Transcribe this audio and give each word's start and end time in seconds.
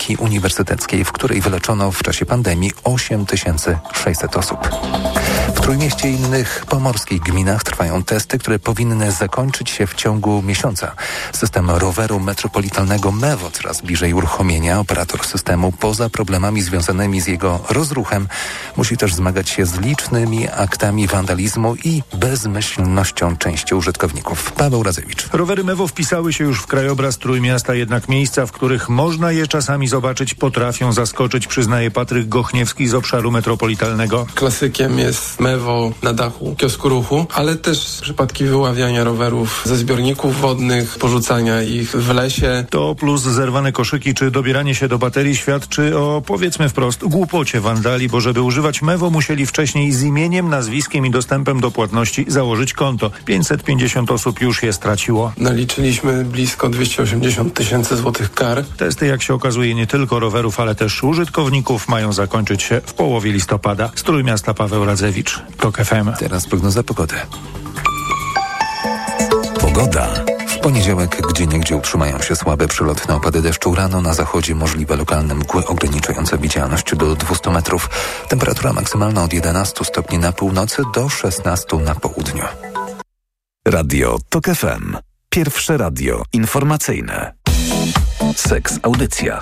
Kliniki 0.00 0.22
Uniwersyteckiej, 0.22 1.04
w 1.04 1.12
której 1.12 1.40
wyleczono 1.40 1.92
w 1.92 2.02
czasie 2.02 2.26
pandemii 2.26 2.72
8600 2.84 4.36
osób. 4.36 4.58
W 5.54 5.60
Trójmieście 5.60 6.10
i 6.10 6.14
innych 6.14 6.64
pomorskich 6.68 7.20
gminach 7.20 7.64
trwają 7.64 8.04
testy, 8.04 8.38
które 8.38 8.58
powinny 8.58 9.12
zakończyć 9.12 9.70
się 9.70 9.86
w 9.86 9.94
ciągu 9.94 10.42
miesiąca. 10.42 10.94
System 11.32 11.70
roweru 11.70 12.20
metropolitalnego 12.20 13.12
MEWO 13.12 13.50
coraz 13.50 13.80
bliżej 13.80 14.14
uruchomienia. 14.14 14.80
Operator 14.80 15.26
systemu 15.26 15.72
poza 15.72 16.10
problemami 16.10 16.62
związanymi 16.62 17.20
z 17.20 17.26
jego 17.26 17.60
rozruchem 17.70 18.28
musi 18.76 18.96
też 18.96 19.14
zmagać 19.14 19.48
się 19.50 19.66
z 19.66 19.80
licznymi 19.80 20.48
aktami 20.48 21.06
wandalizmu 21.06 21.74
i 21.84 22.02
bezmyślnością 22.14 23.36
części 23.36 23.74
użytkowników. 23.74 24.52
Paweł 24.52 24.82
Razewicz. 24.82 25.28
Rowery 25.32 25.64
MEWO 25.64 25.88
wpisały 25.88 26.32
się 26.32 26.44
już 26.44 26.60
w 26.60 26.66
krajobraz 26.66 27.18
Trójmiasta, 27.18 27.74
jednak 27.74 28.08
miejsca, 28.08 28.46
w 28.46 28.52
których 28.52 28.88
można 28.88 29.32
je 29.32 29.46
czasami 29.46 29.88
zobaczyć, 29.88 30.34
potrafią 30.34 30.92
zaskoczyć, 30.92 31.46
przyznaje 31.46 31.90
Patryk 31.90 32.28
Gochniewski 32.28 32.88
z 32.88 32.94
obszaru 32.94 33.30
metropolitalnego. 33.30 34.26
Klasykiem 34.34 34.98
jest 34.98 35.39
MEWO 35.40 35.92
na 36.02 36.12
dachu 36.12 36.54
kiosku 36.58 36.88
ruchu, 36.88 37.26
ale 37.34 37.56
też 37.56 37.98
przypadki 38.02 38.44
wyławiania 38.44 39.04
rowerów 39.04 39.62
ze 39.64 39.76
zbiorników 39.76 40.40
wodnych, 40.40 40.98
porzucania 40.98 41.62
ich 41.62 41.90
w 41.90 42.14
lesie. 42.14 42.64
To 42.70 42.94
plus 42.94 43.22
zerwane 43.22 43.72
koszyki 43.72 44.14
czy 44.14 44.30
dobieranie 44.30 44.74
się 44.74 44.88
do 44.88 44.98
baterii 44.98 45.36
świadczy 45.36 45.98
o, 45.98 46.22
powiedzmy 46.26 46.68
wprost, 46.68 47.04
głupocie 47.04 47.60
wandali, 47.60 48.08
bo 48.08 48.20
żeby 48.20 48.42
używać 48.42 48.82
MEWO 48.82 49.10
musieli 49.10 49.46
wcześniej 49.46 49.92
z 49.92 50.02
imieniem, 50.02 50.48
nazwiskiem 50.48 51.06
i 51.06 51.10
dostępem 51.10 51.60
do 51.60 51.70
płatności 51.70 52.24
założyć 52.28 52.72
konto. 52.72 53.10
550 53.24 54.10
osób 54.10 54.40
już 54.40 54.62
je 54.62 54.72
straciło. 54.72 55.32
Naliczyliśmy 55.36 56.24
blisko 56.24 56.68
280 56.68 57.54
tysięcy 57.54 57.96
złotych 57.96 58.32
kar. 58.34 58.64
Testy, 58.76 59.06
jak 59.06 59.22
się 59.22 59.34
okazuje, 59.34 59.74
nie 59.74 59.86
tylko 59.86 60.20
rowerów, 60.20 60.60
ale 60.60 60.74
też 60.74 61.04
użytkowników 61.04 61.88
mają 61.88 62.12
zakończyć 62.12 62.62
się 62.62 62.80
w 62.86 62.94
połowie 62.94 63.32
listopada. 63.32 63.90
Z 63.94 64.02
Trójmiasta 64.02 64.54
Paweł 64.54 64.84
Radzewicz, 64.84 65.29
TOK 65.56 65.76
FM. 65.76 66.12
Teraz 66.18 66.46
prognoza 66.46 66.82
pogody. 66.82 67.16
Pogoda. 69.60 70.08
W 70.48 70.58
poniedziałek 70.58 71.22
gdzie 71.28 71.46
niegdzie 71.46 71.76
utrzymają 71.76 72.22
się 72.22 72.36
słabe 72.36 72.68
przylotne 72.68 73.14
opady 73.14 73.42
deszczu. 73.42 73.74
Rano 73.74 74.00
na 74.00 74.14
zachodzie 74.14 74.54
możliwe 74.54 74.96
lokalne 74.96 75.34
mgły 75.34 75.66
ograniczające 75.66 76.38
widzialność 76.38 76.94
do 76.96 77.16
200 77.16 77.50
metrów. 77.50 77.90
Temperatura 78.28 78.72
maksymalna 78.72 79.24
od 79.24 79.32
11 79.32 79.84
stopni 79.84 80.18
na 80.18 80.32
północy 80.32 80.82
do 80.94 81.08
16 81.08 81.76
na 81.76 81.94
południu. 81.94 82.44
Radio 83.68 84.18
TOK 84.28 84.44
FM. 84.44 84.96
Pierwsze 85.30 85.76
radio 85.76 86.22
informacyjne. 86.32 87.32
Seks 88.36 88.78
Audycja. 88.82 89.40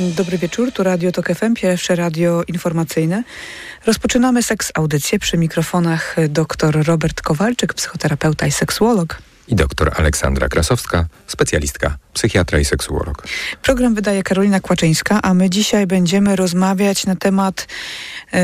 Dobry 0.00 0.38
wieczór, 0.38 0.72
tu 0.72 0.82
Radio 0.82 1.12
TOK 1.12 1.28
FM, 1.28 1.54
pierwsze 1.54 1.96
radio 1.96 2.42
informacyjne. 2.48 3.22
Rozpoczynamy 3.86 4.42
seks 4.42 4.72
audycję 4.74 5.18
przy 5.18 5.38
mikrofonach 5.38 6.16
dr 6.28 6.86
Robert 6.86 7.22
Kowalczyk, 7.22 7.74
psychoterapeuta 7.74 8.46
i 8.46 8.52
seksuolog. 8.52 9.18
I 9.48 9.54
doktor 9.54 9.92
Aleksandra 9.96 10.48
Krasowska, 10.48 11.06
specjalistka, 11.26 11.96
psychiatra 12.12 12.58
i 12.58 12.64
seksuolog. 12.64 13.26
Program 13.62 13.94
wydaje 13.94 14.22
Karolina 14.22 14.60
Kłaczyńska, 14.60 15.22
a 15.22 15.34
my 15.34 15.50
dzisiaj 15.50 15.86
będziemy 15.86 16.36
rozmawiać 16.36 17.06
na 17.06 17.16
temat... 17.16 17.66
Yy, 18.32 18.40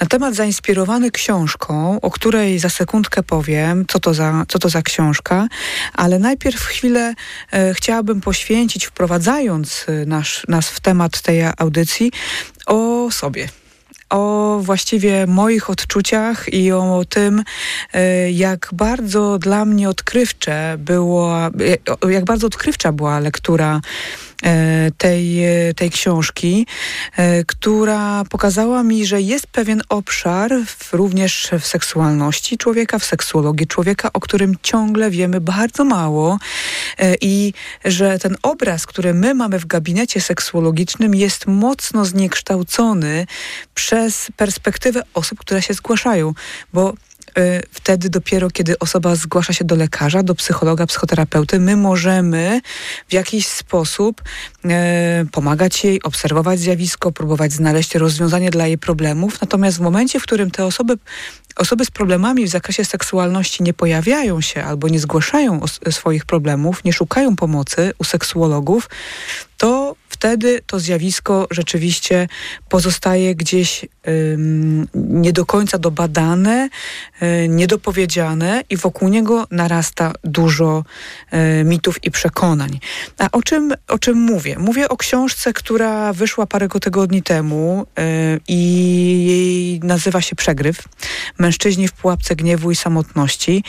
na 0.00 0.06
temat 0.06 0.34
zainspirowany 0.34 1.10
książką, 1.10 2.00
o 2.00 2.10
której 2.10 2.58
za 2.58 2.68
sekundkę 2.68 3.22
powiem, 3.22 3.84
co 3.88 4.00
to 4.00 4.14
za, 4.14 4.44
co 4.48 4.58
to 4.58 4.68
za 4.68 4.82
książka, 4.82 5.48
ale 5.94 6.18
najpierw 6.18 6.60
chwilę 6.60 7.14
e, 7.52 7.74
chciałabym 7.74 8.20
poświęcić, 8.20 8.86
wprowadzając 8.86 9.86
nasz, 10.06 10.46
nas 10.48 10.68
w 10.68 10.80
temat 10.80 11.20
tej 11.20 11.42
audycji, 11.58 12.12
o 12.66 13.08
sobie. 13.10 13.48
O 14.10 14.58
właściwie 14.62 15.26
moich 15.26 15.70
odczuciach 15.70 16.52
i 16.52 16.72
o 16.72 17.04
tym, 17.08 17.44
e, 17.92 18.30
jak 18.30 18.70
bardzo 18.72 19.38
dla 19.38 19.64
mnie 19.64 19.88
odkrywcze 19.88 20.76
było, 20.78 21.46
e, 21.46 22.10
jak 22.10 22.24
bardzo 22.24 22.46
odkrywcza 22.46 22.92
była 22.92 23.18
lektura 23.18 23.80
E, 24.29 24.29
tej, 24.96 25.44
e, 25.44 25.74
tej 25.74 25.90
książki, 25.90 26.66
e, 27.16 27.44
która 27.44 28.24
pokazała 28.30 28.82
mi, 28.82 29.06
że 29.06 29.20
jest 29.20 29.46
pewien 29.46 29.82
obszar 29.88 30.52
w, 30.66 30.92
również 30.92 31.50
w 31.60 31.66
seksualności 31.66 32.58
człowieka, 32.58 32.98
w 32.98 33.04
seksuologii 33.04 33.66
człowieka, 33.66 34.10
o 34.12 34.20
którym 34.20 34.54
ciągle 34.62 35.10
wiemy 35.10 35.40
bardzo 35.40 35.84
mało 35.84 36.38
i 37.20 37.52
że 37.84 38.18
ten 38.18 38.36
obraz, 38.42 38.86
który 38.86 39.14
my 39.14 39.34
mamy 39.34 39.58
w 39.58 39.66
gabinecie 39.66 40.20
seksuologicznym 40.20 41.14
jest 41.14 41.46
mocno 41.46 42.04
zniekształcony 42.04 43.26
przez 43.74 44.28
perspektywę 44.36 45.02
osób, 45.14 45.38
które 45.38 45.62
się 45.62 45.74
zgłaszają, 45.74 46.34
bo 46.72 46.94
wtedy 47.70 48.10
dopiero, 48.10 48.50
kiedy 48.50 48.78
osoba 48.78 49.14
zgłasza 49.14 49.52
się 49.52 49.64
do 49.64 49.76
lekarza, 49.76 50.22
do 50.22 50.34
psychologa, 50.34 50.86
psychoterapeuty, 50.86 51.60
my 51.60 51.76
możemy 51.76 52.60
w 53.08 53.12
jakiś 53.12 53.46
sposób 53.46 54.22
e, 54.64 55.24
pomagać 55.32 55.84
jej, 55.84 56.02
obserwować 56.02 56.60
zjawisko, 56.60 57.12
próbować 57.12 57.52
znaleźć 57.52 57.94
rozwiązanie 57.94 58.50
dla 58.50 58.66
jej 58.66 58.78
problemów. 58.78 59.40
Natomiast 59.40 59.78
w 59.78 59.80
momencie, 59.80 60.20
w 60.20 60.22
którym 60.22 60.50
te 60.50 60.64
osoby 60.66 60.96
osoby 61.56 61.84
z 61.84 61.90
problemami 61.90 62.44
w 62.44 62.48
zakresie 62.48 62.84
seksualności 62.84 63.62
nie 63.62 63.74
pojawiają 63.74 64.40
się 64.40 64.64
albo 64.64 64.88
nie 64.88 65.00
zgłaszają 65.00 65.60
swoich 65.90 66.24
problemów, 66.24 66.84
nie 66.84 66.92
szukają 66.92 67.36
pomocy 67.36 67.92
u 67.98 68.04
seksuologów, 68.04 68.88
to 69.56 69.96
wtedy 70.08 70.60
to 70.66 70.80
zjawisko 70.80 71.46
rzeczywiście 71.50 72.28
pozostaje 72.68 73.34
gdzieś 73.34 73.84
ym, 74.08 74.88
nie 74.94 75.32
do 75.32 75.46
końca 75.46 75.78
dobadane, 75.78 76.68
y, 77.22 77.48
niedopowiedziane 77.48 78.62
i 78.70 78.76
wokół 78.76 79.08
niego 79.08 79.46
narasta 79.50 80.12
dużo 80.24 80.84
y, 81.60 81.64
mitów 81.64 82.04
i 82.04 82.10
przekonań. 82.10 82.80
A 83.18 83.28
o 83.32 83.42
czym, 83.42 83.74
o 83.88 83.98
czym 83.98 84.18
mówię? 84.18 84.58
Mówię 84.58 84.88
o 84.88 84.96
książce, 84.96 85.52
która 85.52 86.12
wyszła 86.12 86.46
parę 86.46 86.68
tygodni 86.68 87.22
temu 87.22 87.86
y, 87.98 88.40
i 88.48 88.60
jej 89.26 89.80
nazywa 89.80 90.20
się 90.20 90.36
Przegryw. 90.36 90.82
Mężczyźni 91.40 91.88
w 91.88 91.92
pułapce 91.92 92.36
gniewu 92.36 92.70
i 92.70 92.76
samotności. 92.76 93.64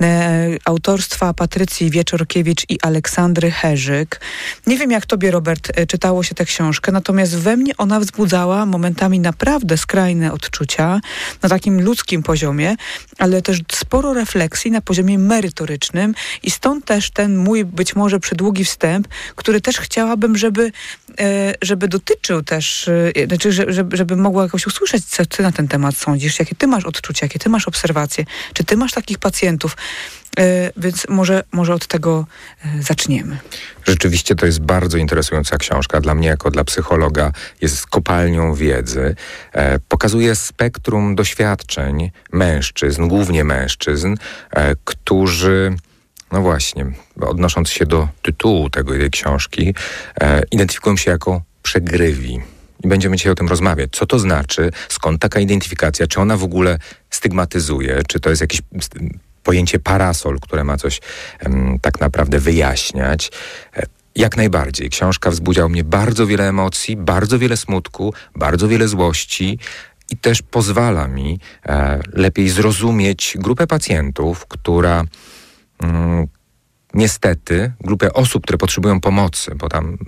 E, 0.00 0.48
autorstwa 0.64 1.34
Patrycji 1.34 1.90
Wieczorkiewicz 1.90 2.66
i 2.68 2.80
Aleksandry 2.80 3.50
Herzyk. 3.50 4.20
Nie 4.66 4.78
wiem, 4.78 4.90
jak 4.90 5.06
tobie, 5.06 5.30
Robert, 5.30 5.72
e, 5.74 5.86
czytało 5.86 6.22
się 6.22 6.34
tę 6.34 6.44
książkę, 6.44 6.92
natomiast 6.92 7.36
we 7.36 7.56
mnie 7.56 7.76
ona 7.76 8.00
wzbudzała 8.00 8.66
momentami 8.66 9.20
naprawdę 9.20 9.78
skrajne 9.78 10.32
odczucia 10.32 11.00
na 11.42 11.48
takim 11.48 11.80
ludzkim 11.80 12.22
poziomie, 12.22 12.76
ale 13.18 13.42
też 13.42 13.60
sporo 13.72 14.14
refleksji 14.14 14.70
na 14.70 14.80
poziomie 14.80 15.18
merytorycznym 15.18 16.14
i 16.42 16.50
stąd 16.50 16.84
też 16.84 17.10
ten 17.10 17.36
mój 17.36 17.64
być 17.64 17.96
może 17.96 18.20
przydługi 18.20 18.64
wstęp, 18.64 19.08
który 19.36 19.60
też 19.60 19.78
chciałabym, 19.78 20.36
żeby, 20.36 20.72
e, 21.20 21.54
żeby 21.62 21.88
dotyczył 21.88 22.42
też, 22.42 22.90
znaczy, 23.26 23.52
żeby, 23.52 23.96
żeby 23.96 24.16
mogła 24.16 24.42
jakoś 24.42 24.66
usłyszeć, 24.66 25.04
co 25.04 25.26
ty 25.26 25.42
na 25.42 25.52
ten 25.52 25.68
temat 25.68 25.96
sądzisz, 25.96 26.38
jakie 26.38 26.54
ty 26.54 26.66
masz 26.66 26.84
odczucia, 26.84 27.09
jakie 27.22 27.38
ty 27.38 27.48
masz 27.48 27.68
obserwacje, 27.68 28.24
czy 28.52 28.64
ty 28.64 28.76
masz 28.76 28.92
takich 28.92 29.18
pacjentów. 29.18 29.76
E, 30.38 30.72
więc 30.76 31.06
może, 31.08 31.42
może 31.52 31.74
od 31.74 31.86
tego 31.86 32.26
e, 32.64 32.82
zaczniemy. 32.82 33.38
Rzeczywiście 33.84 34.34
to 34.34 34.46
jest 34.46 34.60
bardzo 34.60 34.98
interesująca 34.98 35.58
książka. 35.58 36.00
Dla 36.00 36.14
mnie, 36.14 36.28
jako 36.28 36.50
dla 36.50 36.64
psychologa, 36.64 37.32
jest 37.60 37.86
kopalnią 37.86 38.54
wiedzy. 38.54 39.14
E, 39.52 39.78
pokazuje 39.78 40.34
spektrum 40.34 41.14
doświadczeń 41.14 42.10
mężczyzn, 42.32 43.08
głównie 43.08 43.44
mężczyzn, 43.44 44.14
którzy 44.84 45.76
no 46.32 46.40
właśnie, 46.40 46.86
odnosząc 47.20 47.70
się 47.70 47.86
do 47.86 48.08
tytułu 48.22 48.70
tego, 48.70 48.92
tej 48.92 49.10
książki, 49.10 49.74
identyfikują 50.50 50.96
się 50.96 51.10
jako 51.10 51.42
przegrywi 51.62 52.40
i 52.84 52.88
będziemy 52.88 53.16
dzisiaj 53.16 53.32
o 53.32 53.34
tym 53.34 53.48
rozmawiać. 53.48 53.90
Co 53.92 54.06
to 54.06 54.18
znaczy? 54.18 54.70
Skąd 54.88 55.20
taka 55.20 55.40
identyfikacja? 55.40 56.06
Czy 56.06 56.20
ona 56.20 56.36
w 56.36 56.44
ogóle 56.44 56.78
stygmatyzuje? 57.10 58.00
Czy 58.08 58.20
to 58.20 58.30
jest 58.30 58.40
jakieś 58.40 58.60
pojęcie 59.42 59.78
parasol, 59.78 60.40
które 60.40 60.64
ma 60.64 60.76
coś 60.76 61.00
tak 61.82 62.00
naprawdę 62.00 62.38
wyjaśniać? 62.38 63.30
E, 63.76 63.82
jak 64.16 64.36
najbardziej. 64.36 64.90
Książka 64.90 65.30
wzbudziła 65.30 65.68
mnie 65.68 65.84
bardzo 65.84 66.26
wiele 66.26 66.48
emocji, 66.48 66.96
bardzo 66.96 67.38
wiele 67.38 67.56
smutku, 67.56 68.14
bardzo 68.36 68.68
wiele 68.68 68.88
złości 68.88 69.58
i 70.10 70.16
też 70.16 70.42
pozwala 70.42 71.08
mi 71.08 71.38
e, 71.66 72.00
lepiej 72.12 72.48
zrozumieć 72.48 73.36
grupę 73.38 73.66
pacjentów, 73.66 74.46
która 74.46 75.04
mm, 75.82 76.26
niestety 76.94 77.72
grupę 77.80 78.12
osób, 78.12 78.42
które 78.42 78.58
potrzebują 78.58 79.00
pomocy, 79.00 79.54
bo 79.54 79.68
tam 79.68 79.98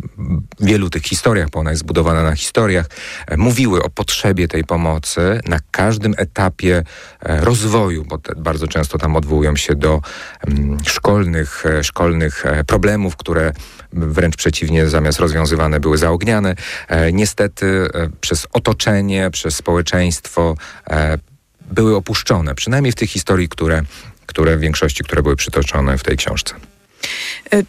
w 0.61 0.65
wielu 0.65 0.91
tych 0.91 1.03
historiach, 1.03 1.51
bo 1.51 1.61
ona 1.61 1.71
jest 1.71 1.83
zbudowana 1.83 2.23
na 2.23 2.37
historiach, 2.37 2.87
e, 3.27 3.37
mówiły 3.37 3.83
o 3.83 3.91
potrzebie 3.91 4.49
tej 4.49 4.65
pomocy 4.65 5.41
na 5.49 5.59
każdym 5.71 6.15
etapie 6.17 6.85
e, 7.21 7.41
rozwoju, 7.41 8.05
bo 8.05 8.19
bardzo 8.37 8.69
często 8.69 8.99
tam 8.99 9.17
odwołują 9.17 9.57
się 9.57 9.75
do 9.75 10.01
mm, 10.47 10.79
szkolnych, 10.87 11.67
e, 11.67 11.85
szkolnych 11.85 12.45
problemów, 12.67 13.17
które 13.17 13.53
wręcz 13.93 14.37
przeciwnie, 14.37 14.87
zamiast 14.87 15.19
rozwiązywane 15.19 15.81
były 15.81 15.99
zaogniane. 15.99 16.55
Niestety 17.13 17.89
przez 18.21 18.47
otoczenie, 18.53 19.31
przez 19.31 19.57
społeczeństwo 19.57 20.55
były 21.71 21.97
opuszczone, 21.97 22.55
przynajmniej 22.55 22.93
w 22.93 22.95
tych 22.95 23.11
historii, 23.11 23.49
które, 23.49 23.83
które 24.27 24.57
w 24.57 24.61
większości, 24.61 25.05
które 25.05 25.23
były 25.23 25.37
przytoczone 25.37 25.99
w 25.99 26.03
tej 26.03 26.17
książce. 26.17 26.55
E, 27.51 27.63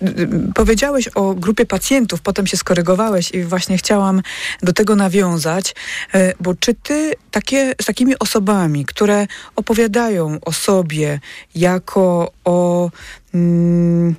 powiedziałeś 0.56 1.08
o 1.08 1.34
grupie 1.34 1.66
pacjentów, 1.66 2.22
potem 2.22 2.48
się 2.48 2.58
skorygowałeś 2.58 3.32
i 3.32 3.44
właśnie 3.44 3.78
chciałam 3.78 4.22
do 4.62 4.74
tego 4.74 4.96
nawiązać, 4.96 5.76
e, 6.14 6.34
bo 6.40 6.56
czy 6.56 6.74
ty 6.74 7.14
takie, 7.32 7.76
z 7.82 7.86
takimi 7.86 8.20
osobami, 8.20 8.86
które 8.86 9.28
opowiadają 9.56 10.38
o 10.46 10.52
sobie 10.52 11.20
jako 11.56 12.32
o 12.46 12.90
mm, 13.34 14.16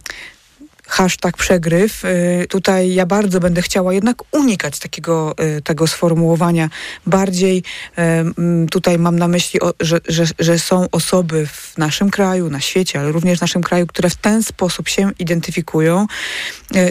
hashtag 0.87 1.37
przegryw. 1.37 2.05
Y, 2.05 2.47
tutaj 2.49 2.95
ja 2.95 3.07
bardzo 3.07 3.41
będę 3.41 3.63
chciała 3.63 3.95
jednak 3.95 4.17
unikać 4.33 4.79
takiego 4.79 5.35
y, 5.59 5.63
tego 5.63 5.87
sformułowania. 5.87 6.71
Bardziej 7.07 7.63
y, 7.99 8.71
tutaj 8.71 8.99
mam 8.99 9.19
na 9.19 9.29
myśli, 9.29 9.61
że, 9.81 10.01
że, 10.09 10.25
że 10.39 10.59
są 10.59 10.87
osoby 10.93 11.47
w 11.47 11.79
naszym 11.79 12.11
kraju, 12.11 12.51
na 12.51 12.61
świecie, 12.61 13.01
ale 13.01 13.13
również 13.13 13.39
w 13.39 13.41
naszym 13.41 13.63
kraju, 13.63 13.87
które 13.87 14.11
w 14.11 14.17
ten 14.17 14.43
sposób 14.43 14.89
się 14.89 15.11
identyfikują. 15.19 16.07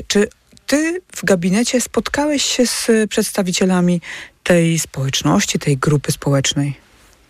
Czy 0.08 0.28
ty 0.68 1.02
w 1.16 1.26
gabinecie 1.26 1.82
spotkałeś 1.82 2.44
się 2.44 2.66
z 2.68 2.88
przedstawicielami 3.10 4.02
tej 4.44 4.80
społeczności, 4.80 5.60
tej 5.60 5.78
grupy 5.78 6.12
społecznej? 6.12 6.83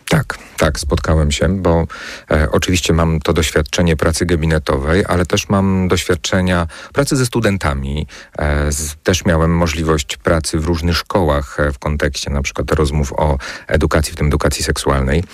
Tak, 0.08 0.38
tak, 0.56 0.80
spotkałem 0.80 1.32
się, 1.32 1.62
bo 1.62 1.86
e, 2.30 2.48
oczywiście 2.50 2.92
mam 2.92 3.20
to 3.20 3.32
doświadczenie 3.32 3.96
pracy 3.96 4.26
gabinetowej, 4.26 5.04
ale 5.08 5.26
też 5.26 5.48
mam 5.48 5.88
doświadczenia 5.88 6.66
pracy 6.92 7.16
ze 7.16 7.26
studentami. 7.26 8.06
E, 8.38 8.72
z, 8.72 8.96
też 9.02 9.24
miałem 9.24 9.56
możliwość 9.56 10.16
pracy 10.16 10.58
w 10.58 10.64
różnych 10.64 10.96
szkołach 10.96 11.60
e, 11.60 11.72
w 11.72 11.78
kontekście 11.78 12.30
na 12.30 12.42
przykład 12.42 12.72
rozmów 12.72 13.12
o 13.12 13.38
edukacji, 13.66 14.12
w 14.12 14.16
tym 14.16 14.26
edukacji 14.26 14.64
seksualnej. 14.64 15.24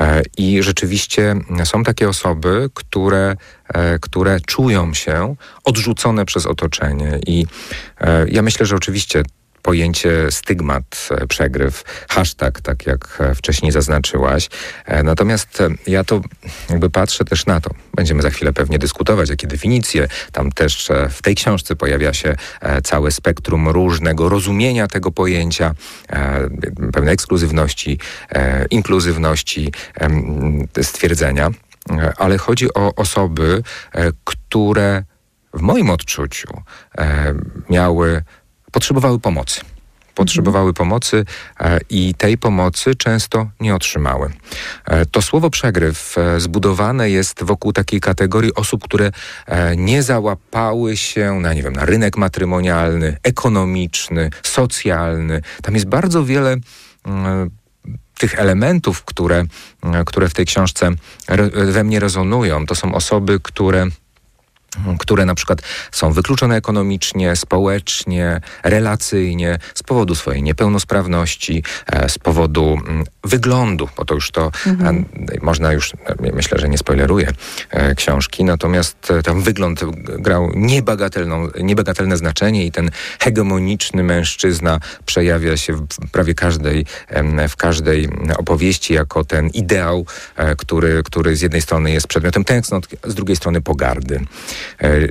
E, 0.00 0.22
I 0.36 0.62
rzeczywiście 0.62 1.36
są 1.64 1.82
takie 1.82 2.08
osoby, 2.08 2.70
które, 2.74 3.36
e, 3.68 3.98
które 3.98 4.40
czują 4.40 4.94
się 4.94 5.34
odrzucone 5.64 6.24
przez 6.24 6.46
otoczenie. 6.46 7.20
I 7.26 7.46
e, 8.00 8.28
ja 8.28 8.42
myślę, 8.42 8.66
że 8.66 8.76
oczywiście 8.76 9.22
pojęcie 9.62 10.30
stygmat, 10.30 11.08
e, 11.10 11.26
przegryw, 11.26 11.84
hashtag, 12.08 12.60
tak 12.60 12.86
jak 12.86 13.18
e, 13.20 13.34
wcześniej 13.34 13.72
zaznaczyłaś. 13.72 14.48
E, 14.84 15.02
natomiast 15.02 15.62
ja 15.86 16.04
to 16.04 16.20
jakby 16.70 16.90
patrzę 16.90 17.24
też 17.24 17.46
na 17.46 17.60
to. 17.60 17.70
Będziemy 17.94 18.22
za 18.22 18.30
chwilę 18.30 18.52
pewnie 18.52 18.78
dyskutować, 18.78 19.30
jakie 19.30 19.46
definicje. 19.46 20.08
Tam 20.32 20.52
też 20.52 20.88
w 21.10 21.22
tej 21.22 21.34
książce 21.34 21.76
pojawia 21.76 22.12
się 22.12 22.36
całe 22.84 23.10
spektrum 23.10 23.68
różnego 23.68 24.28
rozumienia 24.28 24.86
tego 24.86 25.10
pojęcia, 25.10 25.74
pewnej 26.92 27.14
ekskluzywności, 27.14 27.98
inkluzywności 28.70 29.72
stwierdzenia. 30.82 31.50
Ale 32.16 32.38
chodzi 32.38 32.74
o 32.74 32.94
osoby, 32.94 33.62
które 34.24 35.04
w 35.54 35.60
moim 35.60 35.90
odczuciu 35.90 36.62
miały 37.70 38.22
potrzebowały 38.78 39.18
pomocy. 39.18 39.60
Potrzebowały 40.14 40.74
pomocy 40.74 41.24
e, 41.60 41.78
i 41.90 42.14
tej 42.14 42.38
pomocy 42.38 42.94
często 42.94 43.50
nie 43.60 43.74
otrzymały. 43.74 44.30
E, 44.84 45.06
to 45.06 45.22
słowo 45.22 45.50
przegryw 45.50 46.18
e, 46.18 46.40
zbudowane 46.40 47.10
jest 47.10 47.42
wokół 47.42 47.72
takiej 47.72 48.00
kategorii 48.00 48.54
osób, 48.54 48.84
które 48.84 49.10
nie 49.76 50.02
załapały 50.02 50.96
się 50.96 51.40
na, 51.40 51.54
nie 51.54 51.62
wiem, 51.62 51.72
na 51.72 51.84
rynek 51.84 52.16
matrymonialny, 52.16 53.16
ekonomiczny, 53.22 54.30
socjalny. 54.42 55.42
Tam 55.62 55.74
jest 55.74 55.86
bardzo 55.86 56.24
wiele 56.24 56.56
mm, 57.04 57.50
tych 58.18 58.38
elementów, 58.38 59.04
które, 59.04 59.44
które 60.06 60.28
w 60.28 60.34
tej 60.34 60.46
książce 60.46 60.90
we 61.72 61.84
mnie 61.84 62.00
rezonują. 62.00 62.66
To 62.66 62.74
są 62.74 62.94
osoby, 62.94 63.40
które 63.42 63.86
które 64.98 65.24
na 65.24 65.34
przykład 65.34 65.62
są 65.92 66.12
wykluczone 66.12 66.56
ekonomicznie, 66.56 67.36
społecznie, 67.36 68.40
relacyjnie 68.62 69.58
z 69.74 69.82
powodu 69.82 70.14
swojej 70.14 70.42
niepełnosprawności, 70.42 71.62
e, 71.86 72.08
z 72.08 72.18
powodu 72.18 72.78
mm, 72.86 73.04
wyglądu, 73.24 73.88
bo 73.96 74.04
to 74.04 74.14
już 74.14 74.30
to 74.30 74.50
mhm. 74.66 75.04
można 75.42 75.72
już, 75.72 75.92
myślę, 76.34 76.58
że 76.58 76.68
nie 76.68 76.78
spoileruję 76.78 77.32
e, 77.70 77.94
książki, 77.94 78.44
natomiast 78.44 79.10
e, 79.10 79.22
tam 79.22 79.42
wygląd 79.42 79.80
grał 80.18 80.50
niebagatelną, 80.54 81.48
niebagatelne 81.60 82.16
znaczenie 82.16 82.66
i 82.66 82.72
ten 82.72 82.90
hegemoniczny 83.20 84.02
mężczyzna 84.02 84.80
przejawia 85.06 85.56
się 85.56 85.72
w 85.72 85.86
prawie 86.12 86.34
każdej, 86.34 86.86
w 87.48 87.56
każdej 87.56 88.08
opowieści 88.36 88.94
jako 88.94 89.24
ten 89.24 89.48
ideał, 89.48 90.06
który, 90.58 91.02
który 91.04 91.36
z 91.36 91.40
jednej 91.40 91.62
strony 91.62 91.90
jest 91.90 92.06
przedmiotem 92.06 92.44
tęsknot, 92.44 92.86
z 93.04 93.14
drugiej 93.14 93.36
strony 93.36 93.60
pogardy. 93.60 94.20
E, 94.82 95.08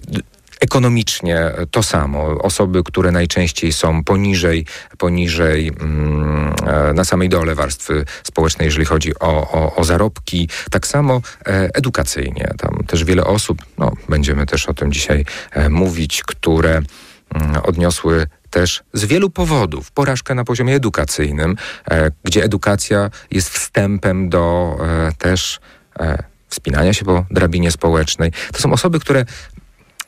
ekonomicznie 0.60 1.52
to 1.72 1.84
samo. 1.84 2.24
Osoby, 2.24 2.84
które 2.84 3.12
najczęściej 3.12 3.74
są 3.74 4.04
poniżej, 4.04 4.66
poniżej 4.98 5.72
mm, 5.80 6.54
e, 6.68 6.94
na 6.94 7.04
samej 7.04 7.30
dole 7.30 7.56
warstwy 7.56 8.06
społecznej, 8.24 8.66
jeżeli 8.66 8.86
chodzi 8.86 9.20
o, 9.20 9.52
o, 9.52 9.76
o 9.76 9.84
zarobki. 9.84 10.50
Tak 10.72 10.88
samo 10.88 11.22
e, 11.48 11.70
edukacyjnie. 11.74 12.50
Tam 12.58 12.84
też 12.88 13.04
wiele 13.04 13.24
osób, 13.24 13.62
no, 13.78 13.92
będziemy 14.10 14.46
też 14.46 14.66
o 14.66 14.74
tym 14.74 14.92
dzisiaj 14.92 15.26
mówić, 15.70 16.24
które 16.24 16.82
mm, 17.36 17.62
odniosły 17.64 18.28
też 18.50 18.84
z 18.94 19.06
wielu 19.06 19.30
powodów 19.30 19.92
porażkę 19.92 20.36
na 20.36 20.44
poziomie 20.44 20.76
edukacyjnym, 20.76 21.56
gdzie 22.24 22.44
edukacja 22.44 23.10
jest 23.32 23.50
wstępem 23.50 24.30
do 24.30 24.78
też 25.18 25.60
wspinania 26.50 26.94
się 26.94 27.06
po 27.06 27.26
drabinie 27.32 27.72
społecznej. 27.72 28.32
To 28.54 28.60
są 28.60 28.74
osoby, 28.74 29.00
które 29.00 29.26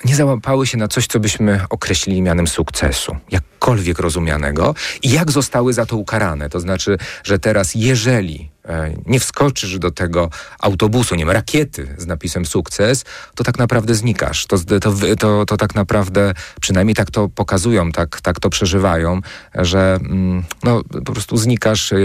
nie 0.06 0.16
załapały 0.16 0.68
się 0.68 0.78
na 0.78 0.88
coś, 0.88 1.08
co 1.08 1.20
byśmy 1.20 1.62
określili 1.70 2.22
mianem 2.22 2.48
sukcesu, 2.48 3.18
jakkolwiek 3.32 4.00
rozumianego, 4.00 4.76
i 5.04 5.12
jak 5.12 5.32
zostały 5.32 5.74
za 5.74 5.86
to 5.86 5.98
ukarane. 5.98 6.50
To 6.50 6.60
znaczy, 6.60 6.98
że 7.24 7.40
teraz, 7.40 7.76
jeżeli 7.76 8.50
nie 9.06 9.20
wskoczysz 9.20 9.80
do 9.80 9.92
tego 9.92 10.30
autobusu, 10.60 11.16
nie 11.16 11.26
wiem, 11.26 11.34
rakiety 11.34 11.96
z 11.98 12.06
napisem 12.06 12.46
sukces, 12.46 13.06
to 13.36 13.44
tak 13.44 13.60
naprawdę 13.60 13.96
znikasz. 13.96 14.46
To, 14.46 14.58
to, 14.58 14.94
to, 15.20 15.46
to 15.46 15.58
tak 15.58 15.76
naprawdę, 15.76 16.34
przynajmniej 16.62 16.96
tak 16.96 17.12
to 17.12 17.30
pokazują, 17.30 17.92
tak, 17.92 18.22
tak 18.22 18.40
to 18.40 18.50
przeżywają, 18.50 19.22
że 19.56 20.00
mm, 20.02 20.44
no, 20.64 20.84
po 21.06 21.12
prostu 21.14 21.38
znikasz, 21.38 21.94
e, 21.94 21.98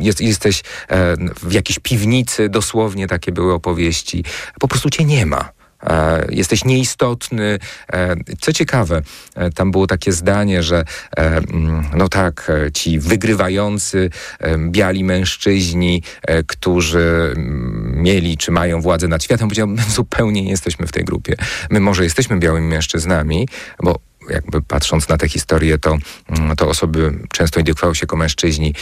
jest, 0.00 0.20
jesteś 0.20 0.62
e, 0.88 1.16
w 1.42 1.52
jakiejś 1.52 1.78
piwnicy, 1.78 2.48
dosłownie 2.48 3.06
takie 3.06 3.32
były 3.32 3.54
opowieści, 3.54 4.24
po 4.60 4.68
prostu 4.68 4.90
cię 4.90 5.04
nie 5.04 5.26
ma. 5.26 5.57
E, 5.82 6.26
jesteś 6.30 6.64
nieistotny. 6.64 7.58
E, 7.92 8.16
co 8.40 8.52
ciekawe, 8.52 9.02
e, 9.34 9.50
tam 9.50 9.70
było 9.70 9.86
takie 9.86 10.12
zdanie, 10.12 10.62
że 10.62 10.84
mm, 11.16 11.84
no 11.94 12.08
tak, 12.08 12.52
ci 12.74 12.98
wygrywający 12.98 14.10
biali 14.58 15.04
mężczyźni, 15.04 16.02
którzy 16.46 17.32
mm, 17.36 18.02
mieli 18.02 18.36
czy 18.36 18.50
mają 18.50 18.80
władzę 18.80 19.08
nad 19.08 19.24
światem, 19.24 19.48
powiedział, 19.48 19.66
my 19.66 19.82
zupełnie 19.88 20.42
nie 20.42 20.50
jesteśmy 20.50 20.86
w 20.86 20.92
tej 20.92 21.04
grupie. 21.04 21.34
My 21.70 21.80
może 21.80 22.04
jesteśmy 22.04 22.38
białymi 22.38 22.68
mężczyznami, 22.68 23.48
bo 23.82 23.98
jakby 24.30 24.62
patrząc 24.62 25.08
na 25.08 25.16
tę 25.16 25.28
historię, 25.28 25.78
to, 25.78 25.96
mm, 26.28 26.56
to 26.56 26.68
osoby 26.68 27.18
często 27.32 27.60
identyfikowały 27.60 27.94
się 27.94 28.00
jako 28.02 28.16
mężczyźni 28.16 28.74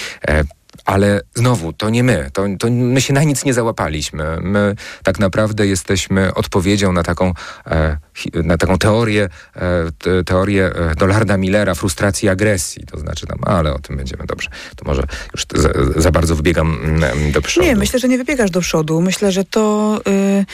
ale 0.85 1.21
znowu, 1.35 1.73
to 1.73 1.91
nie 1.91 2.03
my. 2.03 2.31
To, 2.33 2.45
to, 2.59 2.71
my 2.71 3.01
się 3.01 3.13
na 3.13 3.23
nic 3.23 3.45
nie 3.45 3.55
załapaliśmy. 3.55 4.37
My 4.41 4.75
tak 5.03 5.19
naprawdę 5.19 5.67
jesteśmy 5.67 6.35
odpowiedzią 6.35 6.93
na 6.93 7.03
taką, 7.03 7.33
e, 7.67 7.99
na 8.35 8.59
taką 8.59 8.79
teorię, 8.79 9.29
e, 9.57 10.23
teorię 10.25 10.67
e, 10.67 10.95
Dolarda 10.95 11.37
Millera, 11.37 11.75
frustracji 11.75 12.29
agresji. 12.29 12.87
To 12.87 12.99
znaczy 12.99 13.27
tam, 13.27 13.39
ale 13.43 13.75
o 13.75 13.79
tym 13.79 13.97
będziemy 13.97 14.27
dobrze. 14.27 14.51
To 14.77 14.85
może 14.85 15.03
już 15.35 15.47
za, 15.55 15.69
za 15.97 16.11
bardzo 16.11 16.37
wybiegam 16.37 16.79
mm, 16.85 17.33
do 17.33 17.43
przodu. 17.43 17.67
Nie, 17.67 17.77
myślę, 17.77 17.99
że 17.99 18.09
nie 18.09 18.19
wybiegasz 18.19 18.51
do 18.51 18.61
przodu. 18.61 19.01
Myślę, 19.01 19.33
że 19.33 19.45
to 19.45 20.01
y, 20.09 20.45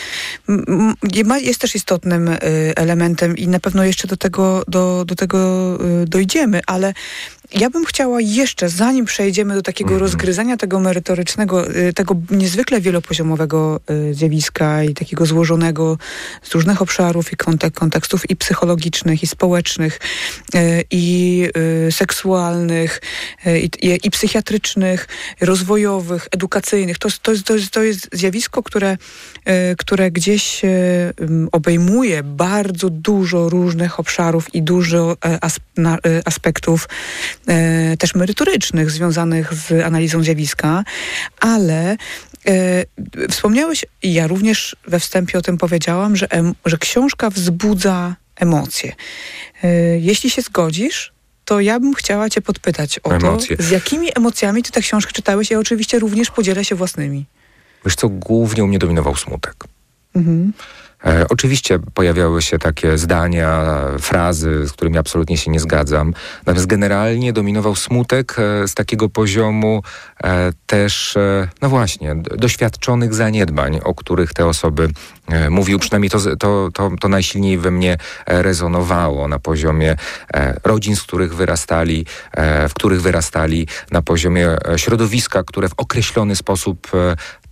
jest 1.41 1.61
też 1.61 1.75
istotnym 1.75 2.29
y, 2.29 2.39
elementem 2.77 3.37
i 3.37 3.49
na 3.49 3.61
pewno 3.61 3.85
jeszcze 3.85 4.09
do 4.09 4.17
tego, 4.17 4.63
do, 4.69 5.05
do 5.05 5.15
tego 5.15 5.39
y, 6.03 6.07
dojdziemy, 6.07 6.61
ale 6.67 6.95
ja 7.55 7.71
bym 7.71 7.85
chciała 7.85 8.21
jeszcze, 8.21 8.69
zanim 8.69 9.05
przejdziemy 9.05 9.55
do 9.55 9.63
takiego 9.63 9.91
Mhm. 9.91 10.01
rozgryzania 10.01 10.57
tego 10.57 10.81
merytorycznego, 10.81 11.71
y, 11.77 11.93
tego 11.93 12.17
niezwykle 12.31 12.81
wielopoziomowego 12.81 13.81
y, 14.11 14.15
zjawiska 14.15 14.85
i 14.85 14.95
takiego 14.95 15.27
złożonego 15.27 15.99
z 16.43 16.55
różnych 16.55 16.83
obszarów 16.83 17.33
i 17.33 17.37
kontek- 17.37 17.71
kontekstów 17.71 18.31
i 18.31 18.37
psychologicznych, 18.37 19.23
i 19.23 19.27
społecznych, 19.27 20.01
y, 20.55 20.85
i 20.91 21.47
seksualnych, 21.91 23.01
i, 23.47 23.71
i, 24.05 24.11
psychiatrycznych, 24.11 25.09
rozwojowych, 25.41 26.29
edukacyjnych. 26.31 26.99
To, 26.99 27.09
to, 27.23 27.33
jest, 27.33 27.45
to, 27.45 27.55
jest, 27.55 27.71
to 27.71 27.83
jest 27.83 28.09
zjawisko, 28.13 28.63
które, 28.63 28.97
które 29.79 30.11
gdzieś 30.11 30.63
obejmuje 31.53 32.23
bardzo 32.23 32.91
dużo 32.91 33.49
różnych 33.49 34.01
obszarów 34.01 34.55
i 34.55 34.63
dużo 34.63 35.17
aspektów 36.25 36.89
też 37.99 38.15
merytorycznych 38.15 38.91
związanych 38.91 39.55
z 39.55 39.85
analizą 39.85 40.23
zjawiska, 40.23 40.85
ale 41.41 41.97
e, 42.47 42.85
wspomniałeś, 43.31 43.85
i 44.03 44.13
ja 44.13 44.27
również 44.27 44.77
we 44.87 45.01
wstępie 45.01 45.39
o 45.39 45.43
tym 45.43 45.59
powiedziałam, 45.59 46.17
że, 46.17 46.29
że 46.65 46.79
książka 46.79 47.31
wzbudza 47.31 48.17
emocje. 48.37 48.93
E, 49.63 49.69
jeśli 49.99 50.31
się 50.31 50.43
zgodzisz, 50.43 51.13
to 51.45 51.61
ja 51.61 51.81
bym 51.81 51.95
chciała 51.95 52.31
cię 52.31 52.43
podpytać 52.43 53.01
o 53.03 53.11
Emocje. 53.11 53.57
to, 53.57 53.63
z 53.63 53.71
jakimi 53.71 54.09
emocjami 54.17 54.63
ty 54.63 54.71
tę 54.71 54.81
książkę 54.81 55.13
czytałeś. 55.13 55.51
Ja 55.51 55.59
oczywiście 55.59 55.99
również 55.99 56.31
podzielę 56.31 56.65
się 56.65 56.75
własnymi. 56.75 57.27
Wiesz 57.85 57.95
co, 57.95 58.09
głównie 58.09 58.65
u 58.65 58.67
mnie 58.67 58.79
dominował 58.79 59.17
smutek. 59.17 59.65
Mhm. 60.15 60.53
E, 61.07 61.27
oczywiście 61.29 61.79
pojawiały 61.95 62.43
się 62.43 62.59
takie 62.59 62.99
zdania, 62.99 63.65
frazy, 63.99 64.67
z 64.69 64.73
którymi 64.73 64.99
absolutnie 64.99 65.37
się 65.37 65.51
nie 65.51 65.61
zgadzam. 65.61 66.15
Natomiast 66.39 66.67
generalnie 66.67 67.33
dominował 67.33 67.77
smutek 67.77 68.37
e, 68.39 68.69
z 68.69 68.75
takiego 68.75 69.09
poziomu 69.09 69.83
e, 70.25 70.53
też, 70.67 71.17
e, 71.17 71.49
no 71.63 71.69
właśnie, 71.69 72.15
doświadczonych 72.15 73.15
zaniedbań, 73.15 73.81
o 73.85 73.95
których 73.95 74.35
te 74.35 74.47
osoby 74.47 74.89
e, 75.29 75.51
mówił. 75.51 75.79
Przynajmniej 75.79 76.11
to, 76.11 76.37
to, 76.37 76.69
to, 76.75 76.91
to 77.01 77.09
najsilniej 77.09 77.59
we 77.59 77.71
mnie 77.71 77.97
e, 78.27 78.43
rezonowało 78.43 79.29
na 79.29 79.39
poziomie 79.39 79.97
rodzin, 80.65 80.97
z 80.97 81.03
których 81.03 81.35
wyrastali, 81.35 82.07
w 82.69 82.75
których 82.75 83.03
wyrastali, 83.03 83.67
na 83.91 84.03
poziomie 84.03 84.57
środowiska, 84.77 85.43
które 85.45 85.69
w 85.69 85.75
określony 85.77 86.37
sposób 86.37 86.89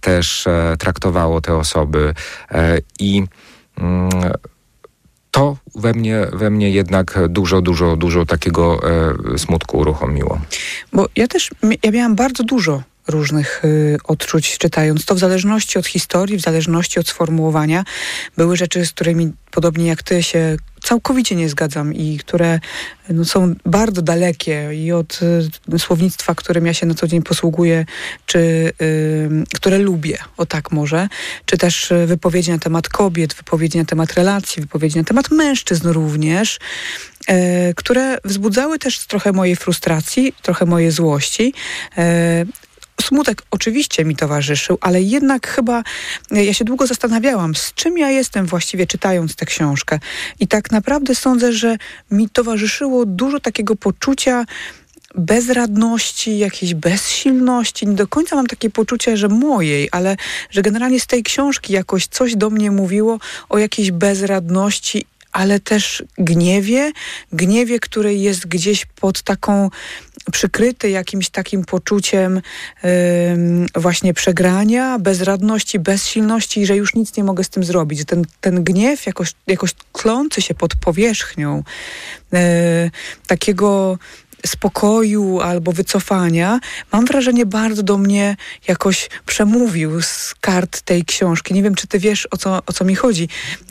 też 0.00 0.46
e, 0.46 0.76
traktowało 0.78 1.40
te 1.40 1.56
osoby 1.56 2.14
e, 2.50 2.78
i 2.98 3.24
mm, 3.78 4.10
to 5.30 5.56
we 5.74 5.92
mnie, 5.92 6.26
we 6.32 6.50
mnie 6.50 6.70
jednak 6.70 7.18
dużo, 7.28 7.62
dużo, 7.62 7.96
dużo 7.96 8.26
takiego 8.26 8.80
e, 9.34 9.38
smutku 9.38 9.78
uruchomiło. 9.78 10.40
Bo 10.92 11.06
ja 11.16 11.28
też, 11.28 11.50
ja 11.82 11.90
miałam 11.90 12.16
bardzo 12.16 12.44
dużo 12.44 12.82
różnych 13.10 13.64
y, 13.64 13.98
odczuć 14.04 14.58
czytając 14.58 15.04
to 15.04 15.14
w 15.14 15.18
zależności 15.18 15.78
od 15.78 15.86
historii, 15.86 16.36
w 16.36 16.40
zależności 16.40 17.00
od 17.00 17.08
sformułowania. 17.08 17.84
Były 18.36 18.56
rzeczy, 18.56 18.86
z 18.86 18.92
którymi 18.92 19.32
podobnie 19.50 19.86
jak 19.86 20.02
ty 20.02 20.22
się 20.22 20.56
całkowicie 20.82 21.36
nie 21.36 21.48
zgadzam 21.48 21.94
i 21.94 22.18
które 22.18 22.60
no, 23.08 23.24
są 23.24 23.54
bardzo 23.66 24.02
dalekie 24.02 24.70
i 24.74 24.92
od 24.92 25.20
y, 25.72 25.78
słownictwa, 25.78 26.34
którym 26.34 26.66
ja 26.66 26.74
się 26.74 26.86
na 26.86 26.94
co 26.94 27.06
dzień 27.06 27.22
posługuję, 27.22 27.86
czy 28.26 28.38
y, 28.82 29.28
które 29.54 29.78
lubię, 29.78 30.18
o 30.36 30.46
tak 30.46 30.72
może, 30.72 31.08
czy 31.44 31.58
też 31.58 31.90
y, 31.90 32.06
wypowiedzi 32.06 32.50
na 32.50 32.58
temat 32.58 32.88
kobiet, 32.88 33.34
wypowiedzi 33.34 33.78
na 33.78 33.84
temat 33.84 34.14
relacji, 34.14 34.62
wypowiedzi 34.62 34.98
na 34.98 35.04
temat 35.04 35.30
mężczyzn 35.30 35.88
również, 35.88 36.58
e, 37.26 37.74
które 37.74 38.18
wzbudzały 38.24 38.78
też 38.78 38.98
trochę 38.98 39.32
mojej 39.32 39.56
frustracji, 39.56 40.34
trochę 40.42 40.66
mojej 40.66 40.90
złości. 40.90 41.54
Smutek 43.00 43.42
oczywiście 43.50 44.04
mi 44.04 44.16
towarzyszył, 44.16 44.78
ale 44.80 45.02
jednak 45.02 45.48
chyba 45.48 45.82
e, 46.30 46.44
ja 46.44 46.54
się 46.54 46.64
długo 46.64 46.86
zastanawiałam, 46.86 47.54
z 47.54 47.74
czym 47.74 47.98
ja 47.98 48.10
jestem 48.10 48.46
właściwie 48.46 48.86
czytając 48.86 49.36
tę 49.36 49.46
książkę. 49.46 49.98
I 50.40 50.48
tak 50.48 50.70
naprawdę 50.70 51.14
sądzę, 51.14 51.52
że 51.52 51.76
mi 52.10 52.28
towarzyszyło 52.28 53.06
dużo 53.06 53.40
takiego 53.40 53.76
poczucia 53.76 54.44
bezradności, 55.14 56.38
jakiejś 56.38 56.74
bezsilności. 56.74 57.86
Nie 57.86 57.94
do 57.94 58.08
końca 58.08 58.36
mam 58.36 58.46
takie 58.46 58.70
poczucie, 58.70 59.16
że 59.16 59.28
mojej, 59.28 59.88
ale 59.92 60.16
że 60.50 60.62
generalnie 60.62 61.00
z 61.00 61.06
tej 61.06 61.22
książki 61.22 61.72
jakoś 61.72 62.06
coś 62.06 62.36
do 62.36 62.50
mnie 62.50 62.70
mówiło 62.70 63.18
o 63.48 63.58
jakiejś 63.58 63.90
bezradności 63.90 65.06
ale 65.32 65.60
też 65.60 66.04
gniewie, 66.18 66.92
gniewie, 67.32 67.80
który 67.80 68.14
jest 68.14 68.46
gdzieś 68.46 68.86
pod 68.86 69.22
taką 69.22 69.70
przykryty 70.32 70.90
jakimś 70.90 71.30
takim 71.30 71.64
poczuciem 71.64 72.40
ym, 72.84 73.66
właśnie 73.74 74.14
przegrania, 74.14 74.98
bezradności, 74.98 75.78
bezsilności 75.78 76.60
i 76.60 76.66
że 76.66 76.76
już 76.76 76.94
nic 76.94 77.16
nie 77.16 77.24
mogę 77.24 77.44
z 77.44 77.48
tym 77.48 77.64
zrobić. 77.64 78.04
Ten, 78.04 78.24
ten 78.40 78.64
gniew 78.64 79.06
jakoś, 79.06 79.32
jakoś 79.46 79.70
tlący 79.92 80.42
się 80.42 80.54
pod 80.54 80.76
powierzchnią 80.76 81.62
yy, 82.32 82.40
takiego 83.26 83.98
spokoju 84.46 85.40
albo 85.40 85.72
wycofania, 85.72 86.60
mam 86.92 87.06
wrażenie 87.06 87.46
bardzo 87.46 87.82
do 87.82 87.98
mnie 87.98 88.36
jakoś 88.68 89.08
przemówił 89.26 90.02
z 90.02 90.34
kart 90.40 90.80
tej 90.80 91.04
książki. 91.04 91.54
Nie 91.54 91.62
wiem, 91.62 91.74
czy 91.74 91.86
ty 91.86 91.98
wiesz, 91.98 92.28
o 92.30 92.36
co, 92.36 92.62
o 92.66 92.72
co 92.72 92.84
mi 92.84 92.94
chodzi. 92.94 93.28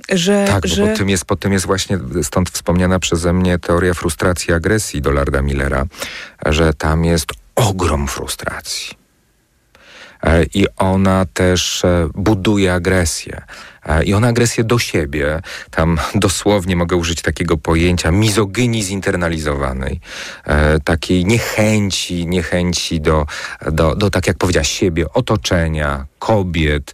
Że, 0.09 0.45
Tak, 0.47 0.67
że... 0.67 0.87
bo 0.87 0.97
tym, 0.97 1.09
jest, 1.09 1.25
pod 1.25 1.39
tym 1.39 1.53
jest 1.53 1.65
właśnie 1.65 1.99
stąd 2.23 2.49
wspomniana 2.49 2.99
przeze 2.99 3.33
mnie 3.33 3.59
teoria 3.59 3.93
frustracji 3.93 4.51
i 4.51 4.53
agresji 4.53 5.01
Dolarda 5.01 5.41
Millera, 5.41 5.85
że 6.45 6.73
tam 6.73 7.05
jest 7.05 7.31
ogrom 7.55 8.07
frustracji. 8.07 8.98
E, 10.23 10.43
I 10.53 10.65
ona 10.77 11.25
też 11.33 11.85
e, 11.85 12.09
buduje 12.15 12.73
agresję. 12.73 13.41
E, 13.85 14.03
I 14.03 14.13
ona 14.13 14.27
agresję 14.27 14.63
do 14.63 14.79
siebie, 14.79 15.41
tam 15.71 15.99
dosłownie 16.15 16.75
mogę 16.75 16.95
użyć 16.95 17.21
takiego 17.21 17.57
pojęcia 17.57 18.11
mizogynii 18.11 18.83
zinternalizowanej, 18.83 19.99
takiej 20.83 21.25
niechęci, 21.25 22.27
niechęci 22.27 23.01
do, 23.01 23.25
do, 23.71 23.95
do, 23.95 24.09
tak 24.09 24.27
jak 24.27 24.37
powiedziała, 24.37 24.63
siebie, 24.63 25.13
otoczenia, 25.13 26.05
kobiet. 26.19 26.93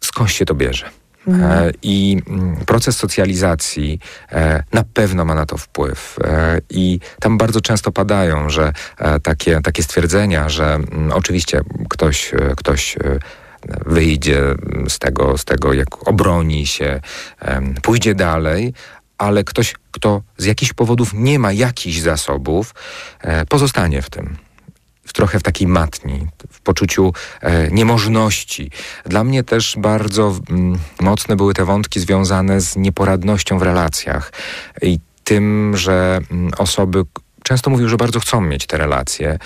Skąd 0.00 0.30
się 0.30 0.44
to 0.44 0.54
bierze? 0.54 0.90
E, 1.28 1.72
I 1.82 2.22
mm, 2.26 2.56
proces 2.66 2.96
socjalizacji 2.96 3.98
e, 4.32 4.62
na 4.72 4.84
pewno 4.94 5.24
ma 5.24 5.34
na 5.34 5.46
to 5.46 5.56
wpływ. 5.56 6.18
E, 6.24 6.60
I 6.70 7.00
tam 7.20 7.38
bardzo 7.38 7.60
często 7.60 7.92
padają, 7.92 8.50
że 8.50 8.72
takie, 9.22 9.60
takie 9.60 9.82
stwierdzenia, 9.82 10.48
że 10.48 10.74
mm, 10.74 11.12
oczywiście 11.12 11.60
ktoś, 11.88 12.32
ktoś 12.56 12.96
wyjdzie 13.86 14.42
z 14.88 14.98
tego, 14.98 15.38
z 15.38 15.44
tego, 15.44 15.72
jak 15.72 16.08
obroni 16.08 16.66
się, 16.66 17.00
pójdzie 17.82 18.14
dalej, 18.14 18.74
ale 19.18 19.44
ktoś, 19.44 19.74
kto 19.90 20.22
z 20.36 20.44
jakichś 20.44 20.72
powodów 20.72 21.10
nie 21.14 21.38
ma 21.38 21.52
jakichś 21.52 21.98
zasobów, 21.98 22.74
pozostanie 23.48 24.02
w 24.02 24.10
tym 24.10 24.36
trochę 25.12 25.38
w 25.38 25.42
takiej 25.42 25.66
matni, 25.66 26.26
w 26.50 26.60
poczuciu 26.60 27.12
e, 27.40 27.70
niemożności. 27.70 28.70
Dla 29.04 29.24
mnie 29.24 29.44
też 29.44 29.76
bardzo 29.78 30.38
mm, 30.50 30.78
mocne 31.00 31.36
były 31.36 31.54
te 31.54 31.64
wątki 31.64 32.00
związane 32.00 32.60
z 32.60 32.76
nieporadnością 32.76 33.58
w 33.58 33.62
relacjach 33.62 34.32
i 34.82 34.98
tym, 35.24 35.76
że 35.76 36.20
mm, 36.30 36.52
osoby 36.58 37.04
często 37.42 37.70
mówią, 37.70 37.88
że 37.88 37.96
bardzo 37.96 38.20
chcą 38.20 38.40
mieć 38.40 38.66
te 38.66 38.78
relacje. 38.78 39.38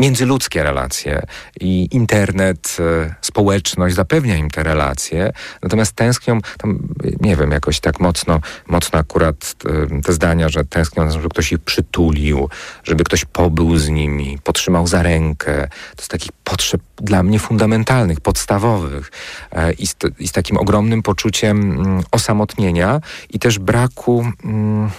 Międzyludzkie 0.00 0.62
relacje 0.62 1.22
i 1.60 1.88
internet, 1.90 2.76
e, 2.80 3.14
społeczność 3.20 3.94
zapewnia 3.94 4.36
im 4.36 4.50
te 4.50 4.62
relacje, 4.62 5.32
natomiast 5.62 5.92
tęsknią, 5.92 6.40
tam, 6.58 6.88
nie 7.20 7.36
wiem, 7.36 7.50
jakoś 7.50 7.80
tak 7.80 8.00
mocno, 8.00 8.40
mocno 8.66 8.98
akurat 8.98 9.54
e, 9.64 10.02
te 10.02 10.12
zdania, 10.12 10.48
że 10.48 10.64
tęsknią, 10.64 11.10
żeby 11.10 11.28
ktoś 11.28 11.52
ich 11.52 11.58
przytulił, 11.58 12.48
żeby 12.84 13.04
ktoś 13.04 13.24
pobył 13.24 13.78
z 13.78 13.88
nimi, 13.88 14.38
potrzymał 14.44 14.86
za 14.86 15.02
rękę. 15.02 15.68
To 15.96 16.02
z 16.04 16.08
takich 16.08 16.32
potrzeb 16.32 16.80
dla 16.96 17.22
mnie 17.22 17.38
fundamentalnych, 17.38 18.20
podstawowych 18.20 19.10
e, 19.52 19.72
i 19.72 19.86
z, 19.86 19.96
i 20.18 20.28
z 20.28 20.32
takim 20.32 20.56
ogromnym 20.56 21.02
poczuciem 21.02 21.72
mm, 21.72 22.02
osamotnienia 22.10 23.00
i 23.30 23.38
też 23.38 23.58
braku 23.58 24.32
mm, 24.44 24.90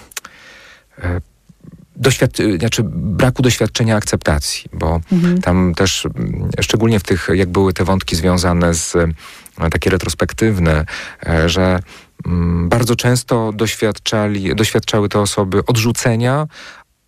doświad- 2.07 2.59
znaczy 2.59 2.81
braku 2.93 3.41
doświadczenia 3.41 3.95
akceptacji, 3.95 4.69
bo 4.73 4.99
tam 5.41 5.73
też 5.75 6.05
mm, 6.05 6.49
szczególnie 6.61 6.99
w 6.99 7.03
tych, 7.03 7.29
jak 7.33 7.49
były 7.49 7.73
te 7.73 7.83
wątki 7.83 8.15
związane 8.15 8.73
z 8.73 8.95
e, 8.95 9.69
takie 9.69 9.89
retrospektywne, 9.89 10.85
e, 11.27 11.49
że 11.49 11.79
mm, 12.25 12.69
bardzo 12.69 12.95
często 12.95 13.51
doświadczali, 13.53 14.55
doświadczały 14.55 15.09
te 15.09 15.19
osoby 15.19 15.65
odrzucenia, 15.65 16.47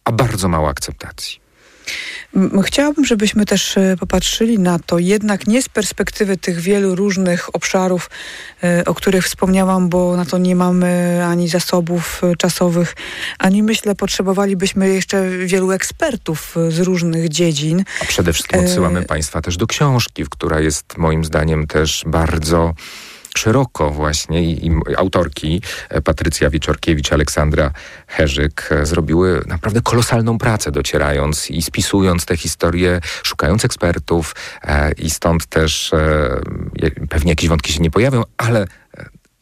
a 0.03 0.12
bardzo 0.12 0.48
mało 0.48 0.70
akceptacji. 0.70 1.49
Chciałabym, 2.63 3.05
żebyśmy 3.05 3.46
też 3.46 3.77
e, 3.77 3.96
popatrzyli 4.00 4.60
na 4.60 4.79
to 4.79 5.00
jednak 5.00 5.48
nie 5.48 5.62
z 5.62 5.69
perspektywy 5.69 6.38
tych 6.38 6.60
wielu 6.60 6.96
różnych 6.96 7.55
obszarów, 7.55 8.10
e, 8.63 8.86
o 8.86 8.93
których 8.93 9.25
wspomniałam, 9.25 9.89
bo 9.89 10.17
na 10.17 10.25
to 10.25 10.38
nie 10.38 10.55
mamy 10.55 11.22
ani 11.25 11.48
zasobów 11.48 12.22
e, 12.24 12.36
czasowych, 12.36 12.96
ani 13.39 13.63
myślę 13.63 13.96
potrzebowalibyśmy 13.96 14.89
jeszcze 14.89 15.29
wielu 15.29 15.72
ekspertów 15.72 16.55
z 16.69 16.79
różnych 16.79 17.29
dziedzin. 17.29 17.84
A 18.01 18.05
przede 18.05 18.34
wszystkim 18.34 18.60
odsyłamy. 18.60 19.05
Państwa 19.05 19.41
też 19.41 19.58
do 19.58 19.67
książki, 19.67 20.25
która 20.29 20.60
jest 20.60 20.98
moim 20.98 21.25
zdaniem 21.25 21.67
też 21.67 22.03
bardzo 22.08 22.74
szeroko 23.39 23.91
właśnie 23.91 24.43
i, 24.43 24.67
i 24.67 24.96
autorki 24.98 25.62
e, 25.89 26.01
Patrycja 26.01 26.50
Wieczorkiewicz, 26.50 27.13
Aleksandra 27.13 27.72
Herzyk 28.08 28.69
e, 28.72 28.86
zrobiły 28.86 29.41
naprawdę 29.48 29.81
kolosalną 29.81 30.38
pracę, 30.38 30.72
docierając 30.72 31.51
i 31.51 31.62
spisując 31.62 32.25
te 32.25 32.38
historie, 32.38 33.01
szukając 33.24 33.65
ekspertów 33.65 34.36
e, 34.63 34.91
i 34.91 35.10
stąd 35.10 35.46
też 35.46 35.91
pewnie 37.10 37.31
jakieś 37.31 37.50
wątki 37.50 37.74
się 37.74 37.79
nie 37.79 37.91
pojawią, 37.91 38.24
ale 38.38 38.67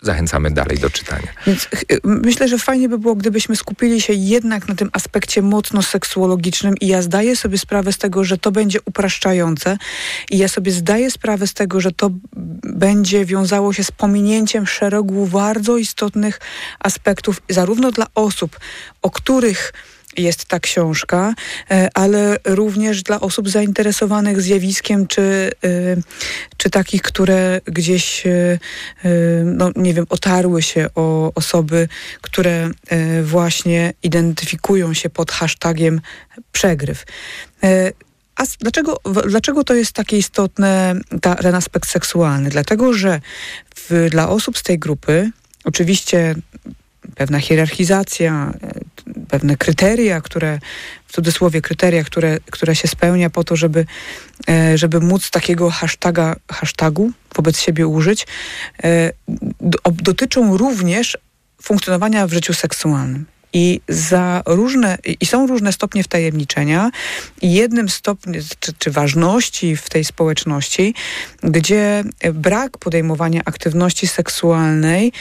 zachęcamy 0.07 0.51
dalej 0.51 0.77
do 0.79 0.89
czytania. 0.89 1.27
Więc 1.47 1.67
myślę, 2.03 2.47
że 2.47 2.57
fajnie 2.57 2.89
by 2.89 2.97
było, 2.99 3.15
gdybyśmy 3.15 3.55
skupili 3.55 4.01
się 4.01 4.13
jednak 4.13 4.67
na 4.67 4.75
tym 4.75 4.89
aspekcie 4.93 5.41
mocno 5.41 5.81
seksuologicznym 5.81 6.73
i 6.81 6.87
ja 6.87 7.01
zdaję 7.01 7.35
sobie 7.35 7.57
sprawę 7.57 7.93
z 7.93 7.97
tego, 7.97 8.23
że 8.23 8.37
to 8.37 8.51
będzie 8.51 8.79
upraszczające 8.85 9.77
i 10.31 10.37
ja 10.37 10.47
sobie 10.47 10.71
zdaję 10.71 11.11
sprawę 11.11 11.47
z 11.47 11.53
tego, 11.53 11.81
że 11.81 11.91
to 11.91 12.09
będzie 12.63 13.25
wiązało 13.25 13.73
się 13.73 13.83
z 13.83 13.91
pominięciem 13.91 14.67
szeregu 14.67 15.27
bardzo 15.27 15.77
istotnych 15.77 16.39
aspektów, 16.79 17.41
zarówno 17.49 17.91
dla 17.91 18.07
osób, 18.15 18.59
o 19.01 19.09
których 19.09 19.73
jest 20.17 20.45
ta 20.45 20.59
książka, 20.59 21.33
e, 21.71 21.89
ale 21.93 22.37
również 22.45 23.03
dla 23.03 23.19
osób 23.19 23.49
zainteresowanych 23.49 24.41
zjawiskiem, 24.41 25.07
czy, 25.07 25.51
e, 25.63 25.69
czy 26.57 26.69
takich, 26.69 27.01
które 27.01 27.61
gdzieś, 27.65 28.27
e, 28.27 28.59
no 29.45 29.71
nie 29.75 29.93
wiem, 29.93 30.05
otarły 30.09 30.61
się 30.61 30.89
o 30.95 31.31
osoby, 31.35 31.87
które 32.21 32.71
właśnie 33.23 33.93
identyfikują 34.03 34.93
się 34.93 35.09
pod 35.09 35.31
hashtagiem 35.31 36.01
przegryw. 36.51 37.05
A 38.35 38.43
dlaczego, 38.59 38.97
dlaczego 39.27 39.63
to 39.63 39.73
jest 39.73 39.91
takie 39.91 40.17
istotne, 40.17 40.95
ta, 41.21 41.35
ten 41.35 41.55
aspekt 41.55 41.89
seksualny? 41.89 42.49
Dlatego, 42.49 42.93
że 42.93 43.21
w, 43.75 44.07
dla 44.09 44.29
osób 44.29 44.57
z 44.57 44.63
tej 44.63 44.79
grupy, 44.79 45.31
oczywiście 45.63 46.35
pewna 47.15 47.39
hierarchizacja, 47.39 48.53
pewne 49.29 49.57
kryteria, 49.57 50.21
które, 50.21 50.59
w 51.07 51.11
cudzysłowie 51.13 51.61
kryteria, 51.61 52.03
które, 52.03 52.37
które 52.51 52.75
się 52.75 52.87
spełnia 52.87 53.29
po 53.29 53.43
to, 53.43 53.55
żeby, 53.55 53.85
e, 54.49 54.77
żeby 54.77 54.99
móc 54.99 55.29
takiego 55.29 55.69
hashtaga, 55.69 56.35
hashtagu 56.51 57.11
wobec 57.35 57.59
siebie 57.59 57.87
użyć, 57.87 58.27
e, 58.83 59.11
dotyczą 59.91 60.57
również 60.57 61.17
funkcjonowania 61.61 62.27
w 62.27 62.33
życiu 62.33 62.53
seksualnym. 62.53 63.25
I 63.53 63.81
za 63.89 64.43
różne, 64.45 64.97
i 65.19 65.25
są 65.25 65.47
różne 65.47 65.73
stopnie 65.73 66.03
wtajemniczenia. 66.03 66.91
I 67.41 67.53
jednym 67.53 67.89
stopniem, 67.89 68.43
czy, 68.59 68.73
czy, 68.73 68.91
ważności 68.91 69.77
w 69.77 69.89
tej 69.89 70.05
społeczności, 70.05 70.93
gdzie 71.43 72.03
brak 72.33 72.77
podejmowania 72.77 73.41
aktywności 73.45 74.07
seksualnej 74.07 75.11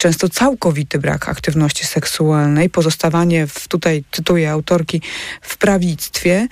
często 0.00 0.28
całkowity 0.28 0.98
brak 0.98 1.28
aktywności 1.28 1.84
seksualnej, 1.86 2.70
pozostawanie 2.70 3.46
w, 3.46 3.68
tutaj 3.68 4.04
cytuję 4.12 4.50
autorki, 4.50 5.02
w 5.42 5.56
prawictwie, 5.56 6.48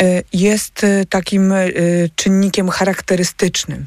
e, 0.00 0.22
jest 0.32 0.84
e, 0.84 1.04
takim 1.06 1.52
e, 1.52 1.68
czynnikiem 2.16 2.68
charakterystycznym 2.68 3.86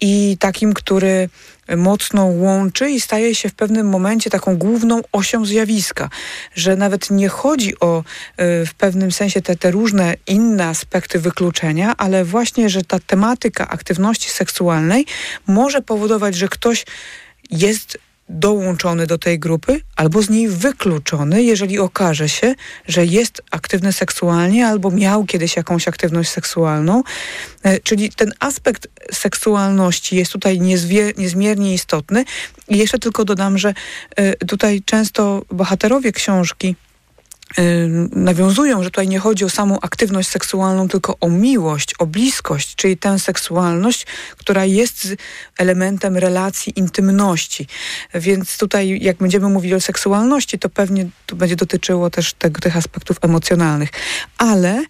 i 0.00 0.36
takim, 0.40 0.72
który 0.72 1.28
mocno 1.76 2.24
łączy 2.24 2.90
i 2.90 3.00
staje 3.00 3.34
się 3.34 3.48
w 3.48 3.54
pewnym 3.54 3.88
momencie 3.88 4.30
taką 4.30 4.56
główną 4.56 5.00
osią 5.12 5.44
zjawiska, 5.44 6.08
że 6.54 6.76
nawet 6.76 7.10
nie 7.10 7.28
chodzi 7.28 7.80
o 7.80 8.04
w 8.38 8.74
pewnym 8.78 9.12
sensie 9.12 9.42
te, 9.42 9.56
te 9.56 9.70
różne 9.70 10.14
inne 10.26 10.66
aspekty 10.66 11.18
wykluczenia, 11.18 11.94
ale 11.96 12.24
właśnie, 12.24 12.68
że 12.68 12.82
ta 12.82 12.98
tematyka 12.98 13.68
aktywności 13.68 14.30
seksualnej 14.30 15.06
może 15.46 15.82
powodować, 15.82 16.34
że 16.34 16.48
ktoś 16.48 16.84
jest 17.50 17.98
dołączony 18.30 19.06
do 19.06 19.18
tej 19.18 19.38
grupy 19.38 19.80
albo 19.96 20.22
z 20.22 20.30
niej 20.30 20.48
wykluczony, 20.48 21.42
jeżeli 21.42 21.78
okaże 21.78 22.28
się, 22.28 22.54
że 22.88 23.06
jest 23.06 23.42
aktywny 23.50 23.92
seksualnie 23.92 24.66
albo 24.66 24.90
miał 24.90 25.24
kiedyś 25.24 25.56
jakąś 25.56 25.88
aktywność 25.88 26.30
seksualną. 26.30 27.02
E, 27.62 27.80
czyli 27.80 28.10
ten 28.10 28.32
aspekt 28.40 28.88
seksualności 29.12 30.16
jest 30.16 30.32
tutaj 30.32 30.60
niezmiernie 31.16 31.74
istotny. 31.74 32.24
I 32.68 32.78
jeszcze 32.78 32.98
tylko 32.98 33.24
dodam, 33.24 33.58
że 33.58 33.74
e, 34.16 34.36
tutaj 34.46 34.82
często 34.84 35.42
bohaterowie 35.50 36.12
książki 36.12 36.76
nawiązują, 38.12 38.82
że 38.82 38.90
tutaj 38.90 39.08
nie 39.08 39.18
chodzi 39.18 39.44
o 39.44 39.48
samą 39.48 39.80
aktywność 39.80 40.28
seksualną, 40.28 40.88
tylko 40.88 41.16
o 41.20 41.28
miłość, 41.28 41.94
o 41.98 42.06
bliskość, 42.06 42.74
czyli 42.74 42.96
tę 42.96 43.18
seksualność, 43.18 44.06
która 44.36 44.64
jest 44.64 45.08
elementem 45.58 46.16
relacji 46.16 46.72
intymności. 46.76 47.66
Więc 48.14 48.58
tutaj, 48.58 48.98
jak 49.02 49.16
będziemy 49.16 49.48
mówili 49.48 49.74
o 49.74 49.80
seksualności, 49.80 50.58
to 50.58 50.68
pewnie 50.68 51.06
to 51.26 51.36
będzie 51.36 51.56
dotyczyło 51.56 52.10
też 52.10 52.32
tego, 52.32 52.60
tych 52.60 52.76
aspektów 52.76 53.16
emocjonalnych. 53.22 53.90
Ale 54.38 54.84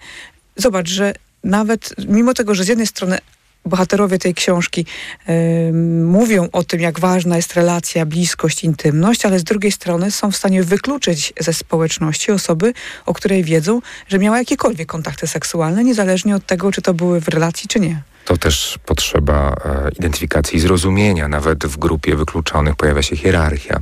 zobacz, 0.56 0.88
że 0.88 1.14
nawet 1.44 1.94
mimo 2.08 2.34
tego, 2.34 2.54
że 2.54 2.64
z 2.64 2.68
jednej 2.68 2.86
strony 2.86 3.18
bohaterowie 3.66 4.18
tej 4.18 4.34
książki 4.34 4.86
y, 5.28 5.72
mówią 6.04 6.48
o 6.52 6.64
tym, 6.64 6.80
jak 6.80 7.00
ważna 7.00 7.36
jest 7.36 7.54
relacja, 7.54 8.06
bliskość, 8.06 8.64
intymność, 8.64 9.26
ale 9.26 9.38
z 9.38 9.44
drugiej 9.44 9.72
strony 9.72 10.10
są 10.10 10.30
w 10.30 10.36
stanie 10.36 10.62
wykluczyć 10.62 11.32
ze 11.40 11.52
społeczności 11.52 12.32
osoby, 12.32 12.72
o 13.06 13.14
której 13.14 13.44
wiedzą, 13.44 13.80
że 14.08 14.18
miała 14.18 14.38
jakiekolwiek 14.38 14.88
kontakty 14.88 15.26
seksualne, 15.26 15.84
niezależnie 15.84 16.36
od 16.36 16.46
tego, 16.46 16.72
czy 16.72 16.82
to 16.82 16.94
były 16.94 17.20
w 17.20 17.28
relacji, 17.28 17.68
czy 17.68 17.80
nie. 17.80 18.02
To 18.24 18.36
też 18.36 18.78
potrzeba 18.86 19.54
e, 19.64 19.90
identyfikacji 19.98 20.56
i 20.56 20.60
zrozumienia. 20.60 21.28
Nawet 21.28 21.66
w 21.66 21.78
grupie 21.78 22.16
wykluczonych 22.16 22.76
pojawia 22.76 23.02
się 23.02 23.16
hierarchia. 23.16 23.80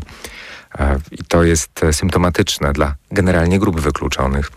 E, 0.78 0.98
I 1.10 1.24
to 1.24 1.44
jest 1.44 1.84
e, 1.84 1.92
symptomatyczne 1.92 2.72
dla 2.72 2.94
generalnie 3.10 3.58
grup 3.58 3.80
wykluczonych 3.80 4.50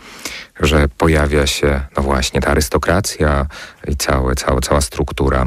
że 0.62 0.88
pojawia 0.98 1.48
się, 1.48 1.82
no 1.98 2.04
właśnie, 2.04 2.42
ta 2.42 2.52
arystokracja 2.52 3.46
i 3.88 3.96
całe, 3.96 4.36
całe, 4.36 4.62
cała 4.62 4.82
struktura. 4.82 5.46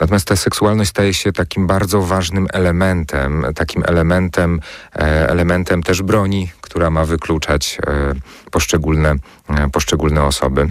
Natomiast 0.00 0.28
ta 0.28 0.36
seksualność 0.36 0.90
staje 0.90 1.14
się 1.14 1.32
takim 1.32 1.66
bardzo 1.66 2.02
ważnym 2.02 2.46
elementem, 2.52 3.46
takim 3.54 3.82
elementem, 3.86 4.60
e, 4.94 5.28
elementem 5.28 5.82
też 5.82 6.02
broni, 6.02 6.50
która 6.60 6.90
ma 6.90 7.04
wykluczać 7.04 7.78
e, 7.86 8.14
poszczególne, 8.50 9.14
e, 9.48 9.70
poszczególne 9.70 10.24
osoby, 10.24 10.70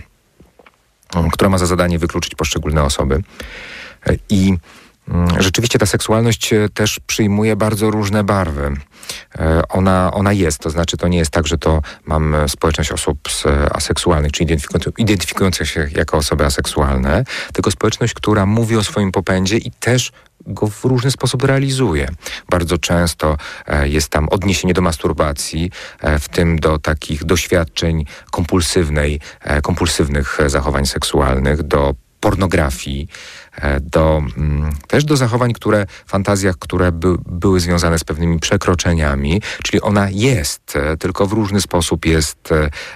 która 1.31 1.49
ma 1.49 1.57
za 1.57 1.65
zadanie 1.65 1.99
wykluczyć 1.99 2.35
poszczególne 2.35 2.83
osoby. 2.83 3.23
I 4.29 4.57
Rzeczywiście 5.39 5.79
ta 5.79 5.85
seksualność 5.85 6.53
też 6.73 6.99
przyjmuje 7.07 7.55
bardzo 7.55 7.91
różne 7.91 8.23
barwy. 8.23 8.73
E, 9.35 9.61
ona, 9.69 10.11
ona 10.13 10.33
jest. 10.33 10.59
To 10.59 10.69
znaczy, 10.69 10.97
to 10.97 11.07
nie 11.07 11.17
jest 11.17 11.31
tak, 11.31 11.47
że 11.47 11.57
to 11.57 11.81
mam 12.05 12.35
społeczność 12.47 12.91
osób 12.91 13.19
aseksualnych, 13.71 14.31
czy 14.31 14.43
identyfikujących 14.97 15.69
się 15.69 15.87
jako 15.95 16.17
osoby 16.17 16.45
aseksualne, 16.45 17.23
tylko 17.53 17.71
społeczność, 17.71 18.13
która 18.13 18.45
mówi 18.45 18.77
o 18.77 18.83
swoim 18.83 19.11
popędzie 19.11 19.57
i 19.57 19.71
też 19.71 20.11
go 20.47 20.67
w 20.67 20.85
różny 20.85 21.11
sposób 21.11 21.43
realizuje. 21.43 22.07
Bardzo 22.49 22.77
często 22.77 23.37
e, 23.67 23.87
jest 23.87 24.09
tam 24.09 24.29
odniesienie 24.29 24.73
do 24.73 24.81
masturbacji, 24.81 25.71
e, 26.01 26.19
w 26.19 26.29
tym 26.29 26.59
do 26.59 26.79
takich 26.79 27.23
doświadczeń 27.23 28.05
kompulsywnej, 28.31 29.19
kompulsywnych 29.63 30.37
zachowań 30.47 30.85
seksualnych, 30.85 31.63
do 31.63 31.95
pornografii, 32.25 33.07
e, 33.07 33.44
do, 33.81 34.21
mm, 34.37 34.73
też 34.87 35.05
do 35.05 35.17
zachowań, 35.17 35.53
które, 35.53 35.85
fantazjach, 36.05 36.55
które 36.59 36.91
by, 36.91 37.15
były 37.25 37.59
związane 37.59 37.99
z 37.99 38.03
pewnymi 38.03 38.39
przekroczeniami, 38.39 39.41
czyli 39.63 39.81
ona 39.81 40.09
jest, 40.09 40.75
e, 40.75 40.97
tylko 40.97 41.27
w 41.27 41.33
różny 41.33 41.61
sposób 41.61 42.05
jest, 42.05 42.49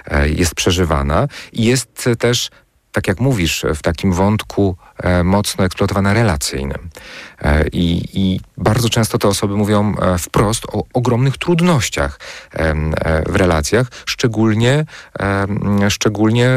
e, 0.06 0.28
jest 0.28 0.54
przeżywana 0.54 1.28
i 1.52 1.64
jest 1.64 2.08
też 2.18 2.50
tak 2.92 3.08
jak 3.08 3.20
mówisz, 3.20 3.64
w 3.74 3.82
takim 3.82 4.12
wątku 4.12 4.76
e, 4.98 5.24
mocno 5.24 5.64
eksploatowane 5.64 6.14
relacyjnym. 6.14 6.88
E, 7.42 7.68
i, 7.68 8.02
I, 8.12 8.40
bardzo 8.56 8.88
często 8.88 9.18
te 9.18 9.28
osoby 9.28 9.56
mówią 9.56 9.94
e, 9.96 10.18
wprost 10.18 10.64
o 10.72 10.84
ogromnych 10.94 11.38
trudnościach 11.38 12.20
w 13.28 13.36
relacjach, 13.36 13.86
szczególnie, 14.06 14.84
szczególnie 15.88 16.48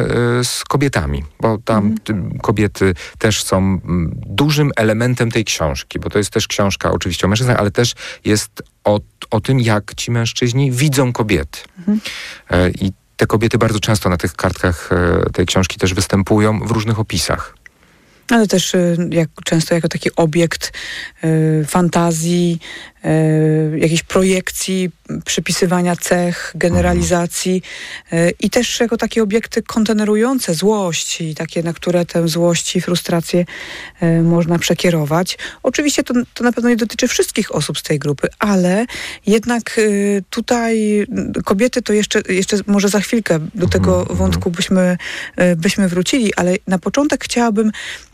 z 0.43 0.63
kobietami, 0.63 1.23
bo 1.39 1.57
tam 1.57 1.95
mm. 2.09 2.39
kobiety 2.39 2.93
też 3.17 3.43
są 3.43 3.79
dużym 4.25 4.71
elementem 4.75 5.31
tej 5.31 5.45
książki, 5.45 5.99
bo 5.99 6.09
to 6.09 6.17
jest 6.17 6.29
też 6.29 6.47
książka 6.47 6.91
oczywiście 6.91 7.27
o 7.27 7.29
mężczyznach, 7.29 7.59
ale 7.59 7.71
też 7.71 7.93
jest 8.25 8.63
o, 8.83 8.99
o 9.31 9.41
tym, 9.41 9.59
jak 9.59 9.95
ci 9.95 10.11
mężczyźni 10.11 10.71
widzą 10.71 11.13
kobiety. 11.13 11.59
Mm. 11.87 11.99
I 12.81 12.91
te 13.23 13.27
kobiety 13.27 13.57
bardzo 13.57 13.79
często 13.79 14.09
na 14.09 14.17
tych 14.17 14.33
kartkach 14.33 14.89
e, 14.91 15.29
tej 15.33 15.45
książki 15.45 15.77
też 15.79 15.93
występują 15.93 16.59
w 16.59 16.71
różnych 16.71 16.99
opisach. 16.99 17.55
Ale 18.29 18.47
też 18.47 18.73
y, 18.73 18.97
jak, 19.12 19.29
często 19.45 19.75
jako 19.75 19.88
taki 19.88 20.09
obiekt 20.15 20.71
y, 21.23 21.65
fantazji, 21.67 22.59
jakiejś 23.77 24.03
projekcji, 24.03 24.89
przypisywania 25.25 25.95
cech, 25.95 26.51
generalizacji 26.55 27.61
y, 28.13 28.33
i 28.39 28.49
też 28.49 28.79
jako 28.79 28.97
takie 28.97 29.23
obiekty 29.23 29.63
kontenerujące 29.63 30.53
złość 30.53 31.21
i 31.21 31.35
takie, 31.35 31.63
na 31.63 31.73
które 31.73 32.05
tę 32.05 32.27
złość 32.27 32.75
i 32.75 32.81
frustrację 32.81 33.45
y, 34.03 34.23
można 34.23 34.59
przekierować. 34.59 35.37
Oczywiście 35.63 36.03
to, 36.03 36.13
to 36.33 36.43
na 36.43 36.51
pewno 36.51 36.69
nie 36.69 36.75
dotyczy 36.75 37.07
wszystkich 37.07 37.55
osób 37.55 37.79
z 37.79 37.83
tej 37.83 37.99
grupy, 37.99 38.27
ale 38.39 38.85
jednak 39.25 39.79
tutaj 40.29 41.05
kobiety 41.45 41.81
to 41.81 41.93
jeszcze, 41.93 42.21
jeszcze 42.29 42.57
może 42.67 42.89
za 42.89 42.99
chwilkę 42.99 43.39
do 43.55 43.67
tego 43.67 43.99
mhm, 43.99 44.17
wątku 44.17 44.49
mhm. 44.49 44.55
byśmy, 44.55 44.97
byśmy 45.57 45.87
wrócili, 45.87 46.35
ale 46.35 46.55
na 46.67 46.79
początek 46.79 47.23
chciałabym 47.23 47.71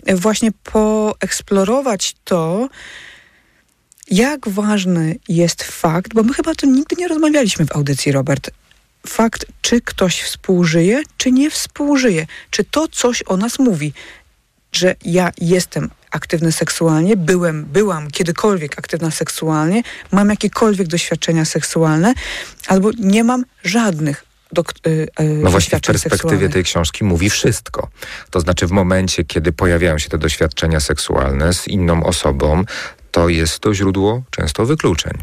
właśnie 0.07 0.51
poeksplorować 0.51 2.15
to, 2.23 2.69
jak 4.09 4.49
ważny 4.49 5.15
jest 5.27 5.63
fakt, 5.63 6.13
bo 6.13 6.23
my 6.23 6.33
chyba 6.33 6.55
to 6.55 6.67
nigdy 6.67 6.95
nie 6.95 7.07
rozmawialiśmy 7.07 7.65
w 7.65 7.71
audycji, 7.71 8.11
Robert. 8.11 8.51
Fakt, 9.07 9.45
czy 9.61 9.81
ktoś 9.81 10.21
współżyje, 10.21 11.03
czy 11.17 11.31
nie 11.31 11.49
współżyje. 11.49 12.27
Czy 12.49 12.63
to 12.63 12.87
coś 12.87 13.23
o 13.27 13.37
nas 13.37 13.59
mówi, 13.59 13.93
że 14.71 14.95
ja 15.05 15.31
jestem 15.41 15.89
aktywny 16.11 16.51
seksualnie, 16.51 17.17
byłem, 17.17 17.65
byłam 17.65 18.11
kiedykolwiek 18.11 18.79
aktywna 18.79 19.11
seksualnie, 19.11 19.83
mam 20.11 20.29
jakiekolwiek 20.29 20.87
doświadczenia 20.87 21.45
seksualne, 21.45 22.13
albo 22.67 22.89
nie 22.97 23.23
mam 23.23 23.45
żadnych 23.63 24.25
do, 24.51 24.63
y, 24.87 24.89
y, 24.89 25.23
no 25.23 25.49
właśnie 25.49 25.79
w 25.79 25.81
perspektywie 25.81 26.49
tej 26.49 26.63
książki 26.63 27.03
mówi 27.03 27.29
wszystko. 27.29 27.89
To 28.29 28.39
znaczy 28.39 28.67
w 28.67 28.71
momencie, 28.71 29.23
kiedy 29.23 29.51
pojawiają 29.51 29.97
się 29.97 30.09
te 30.09 30.17
doświadczenia 30.17 30.79
seksualne 30.79 31.53
z 31.53 31.67
inną 31.67 32.03
osobą, 32.03 32.63
to 33.11 33.29
jest 33.29 33.59
to 33.59 33.73
źródło 33.73 34.23
często 34.31 34.65
wykluczeń 34.65 35.13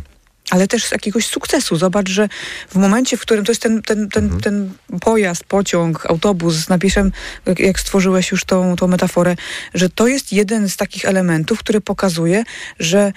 ale 0.51 0.69
też 0.69 0.85
z 0.85 0.93
jakiegoś 0.93 1.27
sukcesu. 1.27 1.77
Zobacz, 1.77 2.09
że 2.09 2.29
w 2.69 2.75
momencie, 2.75 3.17
w 3.17 3.21
którym 3.21 3.45
to 3.45 3.53
jest 3.53 3.63
ten, 3.63 3.83
ten, 3.83 4.09
ten, 4.09 4.25
mhm. 4.25 4.43
ten 4.43 4.73
pojazd, 5.01 5.45
pociąg, 5.45 6.07
autobus 6.07 6.55
z 6.55 6.69
napisem, 6.69 7.13
jak 7.59 7.81
stworzyłeś 7.81 8.31
już 8.31 8.45
tą, 8.45 8.77
tą 8.77 8.87
metaforę, 8.87 9.37
że 9.75 9.91
to 9.91 10.07
jest 10.07 10.33
jeden 10.33 10.69
z 10.69 10.77
takich 10.77 11.05
elementów, 11.05 11.59
który 11.59 11.81
pokazuje, 11.81 12.45
że, 12.79 13.13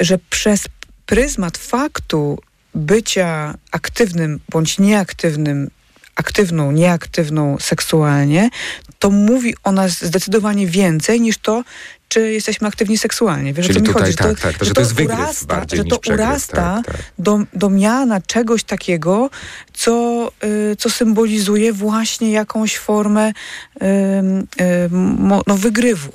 że 0.00 0.18
przez 0.30 0.64
pryzmat 1.06 1.58
faktu, 1.58 2.38
bycia 2.74 3.54
aktywnym 3.70 4.40
bądź 4.48 4.78
nieaktywnym, 4.78 5.70
aktywną, 6.16 6.72
nieaktywną 6.72 7.56
seksualnie, 7.60 8.50
to 8.98 9.10
mówi 9.10 9.54
o 9.64 9.72
nas 9.72 10.04
zdecydowanie 10.04 10.66
więcej 10.66 11.20
niż 11.20 11.38
to, 11.38 11.64
czy 12.08 12.32
jesteśmy 12.32 12.68
aktywni 12.68 12.98
seksualnie. 12.98 13.52
Wiesz, 13.52 13.66
Czyli 13.66 13.78
o 13.78 13.82
co 13.82 13.88
mi 13.88 13.88
tutaj, 13.88 14.02
chodzi? 14.02 14.16
Tak, 14.16 14.40
tak, 14.40 14.58
że, 14.58 14.64
że 14.64 14.74
to, 14.74 14.80
jest 14.80 15.00
urasta, 15.00 15.66
Że 15.72 15.84
to 15.84 15.98
urasta 16.12 16.82
tak, 16.84 16.86
tak. 16.86 17.04
Do, 17.18 17.38
do 17.52 17.70
miana 17.70 18.20
czegoś 18.20 18.64
takiego, 18.64 19.30
co, 19.72 20.28
y, 20.72 20.76
co 20.76 20.90
symbolizuje 20.90 21.72
właśnie 21.72 22.32
jakąś 22.32 22.78
formę 22.78 23.28
y, 23.28 23.84
y, 23.84 24.90
no, 25.46 25.56
wygrywu. 25.56 26.12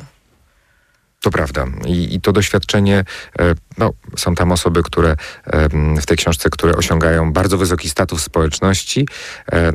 To 1.21 1.31
prawda. 1.31 1.65
I, 1.85 2.15
I, 2.15 2.21
to 2.21 2.31
doświadczenie, 2.31 3.03
e, 3.39 3.55
no, 3.77 3.93
są 4.17 4.35
tam 4.35 4.51
osoby, 4.51 4.83
które 4.83 5.15
w 6.01 6.05
tej 6.05 6.17
książce, 6.17 6.49
które 6.49 6.75
osiągają 6.75 7.33
bardzo 7.33 7.57
wysoki 7.57 7.89
status 7.89 8.23
społeczności, 8.23 9.07
e, 9.51 9.71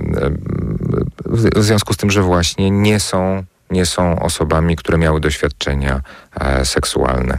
w 1.26 1.62
związku 1.62 1.92
z 1.94 1.96
tym, 1.96 2.10
że 2.10 2.22
właśnie 2.22 2.70
nie 2.70 3.00
są 3.00 3.44
nie 3.70 3.86
są 3.86 4.20
osobami, 4.20 4.76
które 4.76 4.98
miały 4.98 5.20
doświadczenia 5.20 6.00
e, 6.40 6.64
seksualne. 6.64 7.38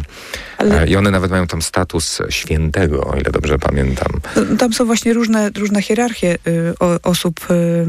Ale... 0.57 0.87
I 0.87 0.95
one 0.95 1.11
nawet 1.11 1.31
mają 1.31 1.47
tam 1.47 1.61
status 1.61 2.19
świętego, 2.29 3.07
o 3.07 3.15
ile 3.15 3.31
dobrze 3.31 3.59
pamiętam. 3.59 4.11
Tam 4.59 4.73
są 4.73 4.85
właśnie 4.85 5.13
różne, 5.13 5.49
różne 5.49 5.81
hierarchie 5.81 6.37
y, 6.47 6.73
o, 6.79 6.99
osób 7.03 7.47
y, 7.51 7.85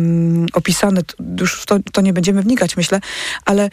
opisane. 0.53 1.01
Już 1.40 1.62
w 1.62 1.66
to, 1.66 1.79
to 1.92 2.01
nie 2.01 2.12
będziemy 2.12 2.42
wnikać, 2.42 2.77
myślę, 2.77 3.01
ale 3.44 3.70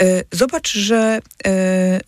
E, 0.00 0.24
zobacz, 0.32 0.72
że 0.72 1.18
e, 1.46 2.00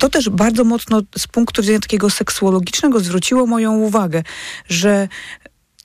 to 0.00 0.08
też 0.08 0.28
bardzo 0.30 0.64
mocno 0.64 1.02
z 1.18 1.26
punktu 1.26 1.62
widzenia 1.62 1.80
takiego 1.80 2.10
seksuologicznego 2.10 3.00
zwróciło 3.00 3.46
moją 3.46 3.76
uwagę, 3.76 4.22
że 4.68 5.08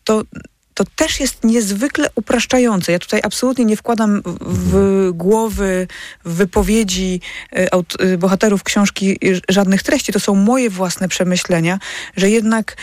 to 0.03 0.23
to 0.73 0.83
też 0.95 1.19
jest 1.19 1.43
niezwykle 1.43 2.09
upraszczające. 2.15 2.91
Ja 2.91 2.99
tutaj 2.99 3.19
absolutnie 3.23 3.65
nie 3.65 3.77
wkładam 3.77 4.21
w 4.41 5.09
głowy, 5.13 5.87
w 6.25 6.33
wypowiedzi 6.33 7.21
e, 7.51 8.17
bohaterów 8.17 8.63
książki 8.63 9.17
żadnych 9.49 9.83
treści. 9.83 10.13
To 10.13 10.19
są 10.19 10.35
moje 10.35 10.69
własne 10.69 11.07
przemyślenia, 11.07 11.79
że 12.17 12.29
jednak 12.29 12.77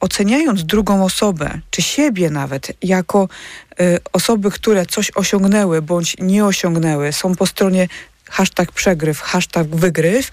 oceniając 0.00 0.64
drugą 0.64 1.04
osobę, 1.04 1.60
czy 1.70 1.82
siebie 1.82 2.30
nawet, 2.30 2.72
jako 2.82 3.28
Y, 3.80 3.98
osoby, 4.12 4.50
które 4.50 4.86
coś 4.86 5.10
osiągnęły 5.14 5.82
bądź 5.82 6.16
nie 6.18 6.44
osiągnęły, 6.44 7.12
są 7.12 7.34
po 7.34 7.46
stronie 7.46 7.88
hashtag 8.30 8.72
przegryw, 8.72 9.20
hashtag 9.20 9.66
wygryw, 9.66 10.30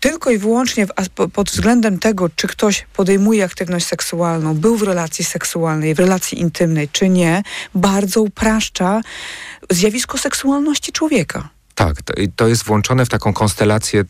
tylko 0.00 0.30
i 0.30 0.38
wyłącznie 0.38 0.86
w, 0.86 0.90
pod 1.32 1.50
względem 1.50 1.98
tego, 1.98 2.28
czy 2.28 2.48
ktoś 2.48 2.86
podejmuje 2.96 3.44
aktywność 3.44 3.86
seksualną, 3.86 4.54
był 4.54 4.76
w 4.76 4.82
relacji 4.82 5.24
seksualnej, 5.24 5.94
w 5.94 5.98
relacji 5.98 6.40
intymnej, 6.40 6.88
czy 6.88 7.08
nie, 7.08 7.42
bardzo 7.74 8.22
upraszcza 8.22 9.00
zjawisko 9.70 10.18
seksualności 10.18 10.92
człowieka. 10.92 11.48
Tak, 11.74 11.96
to 12.36 12.48
jest 12.48 12.64
włączone 12.64 13.06
w 13.06 13.08
taką 13.08 13.32
konstelację 13.32 14.04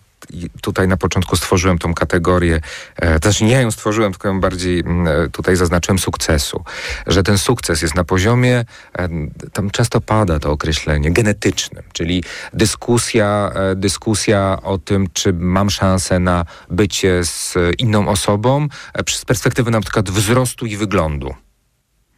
tutaj 0.62 0.88
na 0.88 0.96
początku 0.96 1.36
stworzyłem 1.36 1.78
tą 1.78 1.94
kategorię, 1.94 2.60
e, 2.96 3.20
też 3.20 3.40
nie 3.40 3.52
ja 3.52 3.60
ją 3.60 3.70
stworzyłem, 3.70 4.12
tylko 4.12 4.28
ją 4.28 4.40
bardziej 4.40 4.80
mm, 4.80 5.06
e, 5.24 5.28
tutaj 5.28 5.56
zaznaczyłem 5.56 5.98
sukcesu, 5.98 6.64
że 7.06 7.22
ten 7.22 7.38
sukces 7.38 7.82
jest 7.82 7.94
na 7.94 8.04
poziomie, 8.04 8.64
e, 8.98 9.08
tam 9.52 9.70
często 9.70 10.00
pada 10.00 10.38
to 10.38 10.50
określenie, 10.50 11.10
genetycznym, 11.10 11.84
czyli 11.92 12.24
dyskusja, 12.52 13.52
dyskusja 13.76 14.58
o 14.62 14.78
tym, 14.78 15.08
czy 15.12 15.32
mam 15.32 15.70
szansę 15.70 16.18
na 16.18 16.44
bycie 16.70 17.24
z 17.24 17.54
inną 17.78 18.08
osobą 18.08 18.68
z 19.08 19.24
perspektywy 19.24 19.70
na 19.70 19.80
przykład 19.80 20.10
wzrostu 20.10 20.66
i 20.66 20.76
wyglądu. 20.76 21.34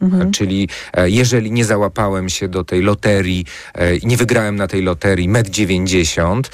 Mhm. 0.00 0.32
Czyli 0.32 0.68
e, 0.92 1.10
jeżeli 1.10 1.52
nie 1.52 1.64
załapałem 1.64 2.28
się 2.28 2.48
do 2.48 2.64
tej 2.64 2.82
loterii, 2.82 3.44
e, 3.74 3.98
nie 3.98 4.16
wygrałem 4.16 4.56
na 4.56 4.66
tej 4.66 4.82
loterii 4.82 5.28
med 5.28 5.50
90, 5.50 6.50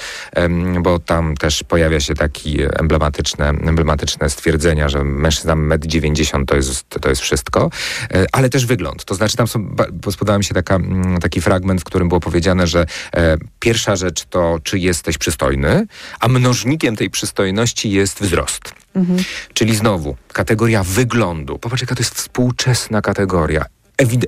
bo 0.81 0.99
tam 0.99 1.37
też 1.37 1.63
pojawia 1.63 1.99
się 1.99 2.13
taki 2.13 2.57
emblematyczne, 2.79 3.49
emblematyczne 3.49 4.29
stwierdzenia, 4.29 4.89
że 4.89 5.03
mężczyzna 5.03 5.55
med 5.55 5.85
90 5.85 6.49
to 6.49 6.55
jest, 6.55 6.89
to 7.01 7.09
jest 7.09 7.21
wszystko, 7.21 7.69
e, 8.13 8.25
ale 8.31 8.49
też 8.49 8.65
wygląd. 8.65 9.05
To 9.05 9.15
znaczy 9.15 9.37
tam 9.37 9.47
spodobał 10.11 10.37
mi 10.37 10.43
się 10.43 10.53
taka, 10.53 10.79
taki 11.21 11.41
fragment, 11.41 11.81
w 11.81 11.83
którym 11.83 12.07
było 12.07 12.19
powiedziane, 12.19 12.67
że 12.67 12.85
pierwsza 13.59 13.95
rzecz 13.95 14.25
to, 14.25 14.59
czy 14.63 14.79
jesteś 14.79 15.17
przystojny, 15.17 15.87
a 16.19 16.27
mnożnikiem 16.27 16.95
tej 16.95 17.09
przystojności 17.09 17.91
jest 17.91 18.21
wzrost. 18.21 18.86
Mhm. 18.97 19.19
Czyli 19.53 19.75
znowu 19.75 20.15
kategoria 20.33 20.83
wyglądu. 20.83 21.59
Popatrz, 21.59 21.81
jaka 21.81 21.95
to 21.95 22.01
jest 22.01 22.15
współczesna 22.15 23.01
kategoria 23.01 23.65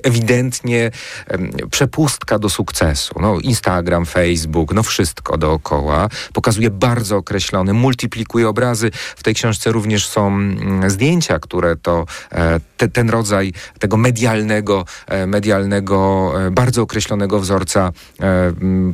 ewidentnie 0.02 0.90
przepustka 1.70 2.38
do 2.38 2.50
sukcesu. 2.50 3.14
No, 3.20 3.38
Instagram, 3.38 4.06
Facebook, 4.06 4.74
no 4.74 4.82
wszystko 4.82 5.38
dookoła. 5.38 6.08
Pokazuje 6.32 6.70
bardzo 6.70 7.16
określony, 7.16 7.72
multiplikuje 7.72 8.48
obrazy. 8.48 8.90
W 9.16 9.22
tej 9.22 9.34
książce 9.34 9.72
również 9.72 10.08
są 10.08 10.26
mm, 10.26 10.90
zdjęcia, 10.90 11.38
które 11.38 11.76
to 11.76 12.06
e, 12.32 12.60
te, 12.76 12.88
ten 12.88 13.10
rodzaj 13.10 13.52
tego 13.78 13.96
medialnego, 13.96 14.84
e, 15.06 15.26
medialnego, 15.26 16.32
e, 16.46 16.50
bardzo 16.50 16.82
określonego 16.82 17.40
wzorca 17.40 17.92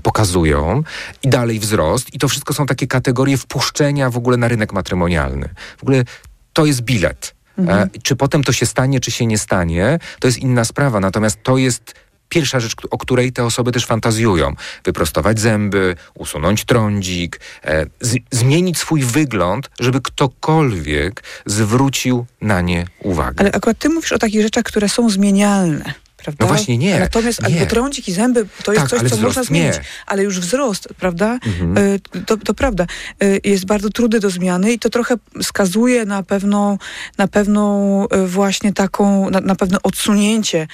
pokazują. 0.02 0.82
I 1.22 1.28
dalej 1.28 1.58
wzrost. 1.58 2.14
I 2.14 2.18
to 2.18 2.28
wszystko 2.28 2.54
są 2.54 2.66
takie 2.66 2.86
kategorie 2.86 3.36
wpuszczenia 3.36 4.10
w 4.10 4.16
ogóle 4.16 4.36
na 4.36 4.48
rynek 4.48 4.72
matrymonialny. 4.72 5.48
W 5.78 5.82
ogóle 5.82 6.04
to 6.52 6.66
jest 6.66 6.80
bilet 6.80 7.35
Mhm. 7.58 7.88
E, 7.94 8.00
czy 8.02 8.16
potem 8.16 8.44
to 8.44 8.52
się 8.52 8.66
stanie, 8.66 9.00
czy 9.00 9.10
się 9.10 9.26
nie 9.26 9.38
stanie, 9.38 9.98
to 10.20 10.28
jest 10.28 10.38
inna 10.38 10.64
sprawa. 10.64 11.00
Natomiast 11.00 11.42
to 11.42 11.56
jest 11.56 11.94
pierwsza 12.28 12.60
rzecz, 12.60 12.74
o 12.90 12.98
której 12.98 13.32
te 13.32 13.44
osoby 13.44 13.72
też 13.72 13.86
fantazjują. 13.86 14.54
Wyprostować 14.84 15.40
zęby, 15.40 15.96
usunąć 16.14 16.64
trądzik, 16.64 17.40
e, 17.64 17.86
z, 18.00 18.16
zmienić 18.30 18.78
swój 18.78 19.02
wygląd, 19.02 19.70
żeby 19.80 20.00
ktokolwiek 20.00 21.22
zwrócił 21.46 22.26
na 22.40 22.60
nie 22.60 22.86
uwagę. 23.02 23.40
Ale 23.40 23.52
akurat 23.52 23.78
ty 23.78 23.88
mówisz 23.88 24.12
o 24.12 24.18
takich 24.18 24.42
rzeczach, 24.42 24.64
które 24.64 24.88
są 24.88 25.10
zmienialne 25.10 25.94
prawda? 26.26 26.44
No 26.44 26.48
właśnie 26.48 26.78
nie. 26.78 27.00
Natomiast 27.00 27.42
nie. 27.42 27.46
albo 27.46 27.66
trądzik 27.66 28.08
i 28.08 28.12
zęby 28.12 28.46
to 28.64 28.72
jest 28.72 28.90
tak, 28.90 29.00
coś, 29.00 29.10
co 29.10 29.16
można 29.16 29.44
zmienić. 29.44 29.74
Nie. 29.74 29.82
Ale 30.06 30.22
już 30.22 30.40
wzrost, 30.40 30.88
prawda? 30.98 31.38
Mhm. 31.46 31.78
E, 31.78 32.20
to, 32.20 32.36
to 32.36 32.54
prawda. 32.54 32.86
E, 33.20 33.50
jest 33.50 33.66
bardzo 33.66 33.90
trudny 33.90 34.20
do 34.20 34.30
zmiany 34.30 34.72
i 34.72 34.78
to 34.78 34.90
trochę 34.90 35.14
skazuje 35.42 36.04
na 36.04 36.22
pewną, 36.22 36.78
na 37.18 37.28
pewną 37.28 38.08
e, 38.08 38.26
właśnie 38.26 38.72
taką, 38.72 39.30
na, 39.30 39.40
na 39.40 39.54
pewne 39.54 39.82
odsunięcie 39.82 40.68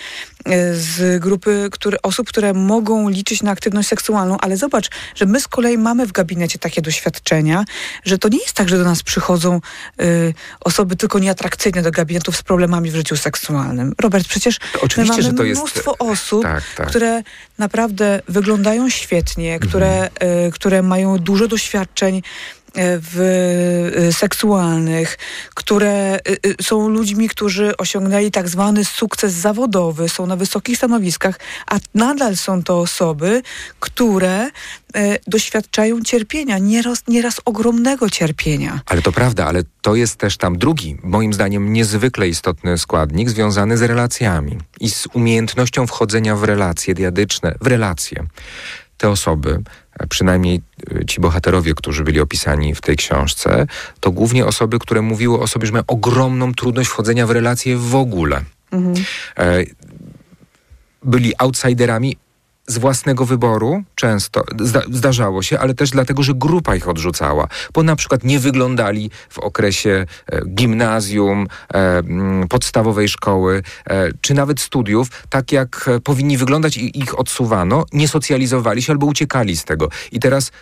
z 0.72 1.20
grupy 1.22 1.68
które, 1.72 1.98
osób, 2.02 2.28
które 2.28 2.52
mogą 2.52 3.08
liczyć 3.08 3.42
na 3.42 3.50
aktywność 3.50 3.88
seksualną, 3.88 4.36
ale 4.40 4.56
zobacz, 4.56 4.90
że 5.14 5.26
my 5.26 5.40
z 5.40 5.48
kolei 5.48 5.78
mamy 5.78 6.06
w 6.06 6.12
gabinecie 6.12 6.58
takie 6.58 6.82
doświadczenia, 6.82 7.64
że 8.04 8.18
to 8.18 8.28
nie 8.28 8.38
jest 8.38 8.52
tak, 8.52 8.68
że 8.68 8.78
do 8.78 8.84
nas 8.84 9.02
przychodzą 9.02 9.60
y, 10.02 10.34
osoby 10.60 10.96
tylko 10.96 11.18
nieatrakcyjne 11.18 11.82
do 11.82 11.90
gabinetów 11.90 12.36
z 12.36 12.42
problemami 12.42 12.90
w 12.90 12.94
życiu 12.94 13.16
seksualnym. 13.16 13.94
Robert, 14.00 14.28
przecież 14.28 14.58
Oczywiście, 14.82 15.02
my 15.02 15.08
mamy 15.08 15.22
że 15.22 15.32
to 15.32 15.44
jest- 15.44 15.60
mnóstwo 15.60 15.98
osób, 15.98 16.42
Tak, 16.42 16.62
tak. 16.76 16.86
które 16.88 17.22
naprawdę 17.58 18.20
wyglądają 18.28 18.90
świetnie, 18.90 19.58
które, 19.60 19.92
Mhm. 20.10 20.46
y, 20.48 20.52
które 20.52 20.82
mają 20.82 21.18
dużo 21.18 21.48
doświadczeń 21.48 22.22
w 22.74 23.20
y, 24.08 24.12
seksualnych, 24.12 25.18
które 25.54 26.18
y, 26.46 26.62
są 26.62 26.88
ludźmi, 26.88 27.28
którzy 27.28 27.76
osiągnęli 27.76 28.30
tak 28.30 28.48
zwany 28.48 28.84
sukces 28.84 29.32
zawodowy, 29.32 30.08
są 30.08 30.26
na 30.26 30.36
wysokich 30.36 30.76
stanowiskach, 30.76 31.40
a 31.66 31.78
nadal 31.94 32.36
są 32.36 32.62
to 32.62 32.80
osoby, 32.80 33.42
które 33.80 34.50
doświadczają 35.26 36.02
cierpienia, 36.02 36.58
nieraz, 36.58 37.02
nieraz 37.08 37.40
ogromnego 37.44 38.10
cierpienia. 38.10 38.80
Ale 38.86 39.02
to 39.02 39.12
prawda, 39.12 39.46
ale 39.46 39.62
to 39.80 39.94
jest 39.94 40.16
też 40.16 40.36
tam 40.36 40.58
drugi, 40.58 40.96
moim 41.02 41.32
zdaniem, 41.32 41.72
niezwykle 41.72 42.28
istotny 42.28 42.78
składnik 42.78 43.30
związany 43.30 43.76
z 43.76 43.82
relacjami 43.82 44.58
i 44.80 44.90
z 44.90 45.08
umiejętnością 45.12 45.86
wchodzenia 45.86 46.36
w 46.36 46.44
relacje 46.44 46.94
diadyczne, 46.94 47.54
w 47.60 47.66
relacje. 47.66 48.26
Te 48.96 49.08
osoby, 49.08 49.62
a 49.98 50.06
przynajmniej 50.06 50.60
y, 50.92 51.04
ci 51.06 51.20
bohaterowie, 51.20 51.74
którzy 51.74 52.04
byli 52.04 52.20
opisani 52.20 52.74
w 52.74 52.80
tej 52.80 52.96
książce, 52.96 53.66
to 54.00 54.10
głównie 54.10 54.46
osoby, 54.46 54.78
które 54.78 55.02
mówiły 55.02 55.40
o 55.40 55.46
sobie, 55.46 55.66
że 55.66 55.72
mają 55.72 55.84
ogromną 55.86 56.54
trudność 56.54 56.90
wchodzenia 56.90 57.26
w 57.26 57.30
relacje 57.30 57.76
w 57.76 57.94
ogóle. 57.94 58.44
E, 59.38 59.64
byli 61.02 61.32
outsiderami 61.38 62.16
z 62.66 62.78
własnego 62.78 63.24
wyboru, 63.24 63.82
często 63.94 64.44
zda, 64.60 64.82
zdarzało 64.90 65.42
się, 65.42 65.58
ale 65.58 65.74
też 65.74 65.90
dlatego, 65.90 66.22
że 66.22 66.34
grupa 66.34 66.76
ich 66.76 66.88
odrzucała, 66.88 67.48
bo 67.74 67.82
na 67.82 67.96
przykład 67.96 68.24
nie 68.24 68.38
wyglądali 68.38 69.10
w 69.28 69.38
okresie 69.38 70.06
e, 70.26 70.46
gimnazjum, 70.46 71.46
e, 71.74 72.02
podstawowej 72.48 73.08
szkoły, 73.08 73.62
e, 73.86 74.08
czy 74.20 74.34
nawet 74.34 74.60
studiów, 74.60 75.08
tak 75.28 75.52
jak 75.52 75.88
e, 75.88 76.00
powinni 76.00 76.38
wyglądać 76.38 76.76
i 76.76 76.98
ich 76.98 77.18
odsuwano, 77.18 77.84
nie 77.92 78.08
socjalizowali 78.08 78.82
się 78.82 78.92
albo 78.92 79.06
uciekali 79.06 79.56
z 79.56 79.64
tego. 79.64 79.88
I 80.12 80.20
teraz 80.20 80.52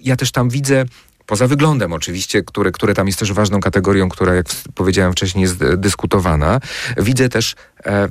ja 0.00 0.16
też 0.16 0.32
tam 0.32 0.48
widzę, 0.48 0.84
poza 1.26 1.46
wyglądem 1.46 1.92
oczywiście, 1.92 2.42
który, 2.42 2.72
który 2.72 2.94
tam 2.94 3.06
jest 3.06 3.18
też 3.18 3.32
ważną 3.32 3.60
kategorią, 3.60 4.08
która, 4.08 4.34
jak 4.34 4.46
powiedziałem 4.74 5.12
wcześniej, 5.12 5.42
jest 5.42 5.62
e, 5.62 5.76
dyskutowana, 5.76 6.60
widzę 6.96 7.28
też 7.28 7.54
e, 7.86 8.08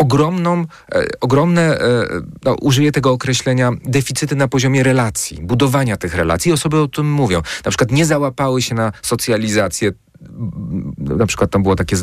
ogromną, 0.00 0.64
e, 0.94 1.06
ogromne, 1.20 1.62
e, 1.80 2.06
no, 2.44 2.54
użyję 2.54 2.92
tego 2.92 3.12
określenia, 3.12 3.70
deficyty 3.84 4.36
na 4.36 4.48
poziomie 4.48 4.82
relacji, 4.82 5.38
budowania 5.42 5.96
tych 5.96 6.14
relacji. 6.14 6.52
Osoby 6.52 6.80
o 6.80 6.88
tym 6.88 7.12
mówią. 7.12 7.42
Na 7.64 7.70
przykład 7.70 7.90
nie 7.90 8.06
załapały 8.06 8.62
się 8.62 8.74
na 8.74 8.92
socjalizację 9.02 9.92
na 10.98 11.26
przykład 11.26 11.50
tam 11.50 11.62
było 11.62 11.76
takie, 11.76 11.96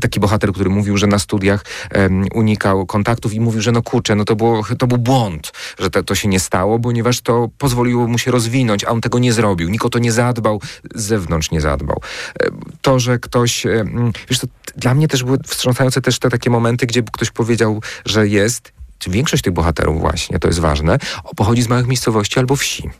taki 0.00 0.20
bohater, 0.20 0.52
który 0.52 0.70
mówił, 0.70 0.96
że 0.96 1.06
na 1.06 1.18
studiach 1.18 1.64
em, 1.90 2.24
unikał 2.34 2.86
kontaktów 2.86 3.34
i 3.34 3.40
mówił, 3.40 3.60
że 3.60 3.72
no 3.72 3.82
kurczę, 3.82 4.14
no 4.14 4.24
to, 4.24 4.36
było, 4.36 4.62
to 4.78 4.86
był 4.86 4.98
błąd, 4.98 5.52
że 5.78 5.90
to, 5.90 6.02
to 6.02 6.14
się 6.14 6.28
nie 6.28 6.40
stało, 6.40 6.78
ponieważ 6.78 7.20
to 7.20 7.48
pozwoliło 7.58 8.06
mu 8.08 8.18
się 8.18 8.30
rozwinąć, 8.30 8.84
a 8.84 8.88
on 8.88 9.00
tego 9.00 9.18
nie 9.18 9.32
zrobił. 9.32 9.68
Nikt 9.68 9.84
o 9.84 9.90
to 9.90 9.98
nie 9.98 10.12
zadbał, 10.12 10.60
z 10.94 11.04
zewnątrz 11.04 11.50
nie 11.50 11.60
zadbał. 11.60 12.00
To, 12.82 12.98
że 12.98 13.18
ktoś, 13.18 13.66
wiesz, 14.30 14.38
to 14.38 14.46
dla 14.76 14.94
mnie 14.94 15.08
też 15.08 15.24
były 15.24 15.38
wstrząsające 15.38 16.00
też 16.00 16.18
te 16.18 16.30
takie 16.30 16.50
momenty, 16.50 16.86
gdzie 16.86 17.02
ktoś 17.02 17.30
powiedział, 17.30 17.82
że 18.04 18.28
jest, 18.28 18.72
czy 18.98 19.10
większość 19.10 19.42
tych 19.42 19.52
bohaterów 19.52 20.00
właśnie, 20.00 20.38
to 20.38 20.48
jest 20.48 20.60
ważne, 20.60 20.98
pochodzi 21.36 21.62
z 21.62 21.68
małych 21.68 21.86
miejscowości 21.86 22.38
albo 22.38 22.56
wsi. 22.56 22.90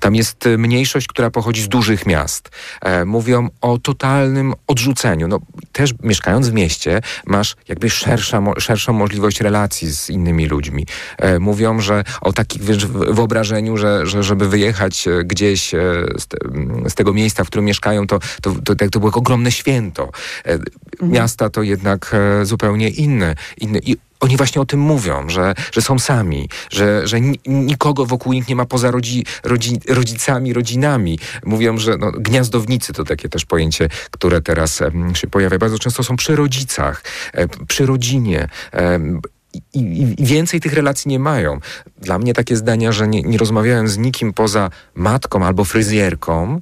Tam 0.00 0.14
jest 0.14 0.46
e, 0.46 0.58
mniejszość, 0.58 1.06
która 1.06 1.30
pochodzi 1.30 1.62
z 1.62 1.68
dużych 1.68 2.06
miast. 2.06 2.50
E, 2.82 3.04
mówią 3.04 3.48
o 3.60 3.78
totalnym 3.78 4.54
odrzuceniu. 4.66 5.28
No, 5.28 5.40
też 5.72 5.94
mieszkając 6.02 6.48
w 6.48 6.52
mieście, 6.52 7.00
masz 7.26 7.56
jakby 7.68 7.90
szersza, 7.90 8.42
szerszą 8.58 8.92
możliwość 8.92 9.40
relacji 9.40 9.94
z 9.94 10.10
innymi 10.10 10.46
ludźmi. 10.46 10.86
E, 11.18 11.38
mówią, 11.38 11.80
że 11.80 12.04
o 12.20 12.32
takim 12.32 12.62
wyobrażeniu, 12.92 13.76
że, 13.76 14.06
że 14.06 14.22
żeby 14.22 14.48
wyjechać 14.48 15.08
e, 15.08 15.24
gdzieś 15.24 15.74
e, 15.74 15.78
z, 16.18 16.26
te, 16.26 16.36
z 16.88 16.94
tego 16.94 17.12
miejsca, 17.12 17.44
w 17.44 17.46
którym 17.46 17.64
mieszkają, 17.64 18.06
to, 18.06 18.18
to, 18.42 18.52
to, 18.64 18.74
to, 18.74 18.90
to 18.90 19.00
było 19.00 19.12
ogromne 19.12 19.52
święto. 19.52 20.10
E, 20.46 20.58
Miasta 21.02 21.50
to 21.50 21.62
jednak 21.62 22.14
e, 22.14 22.44
zupełnie 22.44 22.88
inne. 22.88 23.34
Oni 24.20 24.36
właśnie 24.36 24.62
o 24.62 24.64
tym 24.66 24.80
mówią, 24.80 25.28
że, 25.28 25.54
że 25.72 25.82
są 25.82 25.98
sami, 25.98 26.48
że, 26.70 27.06
że 27.06 27.20
ni- 27.20 27.40
nikogo 27.46 28.06
wokół 28.06 28.32
nich 28.32 28.48
nie 28.48 28.56
ma 28.56 28.64
poza 28.64 28.90
rodzi, 28.90 29.24
rodzi, 29.44 29.80
rodzicami, 29.88 30.52
rodzinami. 30.52 31.18
Mówią, 31.44 31.78
że 31.78 31.96
no, 31.96 32.12
gniazdownicy 32.12 32.92
to 32.92 33.04
takie 33.04 33.28
też 33.28 33.44
pojęcie, 33.44 33.88
które 34.10 34.40
teraz 34.42 34.80
się 35.14 35.26
pojawia. 35.26 35.58
Bardzo 35.58 35.78
często 35.78 36.02
są 36.02 36.16
przy 36.16 36.36
rodzicach, 36.36 37.02
przy 37.68 37.86
rodzinie. 37.86 38.48
i, 39.54 39.60
i, 39.74 40.24
więcej 40.24 40.60
tych 40.60 40.72
relacji 40.72 41.08
nie 41.08 41.18
mają. 41.18 41.60
Dla 41.98 42.18
mnie 42.18 42.34
takie 42.34 42.56
zdania, 42.56 42.92
że 42.92 43.08
nie, 43.08 43.22
nie 43.22 43.38
rozmawiałem 43.38 43.88
z 43.88 43.98
nikim 43.98 44.32
poza 44.32 44.70
matką 44.94 45.46
albo 45.46 45.64
fryzjerką, 45.64 46.60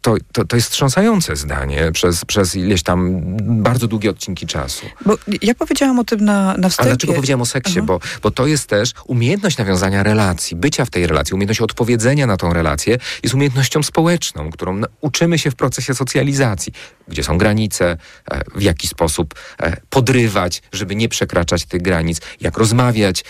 to, 0.00 0.16
to, 0.32 0.44
to 0.44 0.56
jest 0.56 0.68
wstrząsające 0.68 1.36
zdanie 1.36 1.92
przez, 1.92 2.24
przez 2.24 2.56
ileś 2.56 2.82
tam 2.82 3.22
bardzo 3.62 3.86
długie 3.86 4.10
odcinki 4.10 4.46
czasu. 4.46 4.86
Bo 5.06 5.16
ja 5.42 5.54
powiedziałam 5.54 5.98
o 5.98 6.04
tym 6.04 6.24
na, 6.24 6.56
na 6.56 6.66
A 6.66 6.70
wstępie. 6.70 6.90
dlaczego 6.90 7.12
powiedziałem 7.12 7.40
o 7.42 7.46
seksie? 7.46 7.78
Aha. 7.78 7.86
Bo, 7.86 8.00
bo 8.22 8.30
to 8.30 8.46
jest 8.46 8.68
też 8.68 8.92
umiejętność 9.06 9.58
nawiązania 9.58 10.02
relacji, 10.02 10.56
bycia 10.56 10.84
w 10.84 10.90
tej 10.90 11.06
relacji, 11.06 11.34
umiejętność 11.34 11.60
odpowiedzenia 11.60 12.26
na 12.26 12.36
tą 12.36 12.52
relację 12.52 12.98
jest 13.22 13.34
umiejętnością 13.34 13.82
społeczną, 13.82 14.50
którą 14.50 14.80
uczymy 15.00 15.38
się 15.38 15.50
w 15.50 15.56
procesie 15.56 15.94
socjalizacji. 15.94 16.72
Gdzie 17.08 17.24
są 17.24 17.38
granice, 17.38 17.96
e, 18.30 18.40
w 18.54 18.62
jaki 18.62 18.88
sposób 18.88 19.34
e, 19.60 19.76
podrywać, 19.90 20.62
żeby 20.72 20.94
nie 20.94 21.08
przekraczać 21.08 21.64
tych 21.64 21.82
granic, 21.82 22.20
jak 22.40 22.58
rozmawiać. 22.58 23.24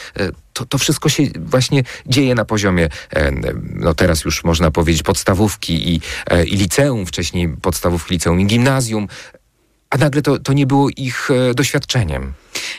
To, 0.54 0.66
to 0.66 0.78
wszystko 0.78 1.08
się 1.08 1.22
właśnie 1.36 1.82
dzieje 2.06 2.34
na 2.34 2.44
poziomie, 2.44 2.88
e, 3.10 3.32
no 3.74 3.94
teraz 3.94 4.24
już 4.24 4.44
można 4.44 4.70
powiedzieć, 4.70 5.02
podstawówki 5.02 5.94
i, 5.94 6.00
e, 6.26 6.44
i 6.44 6.56
liceum, 6.56 7.06
wcześniej 7.06 7.48
podstawówki, 7.48 8.14
liceum 8.14 8.40
i 8.40 8.46
gimnazjum, 8.46 9.08
a 9.90 9.96
nagle 9.96 10.22
to, 10.22 10.38
to 10.38 10.52
nie 10.52 10.66
było 10.66 10.88
ich 10.96 11.30
e, 11.30 11.54
doświadczeniem. 11.54 12.32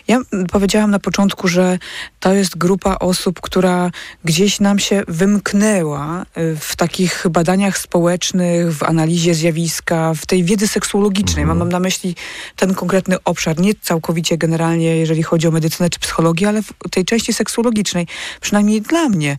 Ja 0.08 0.22
powiedziałam 0.52 0.92
na 0.92 1.00
początku, 1.00 1.48
że 1.48 1.80
to 2.20 2.34
jest 2.34 2.58
grupa 2.58 2.96
osób, 3.00 3.42
która 3.42 3.92
gdzieś 4.26 4.60
nam 4.60 4.80
się 4.80 5.04
wymknęła 5.08 6.22
y, 6.38 6.58
w 6.60 6.76
takich 6.76 7.26
badaniach 7.30 7.78
społecznych, 7.78 8.74
w 8.74 8.84
analizie 8.84 9.36
zjawiska, 9.36 10.14
w 10.14 10.26
tej 10.26 10.44
wiedzy 10.44 10.68
seksuologicznej. 10.68 11.46
Mam 11.46 11.70
na 11.70 11.80
myśli 11.80 12.16
ten 12.56 12.74
konkretny 12.74 13.18
obszar, 13.26 13.60
nie 13.60 13.74
całkowicie 13.82 14.38
generalnie, 14.38 14.98
jeżeli 14.98 15.24
chodzi 15.24 15.48
o 15.48 15.52
medycynę 15.52 15.90
czy 15.90 16.00
psychologię, 16.00 16.48
ale 16.48 16.62
w 16.62 16.74
tej 16.92 17.06
części 17.06 17.34
seksuologicznej, 17.34 18.08
przynajmniej 18.42 18.82
dla 18.82 19.10
mnie. 19.10 19.38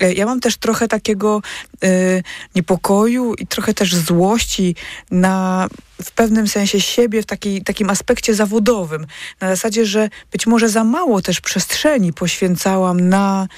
E, 0.00 0.12
Ja 0.12 0.26
mam 0.26 0.40
też 0.40 0.56
trochę 0.56 0.88
takiego 0.88 1.42
y, 1.84 2.22
niepokoju 2.54 3.34
i 3.34 3.46
trochę 3.46 3.74
też 3.74 3.94
złości 3.94 4.74
na 5.10 5.68
w 6.02 6.12
pewnym 6.12 6.48
sensie 6.48 6.80
siebie 6.80 7.22
w 7.22 7.26
takiej, 7.26 7.62
takim 7.62 7.90
aspekcie 7.90 8.34
zawodowym. 8.34 9.06
Na 9.40 9.48
zasadzie, 9.48 9.69
że 9.76 10.08
być 10.32 10.46
może 10.46 10.68
za 10.68 10.84
mało 10.84 11.22
też 11.22 11.40
przestrzeni 11.40 12.12
poświęcałam 12.12 13.08
na 13.08 13.48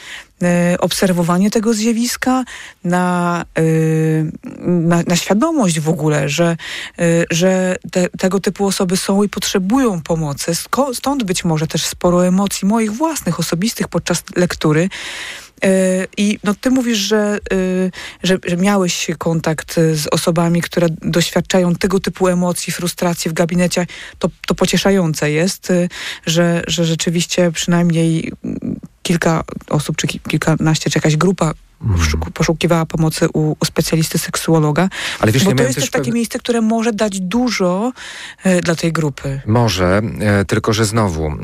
e, 0.42 0.76
obserwowanie 0.78 1.50
tego 1.50 1.74
zjawiska, 1.74 2.44
na, 2.84 3.44
e, 3.58 3.62
na, 4.66 5.02
na 5.06 5.16
świadomość 5.16 5.80
w 5.80 5.88
ogóle, 5.88 6.28
że, 6.28 6.56
e, 6.98 7.04
że 7.30 7.76
te, 7.92 8.08
tego 8.08 8.40
typu 8.40 8.66
osoby 8.66 8.96
są 8.96 9.22
i 9.22 9.28
potrzebują 9.28 10.02
pomocy. 10.02 10.52
Stąd 10.94 11.24
być 11.24 11.44
może 11.44 11.66
też 11.66 11.84
sporo 11.84 12.26
emocji 12.26 12.68
moich 12.68 12.92
własnych, 12.92 13.40
osobistych 13.40 13.88
podczas 13.88 14.22
lektury. 14.36 14.88
E, 15.64 16.06
I 16.16 16.38
no, 16.44 16.54
ty 16.60 16.70
mówisz, 16.70 16.98
że, 16.98 17.38
y, 17.52 17.90
że, 18.22 18.38
że 18.44 18.56
miałeś 18.56 19.06
kontakt 19.18 19.74
z 19.74 20.06
osobami, 20.06 20.62
które 20.62 20.86
doświadczają 21.02 21.74
tego 21.74 22.00
typu 22.00 22.28
emocji, 22.28 22.72
frustracji 22.72 23.30
w 23.30 23.34
gabinecie. 23.34 23.86
To, 24.18 24.30
to 24.46 24.54
pocieszające 24.54 25.30
jest, 25.30 25.70
y, 25.70 25.88
że, 26.26 26.62
że 26.66 26.84
rzeczywiście 26.84 27.52
przynajmniej 27.52 28.32
kilka 29.02 29.44
osób, 29.68 29.96
czy 29.96 30.06
ki- 30.06 30.20
kilkanaście, 30.28 30.90
czy 30.90 30.98
jakaś 30.98 31.16
grupa 31.16 31.54
poszuku- 31.96 32.30
poszukiwała 32.30 32.86
pomocy 32.86 33.28
u, 33.32 33.56
u 33.60 33.64
specjalisty 33.64 34.18
seksuologa. 34.18 34.88
Ale 35.20 35.32
wiesz, 35.32 35.44
Bo 35.44 35.54
to 35.54 35.62
jest 35.62 35.74
też 35.74 35.90
takie 35.90 36.02
pewne- 36.02 36.14
miejsce, 36.14 36.38
które 36.38 36.60
może 36.60 36.92
dać 36.92 37.20
dużo 37.20 37.92
y, 38.46 38.60
dla 38.60 38.74
tej 38.74 38.92
grupy. 38.92 39.40
Może, 39.46 40.02
e, 40.20 40.44
tylko 40.44 40.72
że 40.72 40.84
znowu, 40.84 41.26
e, 41.26 41.34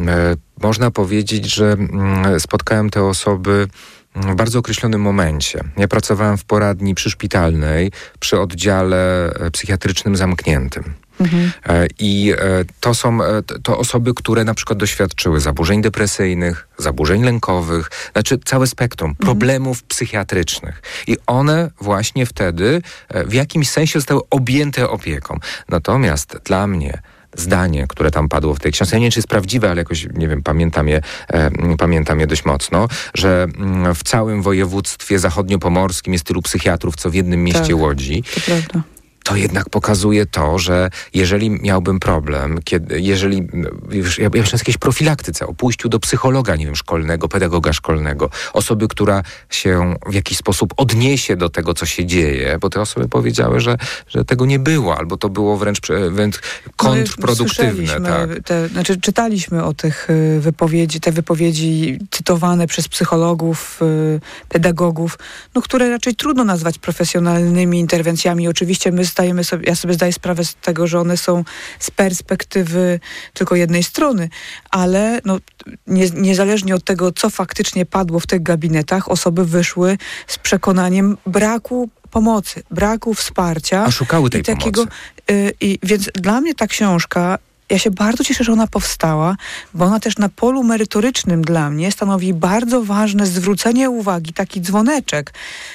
można 0.62 0.90
powiedzieć, 0.90 1.54
że 1.54 1.72
mm, 1.72 2.40
spotkałem 2.40 2.90
te 2.90 3.02
osoby 3.04 3.68
w 4.14 4.34
bardzo 4.34 4.58
określonym 4.58 5.00
momencie. 5.00 5.64
Ja 5.76 5.88
pracowałem 5.88 6.38
w 6.38 6.44
poradni 6.44 6.94
przyszpitalnej 6.94 7.92
przy 8.20 8.40
oddziale 8.40 9.30
e, 9.34 9.50
psychiatrycznym 9.50 10.16
zamkniętym. 10.16 10.94
Mhm. 11.20 11.50
I 11.98 12.34
to 12.80 12.94
są 12.94 13.18
to 13.62 13.78
osoby, 13.78 14.14
które 14.14 14.44
na 14.44 14.54
przykład 14.54 14.78
doświadczyły 14.78 15.40
zaburzeń 15.40 15.82
depresyjnych, 15.82 16.68
zaburzeń 16.78 17.24
lękowych, 17.24 17.90
znaczy 18.12 18.38
całe 18.44 18.66
spektrum 18.66 19.10
mhm. 19.10 19.26
problemów 19.26 19.82
psychiatrycznych. 19.82 20.82
I 21.06 21.16
one 21.26 21.70
właśnie 21.80 22.26
wtedy 22.26 22.82
w 23.26 23.32
jakimś 23.32 23.70
sensie 23.70 23.98
zostały 23.98 24.20
objęte 24.30 24.88
opieką. 24.88 25.38
Natomiast 25.68 26.36
dla 26.44 26.66
mnie 26.66 27.02
zdanie, 27.36 27.86
które 27.88 28.10
tam 28.10 28.28
padło 28.28 28.54
w 28.54 28.60
tej 28.60 28.72
książce. 28.72 28.96
Ja 28.96 29.00
nie 29.00 29.04
wiem, 29.04 29.12
czy 29.12 29.18
jest 29.18 29.28
prawdziwe, 29.28 29.70
ale 29.70 29.80
jakoś, 29.80 30.06
nie 30.14 30.28
wiem, 30.28 30.42
pamiętam 30.42 30.88
je, 30.88 31.00
e, 31.28 31.76
pamiętam 31.78 32.20
je 32.20 32.26
dość 32.26 32.44
mocno, 32.44 32.88
że 33.14 33.46
mm, 33.58 33.94
w 33.94 34.02
całym 34.02 34.42
województwie 34.42 35.18
zachodniopomorskim 35.18 36.12
jest 36.12 36.24
tylu 36.24 36.42
psychiatrów, 36.42 36.96
co 36.96 37.10
w 37.10 37.14
jednym 37.14 37.44
mieście 37.44 37.60
tak, 37.60 37.76
Łodzi. 37.76 38.22
To 38.34 38.40
prawda 38.40 38.82
to 39.28 39.36
jednak 39.36 39.70
pokazuje 39.70 40.26
to, 40.26 40.58
że 40.58 40.90
jeżeli 41.14 41.50
miałbym 41.50 42.00
problem, 42.00 42.58
kiedy, 42.64 43.00
jeżeli, 43.00 43.48
już, 43.90 44.18
ja, 44.18 44.26
o 44.26 44.36
jakiejś 44.52 44.78
profilaktyce, 44.78 45.46
o 45.46 45.54
pójściu 45.54 45.88
do 45.88 45.98
psychologa, 45.98 46.56
nie 46.56 46.64
wiem, 46.64 46.76
szkolnego, 46.76 47.28
pedagoga 47.28 47.72
szkolnego, 47.72 48.30
osoby, 48.52 48.88
która 48.88 49.22
się 49.50 49.94
w 50.06 50.14
jakiś 50.14 50.38
sposób 50.38 50.74
odniesie 50.76 51.36
do 51.36 51.48
tego, 51.48 51.74
co 51.74 51.86
się 51.86 52.06
dzieje, 52.06 52.58
bo 52.60 52.70
te 52.70 52.80
osoby 52.80 53.08
powiedziały, 53.08 53.60
że, 53.60 53.76
że 54.08 54.24
tego 54.24 54.46
nie 54.46 54.58
było, 54.58 54.98
albo 54.98 55.16
to 55.16 55.28
było 55.28 55.56
wręcz, 55.56 55.80
wręcz 56.10 56.40
kontrproduktywne. 56.76 58.00
Tak. 58.00 58.30
te, 58.44 58.68
znaczy, 58.68 59.00
czytaliśmy 59.00 59.64
o 59.64 59.74
tych 59.74 60.10
y, 60.10 60.40
wypowiedzi, 60.40 61.00
te 61.00 61.12
wypowiedzi 61.12 61.98
cytowane 62.10 62.66
przez 62.66 62.88
psychologów, 62.88 63.80
y, 63.82 64.20
pedagogów, 64.48 65.18
no, 65.54 65.62
które 65.62 65.90
raczej 65.90 66.14
trudno 66.14 66.44
nazwać 66.44 66.78
profesjonalnymi 66.78 67.78
interwencjami. 67.78 68.48
Oczywiście 68.48 68.92
my 68.92 69.04
zdajemy 69.18 69.44
sobie, 69.44 69.64
ja 69.68 69.74
sobie 69.74 69.94
zdaję 69.94 70.12
sprawę 70.12 70.44
z 70.44 70.54
tego, 70.54 70.87
że 70.87 71.00
one 71.00 71.16
są 71.16 71.44
z 71.78 71.90
perspektywy 71.90 73.00
tylko 73.35 73.57
jednej 73.57 73.83
strony, 73.83 74.28
ale 74.70 75.20
no, 75.24 75.38
nie, 75.87 76.11
niezależnie 76.11 76.74
od 76.74 76.85
tego, 76.85 77.12
co 77.12 77.31
faktycznie 77.31 77.87
padło 77.87 78.20
w 78.20 78.26
tych 78.26 78.42
gabinetach, 78.42 79.09
osoby 79.09 79.44
wyszły 79.44 79.98
z 80.26 80.38
przekonaniem 80.38 81.16
braku 81.26 81.90
pomocy, 82.11 82.62
braku 82.70 83.14
wsparcia. 83.14 83.85
A 83.85 83.90
szukały 83.90 84.31
tej 84.31 84.40
i 84.40 84.44
takiego, 84.44 84.81
pomocy. 84.81 85.02
Y, 85.31 85.52
i, 85.61 85.78
więc 85.83 86.11
dla 86.14 86.40
mnie 86.40 86.54
ta 86.54 86.66
książka 86.66 87.38
ja 87.70 87.78
się 87.78 87.90
bardzo 87.90 88.24
cieszę, 88.24 88.44
że 88.44 88.52
ona 88.52 88.66
powstała, 88.66 89.37
bo 89.74 89.85
ona 89.85 90.00
też 90.00 90.18
na 90.18 90.28
polu 90.28 90.64
merytorycznym 90.64 91.42
dla 91.42 91.70
mnie 91.70 91.92
stanowi 91.92 92.35
bardzo 92.35 92.83
ważne 92.85 93.26
zwrócenie 93.26 93.90
uwagi, 93.90 94.33
taki 94.33 94.61
dzwoneczek, 94.61 95.35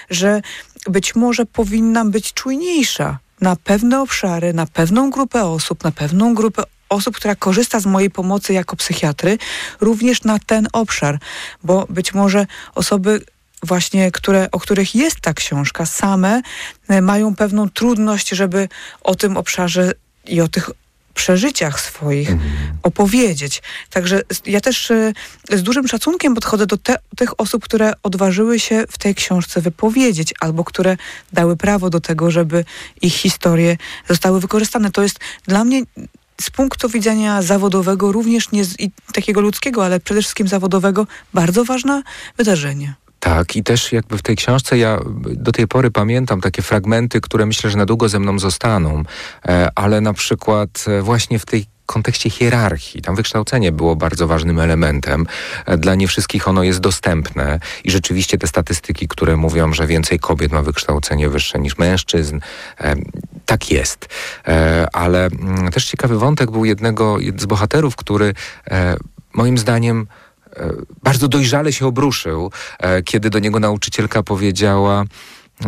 że 0.10 0.42
być 0.90 1.16
może 1.16 1.46
powinnam 1.46 2.12
być 2.12 2.34
czujniejsza 2.34 3.20
na 3.44 3.56
pewne 3.56 4.02
obszary, 4.02 4.54
na 4.54 4.66
pewną 4.66 5.10
grupę 5.10 5.46
osób, 5.46 5.84
na 5.84 5.92
pewną 5.92 6.34
grupę 6.34 6.64
osób, 6.90 7.16
która 7.16 7.36
korzysta 7.36 7.80
z 7.80 7.86
mojej 7.86 8.10
pomocy 8.10 8.54
jako 8.54 8.76
psychiatry, 8.76 9.38
również 9.82 10.24
na 10.24 10.40
ten 10.40 10.68
obszar, 10.74 11.20
bo 11.64 11.86
być 11.90 12.14
może 12.14 12.48
osoby 12.76 13.22
właśnie, 13.64 14.12
które, 14.12 14.52
o 14.52 14.60
których 14.60 14.96
jest 14.96 15.20
ta 15.20 15.34
książka, 15.34 15.86
same 15.86 16.42
e, 16.88 17.02
mają 17.02 17.36
pewną 17.36 17.70
trudność, 17.70 18.30
żeby 18.30 18.70
o 19.02 19.16
tym 19.16 19.38
obszarze 19.38 19.92
i 20.26 20.42
o 20.42 20.48
tych 20.48 20.70
przeżyciach 21.14 21.82
swoich 21.82 22.30
mhm. 22.32 22.52
opowiedzieć. 22.84 23.62
Także 23.90 24.22
ja 24.46 24.62
też 24.62 24.92
y, 24.92 25.14
z 25.52 25.64
dużym 25.64 25.88
szacunkiem 25.88 26.36
podchodzę 26.36 26.66
do 26.66 26.78
te, 26.78 26.96
tych 27.16 27.40
osób, 27.40 27.64
które 27.64 27.94
odważyły 28.04 28.60
się 28.60 28.84
w 28.90 28.98
tej 28.98 29.16
książce 29.16 29.62
wypowiedzieć 29.62 30.34
albo 30.40 30.64
które 30.64 30.98
dały 31.34 31.58
prawo 31.58 31.90
do 31.90 32.00
tego, 32.02 32.32
żeby 32.32 32.66
ich 33.02 33.14
historie 33.14 33.78
zostały 34.10 34.40
wykorzystane. 34.40 34.92
To 34.92 35.04
jest 35.04 35.20
dla 35.48 35.64
mnie 35.64 35.84
z 36.42 36.50
punktu 36.50 36.90
widzenia 36.90 37.42
zawodowego, 37.42 38.12
również 38.12 38.52
nie 38.52 38.66
z, 38.66 38.76
takiego 39.14 39.42
ludzkiego, 39.42 39.86
ale 39.86 40.00
przede 40.00 40.22
wszystkim 40.22 40.48
zawodowego, 40.48 41.08
bardzo 41.34 41.66
ważne 41.66 42.04
wydarzenie. 42.38 43.03
Tak, 43.24 43.56
i 43.56 43.64
też 43.64 43.92
jakby 43.92 44.18
w 44.18 44.22
tej 44.22 44.36
książce 44.36 44.78
ja 44.78 45.00
do 45.26 45.52
tej 45.52 45.68
pory 45.68 45.92
pamiętam 45.92 46.42
takie 46.42 46.62
fragmenty, 46.62 47.22
które 47.22 47.46
myślę, 47.46 47.70
że 47.70 47.78
na 47.78 47.86
długo 47.86 48.10
ze 48.10 48.20
mną 48.20 48.40
zostaną, 48.40 49.04
e, 49.46 49.70
ale 49.76 50.02
na 50.02 50.14
przykład 50.14 50.86
e, 50.88 51.02
właśnie 51.02 51.40
w 51.40 51.46
tej 51.46 51.66
kontekście 51.86 52.30
hierarchii. 52.30 53.02
Tam 53.02 53.16
wykształcenie 53.16 53.72
było 53.72 53.96
bardzo 53.96 54.28
ważnym 54.28 54.60
elementem. 54.60 55.26
E, 55.66 55.78
dla 55.78 55.96
nie 55.96 56.08
wszystkich 56.08 56.48
ono 56.48 56.64
jest 56.64 56.80
dostępne 56.80 57.60
i 57.84 57.92
rzeczywiście 57.92 58.38
te 58.38 58.48
statystyki, 58.48 59.08
które 59.08 59.38
mówią, 59.38 59.74
że 59.74 59.88
więcej 59.88 60.20
kobiet 60.20 60.52
ma 60.52 60.62
wykształcenie 60.62 61.30
wyższe 61.30 61.60
niż 61.60 61.78
mężczyzn, 61.78 62.40
tak 63.46 63.72
jest. 63.72 64.10
Ale 64.94 65.26
mm, 65.26 65.72
też 65.72 65.86
ciekawy 65.86 66.18
wątek 66.18 66.52
był 66.52 66.66
jednego 66.66 67.18
z 67.38 67.46
bohaterów, 67.46 67.96
który 67.96 68.34
moim 69.34 69.58
zdaniem 69.58 70.08
bardzo 71.04 71.28
dojrzale 71.28 71.74
się 71.74 71.88
obruszył, 71.88 72.52
e, 72.80 73.04
kiedy 73.04 73.30
do 73.30 73.40
niego 73.40 73.60
nauczycielka 73.60 74.24
powiedziała, 74.24 75.04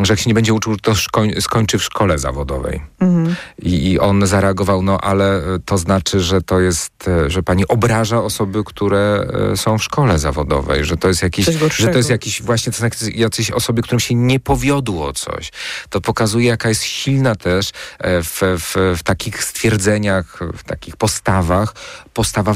że 0.03 0.13
jak 0.13 0.19
się 0.19 0.29
nie 0.29 0.33
będzie 0.33 0.53
uczył, 0.53 0.77
to 0.77 0.93
skończy 1.39 1.77
w 1.77 1.83
szkole 1.83 2.17
zawodowej. 2.19 2.81
Mhm. 2.99 3.35
I, 3.61 3.91
I, 3.91 3.99
on 3.99 4.27
zareagował, 4.27 4.81
no 4.81 4.97
ale 5.01 5.41
to 5.65 5.77
znaczy, 5.77 6.19
że 6.19 6.41
to 6.41 6.59
jest, 6.59 7.07
e, 7.07 7.29
że 7.29 7.43
pani 7.43 7.67
obraża 7.67 8.21
osoby, 8.21 8.63
które 8.65 9.27
są 9.55 9.77
w 9.77 9.83
szkole 9.83 10.19
zawodowej, 10.19 10.85
że 10.85 10.97
to 10.97 11.07
jest 11.07 11.23
jakiś, 11.23 11.45
że 11.77 11.87
to 11.87 11.97
jest 11.97 12.09
jakiś 12.09 12.41
właśnie 12.41 12.73
to 12.73 12.79
są 12.79 12.87
jacyś 13.13 13.51
osoby, 13.51 13.81
którym 13.81 13.99
się 13.99 14.15
nie 14.15 14.39
powiodło 14.39 15.13
coś. 15.13 15.51
To 15.89 16.01
pokazuje, 16.01 16.47
jaka 16.47 16.69
jest 16.69 16.83
silna 16.83 17.35
też 17.35 17.71
w, 18.03 18.39
w, 18.41 18.97
w 18.99 19.03
takich 19.03 19.43
stwierdzeniach, 19.43 20.39
w 20.57 20.63
takich 20.63 20.97
postawach 20.97 21.73
postawa, 22.13 22.51
e, 22.51 22.55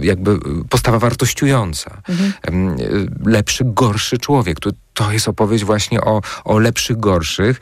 jakby 0.00 0.38
postawa 0.68 0.98
wartościująca. 0.98 2.02
Mhm. 2.08 2.76
Lepszy, 3.26 3.64
gorszy 3.66 4.18
człowiek. 4.18 4.60
To, 4.60 4.70
to 4.94 5.12
jest 5.12 5.28
opowieść 5.28 5.64
właśnie 5.64 6.00
o, 6.00 6.20
o 6.44 6.58
lepszych, 6.58 7.00
gorszych 7.00 7.60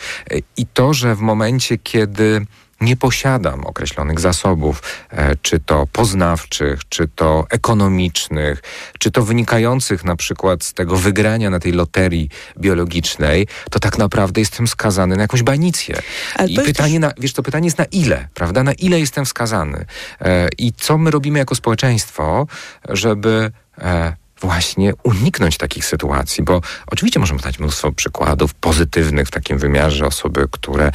i 0.57 0.67
to, 0.67 0.95
że 0.95 1.15
w 1.15 1.21
momencie, 1.21 1.79
kiedy 1.79 2.47
nie 2.81 2.97
posiadam 2.97 3.67
określonych 3.67 4.21
zasobów, 4.21 4.83
e, 5.11 5.37
czy 5.37 5.61
to 5.61 5.87
poznawczych, 5.93 6.89
czy 6.89 7.09
to 7.09 7.47
ekonomicznych, 7.51 8.63
czy 8.99 9.11
to 9.11 9.23
wynikających 9.23 10.05
na 10.05 10.17
przykład 10.17 10.65
z 10.65 10.73
tego 10.75 10.97
wygrania 10.97 11.51
na 11.51 11.61
tej 11.61 11.73
loterii 11.73 12.29
biologicznej, 12.59 13.47
to 13.71 13.79
tak 13.81 13.99
naprawdę 13.99 14.41
jestem 14.41 14.69
skazany 14.69 15.17
na 15.17 15.23
jakąś 15.23 15.43
banicję. 15.43 16.03
I 16.49 16.57
pytanie, 16.57 17.01
też... 17.01 17.09
na, 17.09 17.13
wiesz, 17.23 17.33
to 17.33 17.43
pytanie 17.43 17.67
jest 17.67 17.79
na 17.79 17.85
ile, 17.85 18.29
prawda? 18.35 18.63
Na 18.63 18.73
ile 18.73 19.01
jestem 19.01 19.27
skazany? 19.27 19.85
E, 20.21 20.49
I 20.59 20.73
co 20.73 20.99
my 20.99 21.11
robimy 21.11 21.39
jako 21.39 21.55
społeczeństwo, 21.55 22.47
żeby 22.89 23.51
e, 23.79 24.20
właśnie 24.41 24.93
uniknąć 25.03 25.57
takich 25.57 25.85
sytuacji, 25.85 26.45
bo 26.45 26.61
oczywiście 26.87 27.21
możemy 27.21 27.41
dać 27.41 27.59
mnóstwo 27.59 27.93
przykładów 27.93 28.55
pozytywnych 28.55 29.29
w 29.29 29.31
takim 29.31 29.59
wymiarze, 29.59 30.07
osoby, 30.07 30.49
które, 30.51 30.91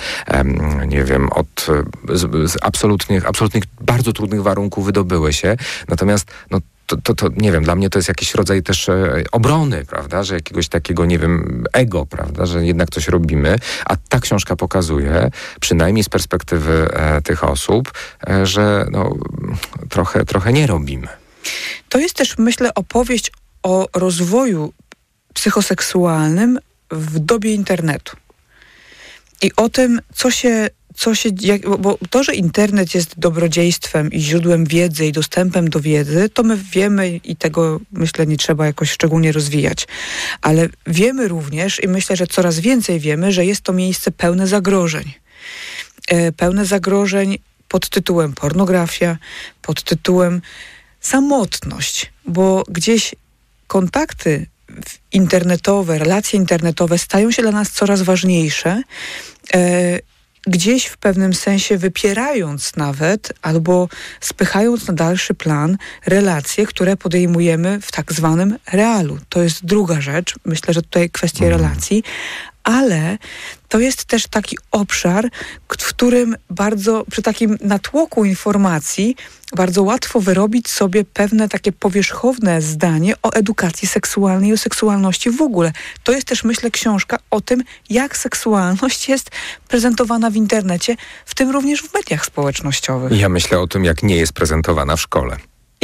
nie 0.88 1.04
wiem, 1.04 1.30
od 1.30 1.68
z, 2.10 2.52
z 2.52 2.58
absolutnych, 2.62 3.26
absolutnych 3.26 3.64
bardzo 3.82 4.14
trudnych 4.14 4.44
warunków 4.44 4.86
wydobyły 4.86 5.34
się, 5.34 5.58
natomiast 5.88 6.32
no, 6.52 6.60
to, 6.88 6.98
to, 6.98 7.14
to, 7.14 7.28
nie 7.38 7.52
wiem, 7.52 7.64
dla 7.64 7.76
mnie 7.76 7.90
to 7.90 8.00
jest 8.00 8.08
jakiś 8.08 8.36
rodzaj 8.36 8.64
też 8.64 8.90
e, 8.90 9.24
obrony, 9.32 9.86
prawda, 9.86 10.24
że 10.24 10.36
jakiegoś 10.36 10.68
takiego, 10.68 11.06
nie 11.06 11.20
wiem, 11.20 11.64
ego, 11.74 12.06
prawda, 12.06 12.46
że 12.46 12.66
jednak 12.66 12.90
coś 12.90 13.08
robimy, 13.08 13.56
a 13.86 13.96
ta 14.10 14.20
książka 14.20 14.56
pokazuje, 14.56 15.32
przynajmniej 15.60 16.04
z 16.04 16.10
perspektywy 16.10 16.88
e, 16.94 17.22
tych 17.22 17.44
osób, 17.44 17.92
e, 18.30 18.46
że 18.46 18.86
no, 18.92 19.16
trochę, 19.90 20.26
trochę 20.26 20.54
nie 20.54 20.68
robimy. 20.68 21.08
To 21.90 22.00
jest 22.00 22.16
też, 22.16 22.38
myślę, 22.38 22.74
opowieść 22.74 23.32
o 23.64 23.88
rozwoju 23.94 24.74
psychoseksualnym 25.34 26.60
w 26.92 27.20
dobie 27.20 27.54
internetu. 27.54 28.18
I 29.42 29.52
o 29.56 29.70
tym, 29.70 30.02
co 30.16 30.32
się, 30.32 30.70
co 30.96 31.16
się 31.16 31.30
jak, 31.42 31.70
bo 31.80 31.98
to, 32.10 32.24
że 32.24 32.36
internet 32.36 32.96
jest 32.96 33.20
dobrodziejstwem 33.20 34.12
i 34.12 34.20
źródłem 34.20 34.66
wiedzy 34.66 35.06
i 35.06 35.12
dostępem 35.12 35.70
do 35.70 35.80
wiedzy, 35.80 36.30
to 36.30 36.44
my 36.44 36.58
wiemy 36.58 37.20
i 37.24 37.36
tego 37.36 37.80
myślę 37.92 38.28
nie 38.28 38.38
trzeba 38.38 38.66
jakoś 38.66 38.92
szczególnie 38.92 39.32
rozwijać. 39.32 39.88
Ale 40.42 40.70
wiemy 40.88 41.28
również 41.28 41.84
i 41.84 41.88
myślę, 41.88 42.16
że 42.16 42.28
coraz 42.28 42.60
więcej 42.60 43.00
wiemy, 43.00 43.32
że 43.32 43.46
jest 43.46 43.62
to 43.62 43.74
miejsce 43.74 44.12
pełne 44.12 44.48
zagrożeń. 44.48 45.14
E, 46.08 46.32
pełne 46.32 46.66
zagrożeń 46.66 47.38
pod 47.68 47.90
tytułem 47.90 48.34
pornografia, 48.34 49.18
pod 49.62 49.84
tytułem 49.84 50.42
samotność, 51.06 52.14
bo 52.28 52.64
gdzieś 52.70 53.16
kontakty 53.68 54.46
internetowe, 55.12 55.98
relacje 55.98 56.40
internetowe 56.40 56.98
stają 56.98 57.32
się 57.32 57.42
dla 57.42 57.52
nas 57.52 57.72
coraz 57.72 58.02
ważniejsze. 58.02 58.82
E, 59.54 60.00
gdzieś 60.48 60.86
w 60.86 60.98
pewnym 60.98 61.34
sensie 61.34 61.78
wypierając 61.78 62.76
nawet 62.76 63.34
albo 63.42 63.90
spychając 64.22 64.88
na 64.88 64.94
dalszy 64.94 65.34
plan 65.34 65.78
relacje, 66.06 66.66
które 66.66 66.98
podejmujemy 66.98 67.82
w 67.82 67.92
tak 67.92 68.14
zwanym 68.14 68.58
realu. 68.72 69.18
To 69.30 69.42
jest 69.42 69.66
druga 69.66 70.02
rzecz. 70.02 70.36
Myślę, 70.46 70.74
że 70.74 70.82
tutaj 70.82 71.10
kwestie 71.10 71.46
mhm. 71.46 71.62
relacji, 71.62 72.04
ale 72.66 73.18
to 73.70 73.80
jest 73.80 74.06
też 74.06 74.28
taki 74.28 74.58
obszar, 74.72 75.30
w 75.68 75.68
którym 75.68 76.36
bardzo 76.50 77.06
przy 77.12 77.22
takim 77.22 77.58
natłoku 77.62 78.26
informacji 78.26 79.16
bardzo 79.56 79.84
łatwo 79.84 80.22
wyrobić 80.22 80.70
sobie 80.70 81.06
pewne 81.06 81.50
takie 81.50 81.72
powierzchowne 81.72 82.62
zdanie 82.62 83.14
o 83.24 83.34
edukacji 83.34 83.88
seksualnej 83.88 84.50
i 84.50 84.54
o 84.54 84.58
seksualności 84.58 85.32
w 85.32 85.42
ogóle. 85.42 85.72
To 86.04 86.12
jest 86.12 86.28
też, 86.28 86.44
myślę, 86.44 86.72
książka 86.72 87.18
o 87.32 87.42
tym, 87.42 87.64
jak 87.90 88.18
seksualność 88.18 89.10
jest 89.10 89.32
prezentowana 89.68 90.30
w 90.30 90.36
internecie, 90.36 90.96
w 91.26 91.36
tym 91.36 91.50
również 91.50 91.82
w 91.82 91.94
mediach 91.94 92.26
społecznościowych. 92.26 93.20
Ja 93.20 93.30
myślę 93.30 93.60
o 93.60 93.68
tym, 93.68 93.86
jak 93.86 94.04
nie 94.04 94.16
jest 94.16 94.34
prezentowana 94.34 94.96
w 94.96 95.02
szkole 95.02 95.38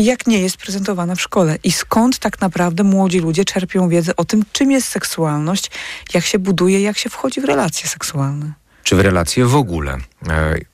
jak 0.04 0.28
nie 0.28 0.40
jest 0.40 0.58
prezentowana 0.58 1.16
w 1.16 1.22
szkole. 1.22 1.58
I 1.64 1.72
skąd 1.72 2.20
tak 2.20 2.42
naprawdę 2.42 2.84
młodzi 2.84 3.20
ludzie 3.20 3.46
czerpią 3.46 3.90
wiedzę 3.90 4.16
o 4.16 4.26
tym, 4.26 4.44
czym 4.52 4.72
jest 4.72 4.88
seksualność, 4.88 5.72
jak 6.14 6.26
się 6.26 6.40
buduje, 6.40 6.82
jak 6.82 6.98
się 6.98 7.10
wchodzi 7.10 7.42
w 7.42 7.46
relacje 7.46 7.90
seksualne. 7.90 8.54
Czy 8.84 8.96
w 8.96 9.00
relacje 9.00 9.46
w 9.46 9.56
ogóle. 9.56 9.98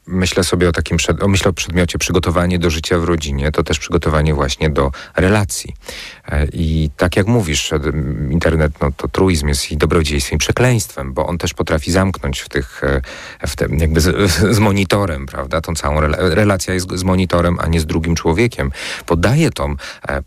E, 0.07 0.11
myślę 0.11 0.43
sobie 0.43 0.69
o 0.69 0.71
takim, 0.71 0.97
o, 1.21 1.27
myślę 1.27 1.49
o 1.49 1.53
przedmiocie 1.53 1.97
przygotowanie 1.97 2.59
do 2.59 2.69
życia 2.69 2.99
w 2.99 3.03
rodzinie, 3.03 3.51
to 3.51 3.63
też 3.63 3.79
przygotowanie 3.79 4.33
właśnie 4.33 4.69
do 4.69 4.91
relacji. 5.15 5.73
E, 6.27 6.47
I 6.53 6.89
tak 6.97 7.15
jak 7.15 7.27
mówisz, 7.27 7.71
internet 8.29 8.71
no, 8.81 8.91
to 8.97 9.07
truizm 9.07 9.47
jest 9.47 9.71
i 9.71 9.77
dobrodziejstwem, 9.77 10.35
i 10.35 10.39
przekleństwem, 10.39 11.13
bo 11.13 11.27
on 11.27 11.37
też 11.37 11.53
potrafi 11.53 11.91
zamknąć 11.91 12.39
w 12.39 12.49
tych, 12.49 12.83
e, 12.83 13.47
w 13.47 13.55
tym, 13.55 13.77
jakby 13.77 14.01
z, 14.01 14.31
z, 14.55 14.59
monitorem, 14.59 15.25
prawda? 15.25 15.61
Tą 15.61 15.75
całą 15.75 16.01
relacja 16.17 16.73
jest 16.73 16.91
z 16.91 17.03
monitorem, 17.03 17.57
a 17.59 17.67
nie 17.67 17.79
z 17.79 17.85
drugim 17.85 18.15
człowiekiem. 18.15 18.71
Podaje 19.05 19.49
to 19.49 19.67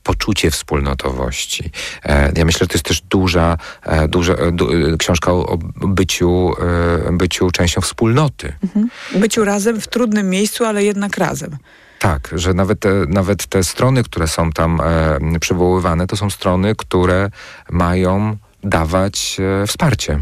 poczucie 0.02 0.50
wspólnotowości. 0.50 1.70
Ja 2.36 2.44
myślę, 2.44 2.58
że 2.58 2.66
to 2.66 2.74
jest 2.74 2.84
też 2.84 3.00
duża, 3.00 3.56
duża 4.08 4.34
du, 4.52 4.68
książka 4.98 5.32
o, 5.32 5.46
o 5.48 5.58
byciu, 5.86 6.52
byciu 7.12 7.50
częścią 7.50 7.80
wspólnoty. 7.80 8.52
Mhm 8.62 8.88
byciu 9.14 9.44
razem 9.44 9.69
w 9.74 9.88
trudnym 9.88 10.30
miejscu, 10.30 10.64
ale 10.64 10.84
jednak 10.84 11.18
razem. 11.18 11.56
Tak, 11.98 12.30
że 12.32 12.54
nawet 12.54 12.80
te, 12.80 12.90
nawet 13.08 13.46
te 13.46 13.64
strony, 13.64 14.02
które 14.02 14.28
są 14.28 14.52
tam 14.52 14.80
e, 14.80 15.38
przywoływane, 15.40 16.06
to 16.06 16.16
są 16.16 16.30
strony, 16.30 16.74
które 16.76 17.30
mają 17.70 18.36
dawać 18.64 19.36
e, 19.62 19.66
wsparcie. 19.66 20.20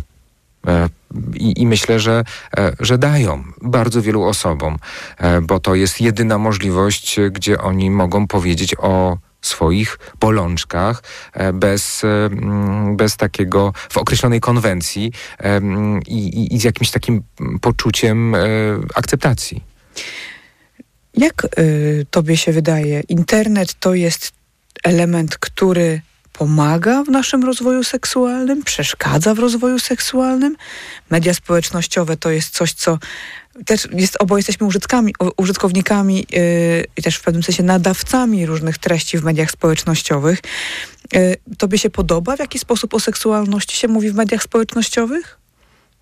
E, 0.67 0.89
i, 1.35 1.63
I, 1.63 1.67
myślę, 1.67 2.01
że, 2.01 2.25
e, 2.59 2.73
że 2.81 2.99
dają 2.99 3.45
bardzo 3.63 4.03
wielu 4.03 4.23
osobom, 4.23 4.79
e, 5.19 5.41
bo 5.41 5.61
to 5.61 5.75
jest 5.75 6.01
jedyna 6.01 6.39
możliwość, 6.39 7.21
gdzie 7.31 7.61
oni 7.61 7.91
mogą 7.91 8.27
powiedzieć 8.27 8.75
o 8.79 9.19
swoich 9.43 9.99
bolączkach 10.21 11.03
bez, 11.55 12.03
bez 12.97 13.17
takiego, 13.17 13.73
w 13.91 13.97
określonej 13.97 14.41
konwencji 14.41 15.13
i, 16.07 16.55
i 16.55 16.61
z 16.61 16.65
jakimś 16.65 16.91
takim 16.91 17.23
poczuciem 17.61 18.35
akceptacji. 18.95 19.63
Jak 21.15 21.59
y, 21.59 22.07
tobie 22.11 22.37
się 22.37 22.53
wydaje, 22.53 23.01
internet 23.09 23.75
to 23.75 23.95
jest 23.95 24.33
element, 24.85 25.39
który 25.39 26.01
pomaga 26.33 27.05
w 27.05 27.09
naszym 27.09 27.45
rozwoju 27.45 27.85
seksualnym, 27.85 28.63
przeszkadza 28.63 29.35
w 29.35 29.39
rozwoju 29.39 29.79
seksualnym? 29.79 30.57
Media 31.11 31.35
społecznościowe 31.35 32.17
to 32.17 32.31
jest 32.31 32.55
coś, 32.55 32.73
co 32.73 32.99
też 33.67 33.89
jest, 33.93 34.19
jesteśmy 34.37 34.67
użytkami, 34.67 35.15
użytkownikami 35.37 36.27
yy, 36.31 36.85
i 36.97 37.03
też 37.03 37.17
w 37.17 37.23
pewnym 37.23 37.43
sensie 37.43 37.63
nadawcami 37.63 38.47
różnych 38.47 38.79
treści 38.79 39.19
w 39.19 39.25
mediach 39.25 39.51
społecznościowych. 39.51 40.39
Yy, 41.13 41.37
tobie 41.59 41.79
się 41.79 41.91
podoba, 41.91 42.37
w 42.37 42.41
jaki 42.41 42.59
sposób 42.59 42.95
o 42.95 43.01
seksualności 43.01 43.77
się 43.77 43.89
mówi 43.89 44.11
w 44.11 44.15
mediach 44.15 44.43
społecznościowych? 44.43 45.39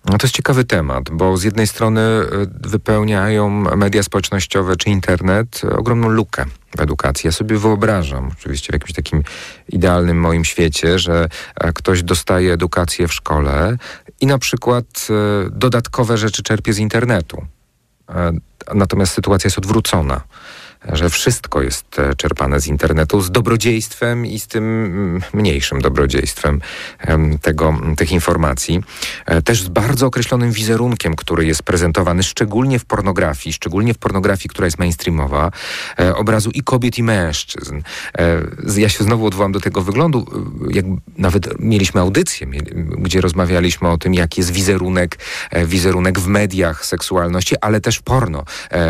No 0.05 0.17
to 0.17 0.27
jest 0.27 0.35
ciekawy 0.35 0.65
temat, 0.65 1.09
bo 1.09 1.37
z 1.37 1.43
jednej 1.43 1.67
strony 1.67 2.01
y, 2.01 2.69
wypełniają 2.69 3.49
media 3.49 4.03
społecznościowe 4.03 4.75
czy 4.75 4.89
internet 4.89 5.61
ogromną 5.77 6.09
lukę 6.09 6.45
w 6.77 6.81
edukacji. 6.81 7.27
Ja 7.27 7.31
sobie 7.31 7.57
wyobrażam, 7.57 8.31
oczywiście 8.39 8.67
w 8.71 8.73
jakimś 8.73 8.93
takim 8.93 9.23
idealnym 9.69 10.19
moim 10.19 10.45
świecie, 10.45 10.99
że 10.99 11.29
e, 11.55 11.73
ktoś 11.73 12.03
dostaje 12.03 12.53
edukację 12.53 13.07
w 13.07 13.13
szkole 13.13 13.77
i 14.21 14.25
na 14.27 14.37
przykład 14.37 15.07
e, 15.09 15.49
dodatkowe 15.51 16.17
rzeczy 16.17 16.43
czerpie 16.43 16.73
z 16.73 16.77
internetu. 16.77 17.45
E, 18.09 18.31
natomiast 18.73 19.13
sytuacja 19.13 19.47
jest 19.47 19.57
odwrócona 19.57 20.21
że 20.93 21.09
wszystko 21.09 21.61
jest 21.61 21.99
e, 21.99 22.15
czerpane 22.15 22.61
z 22.61 22.67
internetu 22.67 23.21
z 23.21 23.31
dobrodziejstwem 23.31 24.25
i 24.25 24.39
z 24.39 24.47
tym 24.47 24.63
mm, 24.63 25.21
mniejszym 25.33 25.81
dobrodziejstwem 25.81 26.61
tego, 27.41 27.79
tych 27.97 28.11
informacji. 28.11 28.83
E, 29.25 29.41
też 29.41 29.63
z 29.63 29.67
bardzo 29.67 30.07
określonym 30.07 30.51
wizerunkiem, 30.51 31.15
który 31.15 31.45
jest 31.45 31.63
prezentowany 31.63 32.23
szczególnie 32.23 32.79
w 32.79 32.85
pornografii, 32.85 33.53
szczególnie 33.53 33.93
w 33.93 33.97
pornografii, 33.97 34.49
która 34.49 34.65
jest 34.65 34.79
mainstreamowa, 34.79 35.51
e, 35.99 36.15
obrazu 36.15 36.49
i 36.53 36.61
kobiet, 36.61 36.97
i 36.97 37.03
mężczyzn. 37.03 37.81
Ja 38.77 38.89
się 38.89 39.03
znowu 39.03 39.25
odwołam 39.25 39.51
do 39.51 39.59
tego 39.59 39.81
wyglądu, 39.81 40.25
jak 40.69 40.85
nawet 41.17 41.59
mieliśmy 41.59 42.01
audycję, 42.01 42.47
gdzie 42.97 43.21
rozmawialiśmy 43.21 43.89
o 43.89 43.97
tym, 43.97 44.13
jaki 44.13 44.41
jest 44.41 44.51
wizerunek, 44.51 45.19
wizerunek 45.65 46.19
w 46.19 46.27
mediach 46.27 46.85
seksualności, 46.85 47.55
ale 47.61 47.81
też 47.81 47.99
porno, 47.99 48.43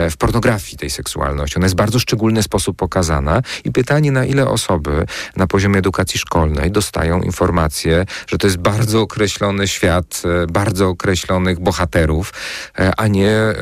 w 0.10 0.18
pornografii 0.18 0.78
tej 0.78 0.90
seksualności. 0.90 1.58
Ona 1.58 1.66
jest 1.66 1.76
bardzo 1.76 1.87
szczególny 2.00 2.44
sposób 2.44 2.78
pokazana 2.78 3.42
i 3.64 3.72
pytanie, 3.72 4.12
na 4.12 4.26
ile 4.26 4.48
osoby 4.48 5.06
na 5.36 5.48
poziomie 5.48 5.80
edukacji 5.80 6.20
szkolnej 6.20 6.72
dostają 6.72 7.22
informacje, 7.22 8.06
że 8.28 8.38
to 8.38 8.48
jest 8.48 8.58
bardzo 8.58 9.02
określony 9.02 9.68
świat, 9.68 10.22
e, 10.44 10.48
bardzo 10.48 10.90
określonych 10.90 11.60
bohaterów, 11.60 12.34
e, 12.80 12.92
a 12.98 13.08
nie, 13.08 13.30
e, 13.30 13.56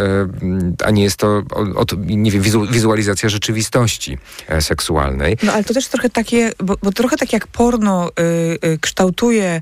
a 0.85 0.91
nie 0.91 1.03
jest 1.03 1.17
to 1.17 1.43
od, 1.75 2.07
nie 2.07 2.31
wiem, 2.31 2.41
wizualizacja 2.71 3.29
rzeczywistości 3.29 4.17
seksualnej. 4.59 5.37
No 5.43 5.53
ale 5.53 5.63
to 5.63 5.73
też 5.73 5.87
trochę 5.87 6.09
takie, 6.09 6.51
bo, 6.63 6.75
bo 6.83 6.91
trochę 6.91 7.17
tak 7.17 7.33
jak 7.33 7.47
porno 7.47 8.09
y, 8.09 8.67
y, 8.67 8.77
kształtuje 8.79 9.61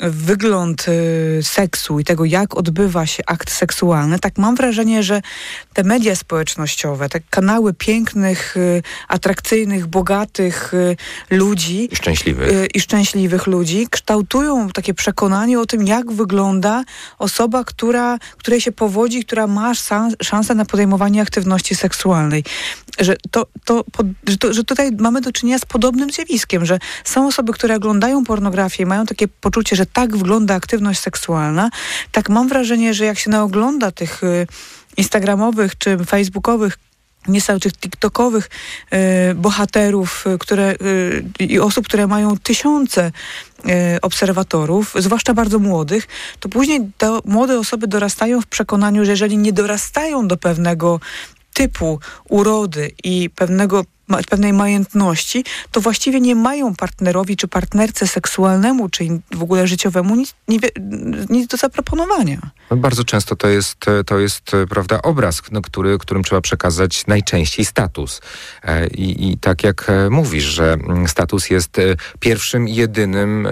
wygląd 0.00 0.86
y, 0.88 1.40
seksu 1.42 2.00
i 2.00 2.04
tego, 2.04 2.24
jak 2.24 2.56
odbywa 2.56 3.06
się 3.06 3.22
akt 3.26 3.50
seksualny, 3.50 4.18
tak 4.18 4.38
mam 4.38 4.54
wrażenie, 4.54 5.02
że 5.02 5.22
te 5.72 5.84
media 5.84 6.16
społecznościowe, 6.16 7.08
te 7.08 7.20
kanały 7.20 7.74
pięknych, 7.74 8.56
y, 8.56 8.82
atrakcyjnych, 9.08 9.86
bogatych 9.86 10.74
y, 10.74 10.96
ludzi 11.30 11.88
i 11.92 11.96
szczęśliwych. 11.96 12.68
i 12.74 12.80
szczęśliwych 12.80 13.46
ludzi 13.46 13.86
kształtują 13.90 14.70
takie 14.70 14.94
przekonanie 14.94 15.60
o 15.60 15.66
tym, 15.66 15.86
jak 15.86 16.12
wygląda 16.12 16.84
osoba, 17.18 17.64
która, 17.64 18.18
której 18.38 18.60
się 18.60 18.72
powodzi, 18.72 19.24
która 19.24 19.46
ma 19.46 19.72
szansę 20.22 20.54
na 20.54 20.64
podejmowanie 20.64 21.22
aktywności 21.22 21.74
seksualnej. 21.74 22.44
Że, 22.98 23.16
to, 23.30 23.46
to, 23.64 23.84
że, 24.26 24.36
to, 24.36 24.52
że 24.52 24.64
tutaj 24.64 24.90
mamy 24.98 25.20
do 25.20 25.32
czynienia 25.32 25.58
z 25.58 25.64
podobnym 25.64 26.10
zjawiskiem, 26.10 26.66
że 26.66 26.78
są 27.04 27.26
osoby, 27.26 27.52
które 27.52 27.76
oglądają 27.76 28.24
pornografię 28.24 28.82
i 28.82 28.86
mają 28.86 29.06
takie 29.06 29.28
poczucie, 29.28 29.76
że 29.76 29.83
że 29.84 29.90
tak 29.92 30.16
wygląda 30.16 30.54
aktywność 30.54 31.00
seksualna, 31.00 31.70
tak 32.12 32.28
mam 32.28 32.48
wrażenie, 32.48 32.94
że 32.94 33.04
jak 33.04 33.18
się 33.18 33.30
naogląda 33.30 33.90
tych 33.90 34.24
y, 34.24 34.46
instagramowych 34.96 35.78
czy 35.78 35.98
facebookowych 35.98 36.78
niestety 37.28 37.60
tych 37.60 37.72
TikTokowych 37.72 38.50
y, 39.30 39.34
bohaterów, 39.34 40.24
y, 40.26 40.38
które 40.38 40.72
y, 40.72 41.24
i 41.38 41.58
osób, 41.60 41.86
które 41.86 42.06
mają 42.06 42.38
tysiące 42.38 43.12
y, 43.58 44.00
obserwatorów, 44.02 44.94
zwłaszcza 44.98 45.34
bardzo 45.34 45.58
młodych, 45.58 46.08
to 46.40 46.48
później 46.48 46.80
te 46.98 47.18
młode 47.24 47.58
osoby 47.58 47.86
dorastają 47.86 48.40
w 48.40 48.46
przekonaniu, 48.46 49.04
że 49.04 49.10
jeżeli 49.10 49.38
nie 49.38 49.52
dorastają 49.52 50.28
do 50.28 50.36
pewnego 50.36 51.00
typu 51.54 52.00
urody 52.28 52.90
i 53.04 53.30
pewnego 53.30 53.84
pewnej 54.28 54.52
majętności, 54.52 55.44
to 55.70 55.80
właściwie 55.80 56.20
nie 56.20 56.34
mają 56.34 56.74
partnerowi 56.74 57.36
czy 57.36 57.48
partnerce 57.48 58.06
seksualnemu, 58.06 58.88
czy 58.88 59.04
w 59.32 59.42
ogóle 59.42 59.66
życiowemu 59.66 60.16
nic, 60.16 60.34
nic 61.30 61.46
do 61.46 61.56
zaproponowania. 61.56 62.50
No 62.70 62.76
bardzo 62.76 63.04
często 63.04 63.36
to 63.36 63.48
jest, 63.48 63.76
to 64.06 64.18
jest 64.18 64.52
prawda, 64.70 65.02
obraz, 65.02 65.42
no, 65.52 65.62
który, 65.62 65.98
którym 65.98 66.24
trzeba 66.24 66.40
przekazać 66.40 67.06
najczęściej 67.06 67.64
status. 67.64 68.20
E, 68.62 68.86
I, 68.86 69.32
I 69.32 69.38
tak 69.38 69.64
jak 69.64 69.90
e, 69.90 70.10
mówisz, 70.10 70.44
że 70.44 70.72
mm, 70.72 71.08
status 71.08 71.50
jest 71.50 71.78
e, 71.78 71.82
pierwszym 72.20 72.68
jedynym, 72.68 73.48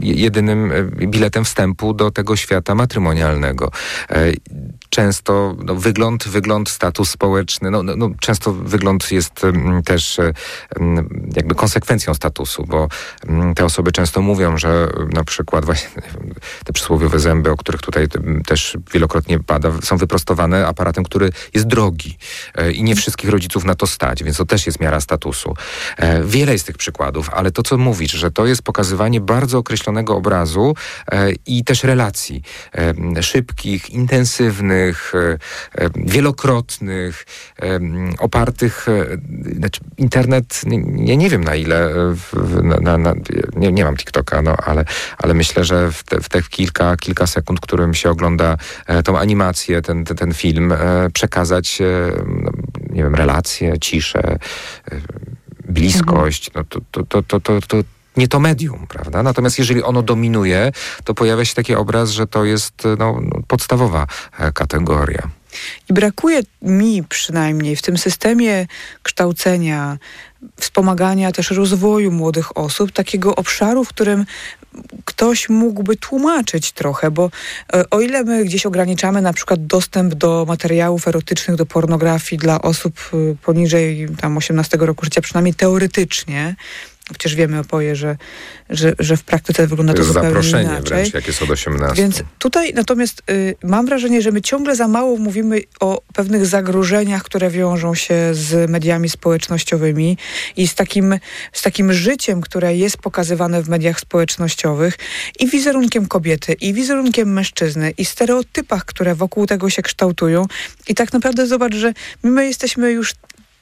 jedynym 0.00 0.72
biletem 0.96 1.44
wstępu 1.44 1.94
do 1.94 2.10
tego 2.10 2.36
świata 2.36 2.74
matrymonialnego 2.74 3.70
często 4.90 5.56
no, 5.64 5.74
wygląd, 5.74 6.28
wygląd, 6.28 6.68
status 6.68 7.10
społeczny, 7.10 7.70
no, 7.70 7.82
no, 7.82 7.96
no, 7.96 8.10
często 8.20 8.52
wygląd 8.52 9.12
jest 9.12 9.37
mm, 9.44 9.82
też 9.82 10.18
e, 10.18 10.32
mm, 10.76 11.30
jakby 11.36 11.54
konsekwencją 11.54 12.14
statusu, 12.14 12.64
bo 12.66 12.88
mm, 13.26 13.54
te 13.54 13.64
osoby 13.64 13.92
często 13.92 14.22
mówią, 14.22 14.58
że 14.58 14.88
na 15.12 15.24
przykład 15.24 15.64
właśnie 15.64 15.88
te 16.64 16.72
przysłowiowe 16.72 17.20
zęby, 17.20 17.50
o 17.50 17.56
których 17.56 17.80
tutaj 17.80 18.08
też 18.46 18.76
wielokrotnie 18.92 19.40
pada, 19.40 19.72
są 19.82 19.96
wyprostowane 19.96 20.66
aparatem, 20.66 21.04
który 21.04 21.30
jest 21.54 21.66
drogi 21.66 22.18
e, 22.54 22.72
i 22.72 22.82
nie 22.82 22.96
wszystkich 22.96 23.30
rodziców 23.30 23.64
na 23.64 23.74
to 23.74 23.86
stać, 23.86 24.22
więc 24.24 24.36
to 24.36 24.46
też 24.46 24.66
jest 24.66 24.80
miara 24.80 25.00
statusu. 25.00 25.54
E, 25.96 26.24
wiele 26.24 26.52
jest 26.52 26.66
tych 26.66 26.78
przykładów, 26.78 27.30
ale 27.30 27.50
to, 27.50 27.62
co 27.62 27.78
mówisz, 27.78 28.12
że 28.12 28.30
to 28.30 28.46
jest 28.46 28.62
pokazywanie 28.62 29.20
bardzo 29.20 29.58
określonego 29.58 30.16
obrazu 30.16 30.74
i 31.46 31.64
też 31.64 31.84
relacji 31.84 32.42
szybkich, 33.20 33.90
intensywnych, 33.90 35.12
wielokrotnych, 35.96 37.26
opartych, 38.18 38.86
znaczy 39.56 39.80
internet, 39.96 40.62
nie, 40.66 41.16
nie 41.16 41.30
wiem 41.30 41.44
na 41.44 41.54
ile, 41.54 41.90
na, 42.62 42.76
na, 42.76 42.98
na, 42.98 43.14
nie, 43.56 43.72
nie 43.72 43.84
mam 43.84 43.96
TikToka, 43.96 44.42
no 44.42 44.56
ale, 44.56 44.84
ale 45.18 45.34
myślę, 45.34 45.64
że 45.64 45.92
w 45.92 46.04
te, 46.04 46.20
w 46.20 46.28
te 46.28 46.42
kilka, 46.42 46.96
kilka 46.96 47.26
sekund, 47.26 47.60
którym 47.60 47.94
się 47.94 48.10
ogląda 48.10 48.56
e, 48.86 49.02
tą 49.02 49.18
animację, 49.18 49.82
ten, 49.82 50.04
ten, 50.04 50.16
ten 50.16 50.34
film, 50.34 50.72
e, 50.72 51.10
przekazać, 51.12 51.80
e, 51.80 51.84
no, 52.26 52.50
nie 52.90 53.02
wiem, 53.02 53.14
relacje, 53.14 53.78
ciszę, 53.80 54.38
bliskość, 55.68 56.50
no 56.54 56.64
to, 56.64 56.80
to, 56.90 57.02
to, 57.04 57.22
to, 57.22 57.40
to, 57.40 57.60
to 57.60 57.76
nie 58.16 58.28
to 58.28 58.40
medium, 58.40 58.86
prawda? 58.88 59.22
Natomiast 59.22 59.58
jeżeli 59.58 59.82
ono 59.82 60.02
dominuje, 60.02 60.72
to 61.04 61.14
pojawia 61.14 61.44
się 61.44 61.54
taki 61.54 61.74
obraz, 61.74 62.10
że 62.10 62.26
to 62.26 62.44
jest 62.44 62.82
no, 62.98 63.20
no 63.22 63.40
podstawowa 63.48 64.06
kategoria. 64.54 65.28
I 65.90 65.92
brakuje 65.92 66.40
mi 66.62 67.02
przynajmniej 67.08 67.76
w 67.76 67.82
tym 67.82 67.98
systemie 67.98 68.66
kształcenia, 69.02 69.98
wspomagania 70.56 71.32
też 71.32 71.50
rozwoju 71.50 72.12
młodych 72.12 72.56
osób, 72.56 72.92
takiego 72.92 73.36
obszaru, 73.36 73.84
w 73.84 73.88
którym 73.88 74.26
ktoś 75.04 75.48
mógłby 75.48 75.96
tłumaczyć 75.96 76.72
trochę, 76.72 77.10
bo 77.10 77.30
e, 77.72 77.90
o 77.90 78.00
ile 78.00 78.24
my 78.24 78.44
gdzieś 78.44 78.66
ograniczamy 78.66 79.22
na 79.22 79.32
przykład 79.32 79.66
dostęp 79.66 80.14
do 80.14 80.44
materiałów 80.48 81.08
erotycznych, 81.08 81.56
do 81.56 81.66
pornografii 81.66 82.40
dla 82.40 82.62
osób 82.62 82.94
e, 83.12 83.34
poniżej 83.42 84.08
tam 84.20 84.36
18 84.36 84.76
roku 84.80 85.04
życia, 85.04 85.20
przynajmniej 85.20 85.54
teoretycznie, 85.54 86.56
Chociaż 87.08 87.34
wiemy 87.34 87.58
opoje, 87.58 87.96
że, 87.96 88.16
że, 88.70 88.92
że 88.98 89.16
w 89.16 89.22
praktyce 89.22 89.66
wygląda 89.66 89.92
to, 89.92 89.98
to 89.98 90.04
zupełnie 90.04 90.28
zaproszenie 90.28 90.64
inaczej. 90.64 90.84
wręcz, 90.84 91.14
jak 91.14 91.26
jest 91.26 91.42
od 91.42 91.50
18. 91.50 92.02
Więc 92.02 92.22
tutaj 92.38 92.74
natomiast 92.74 93.22
y, 93.30 93.54
mam 93.64 93.86
wrażenie, 93.86 94.22
że 94.22 94.32
my 94.32 94.42
ciągle 94.42 94.76
za 94.76 94.88
mało 94.88 95.16
mówimy 95.16 95.60
o 95.80 96.02
pewnych 96.14 96.46
zagrożeniach, 96.46 97.22
które 97.22 97.50
wiążą 97.50 97.94
się 97.94 98.14
z 98.32 98.70
mediami 98.70 99.08
społecznościowymi 99.08 100.18
i 100.56 100.68
z 100.68 100.74
takim, 100.74 101.18
z 101.52 101.62
takim 101.62 101.92
życiem, 101.92 102.40
które 102.40 102.76
jest 102.76 102.96
pokazywane 102.96 103.62
w 103.62 103.68
mediach 103.68 104.00
społecznościowych 104.00 104.98
i 105.40 105.48
wizerunkiem 105.48 106.06
kobiety, 106.06 106.52
i 106.52 106.74
wizerunkiem 106.74 107.32
mężczyzny, 107.32 107.90
i 107.98 108.04
stereotypach, 108.04 108.84
które 108.84 109.14
wokół 109.14 109.46
tego 109.46 109.70
się 109.70 109.82
kształtują. 109.82 110.46
I 110.88 110.94
tak 110.94 111.12
naprawdę 111.12 111.46
zobacz, 111.46 111.74
że 111.74 111.92
my 112.22 112.46
jesteśmy 112.46 112.92
już 112.92 113.14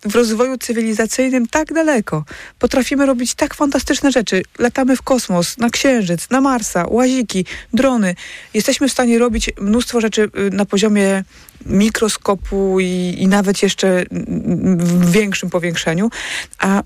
w 0.06 0.14
rozwoju 0.14 0.58
cywilizacyjnym 0.58 1.46
tak 1.46 1.72
daleko. 1.72 2.24
Potrafimy 2.58 3.06
robić 3.06 3.34
tak 3.34 3.54
fantastyczne 3.54 4.12
rzeczy. 4.12 4.42
Latamy 4.58 4.96
w 4.96 5.02
kosmos, 5.02 5.58
na 5.58 5.70
Księżyc, 5.70 6.30
na 6.30 6.40
Marsa, 6.40 6.86
łaziki, 6.88 7.44
drony. 7.72 8.14
Jesteśmy 8.54 8.88
w 8.88 8.92
stanie 8.92 9.18
robić 9.18 9.50
mnóstwo 9.60 10.00
rzeczy 10.00 10.30
y, 10.38 10.50
na 10.50 10.64
poziomie 10.64 11.24
mikroskopu 11.66 12.80
i, 12.80 13.14
i 13.18 13.28
nawet 13.28 13.62
jeszcze 13.62 14.04
w 14.78 15.10
większym 15.10 15.50
powiększeniu, 15.50 16.10
a 16.58 16.82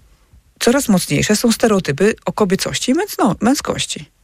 coraz 0.60 0.88
mocniejsze 0.88 1.36
są 1.36 1.52
stereotypy 1.52 2.14
o 2.24 2.32
kobiecości 2.32 2.92
i 2.92 2.94
męskości. 3.40 4.19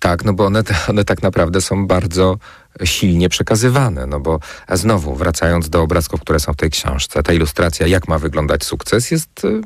Tak, 0.00 0.24
no 0.24 0.32
bo 0.32 0.46
one, 0.46 0.62
one 0.88 1.04
tak 1.04 1.22
naprawdę 1.22 1.60
są 1.60 1.86
bardzo 1.86 2.38
silnie 2.84 3.28
przekazywane, 3.28 4.06
no 4.06 4.20
bo 4.20 4.40
znowu 4.72 5.14
wracając 5.14 5.68
do 5.68 5.82
obrazków, 5.82 6.20
które 6.20 6.40
są 6.40 6.52
w 6.52 6.56
tej 6.56 6.70
książce, 6.70 7.22
ta 7.22 7.32
ilustracja, 7.32 7.86
jak 7.86 8.08
ma 8.08 8.18
wyglądać 8.18 8.64
sukces, 8.64 9.10
jest 9.10 9.44
y, 9.44 9.60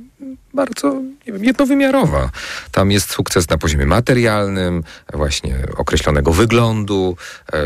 bardzo 0.54 1.02
wiem, 1.26 1.44
jednowymiarowa. 1.44 2.30
Tam 2.72 2.90
jest 2.90 3.10
sukces 3.10 3.50
na 3.50 3.58
poziomie 3.58 3.86
materialnym, 3.86 4.84
właśnie 5.12 5.56
określonego 5.76 6.32
wyglądu, 6.32 7.16
y, 7.54 7.56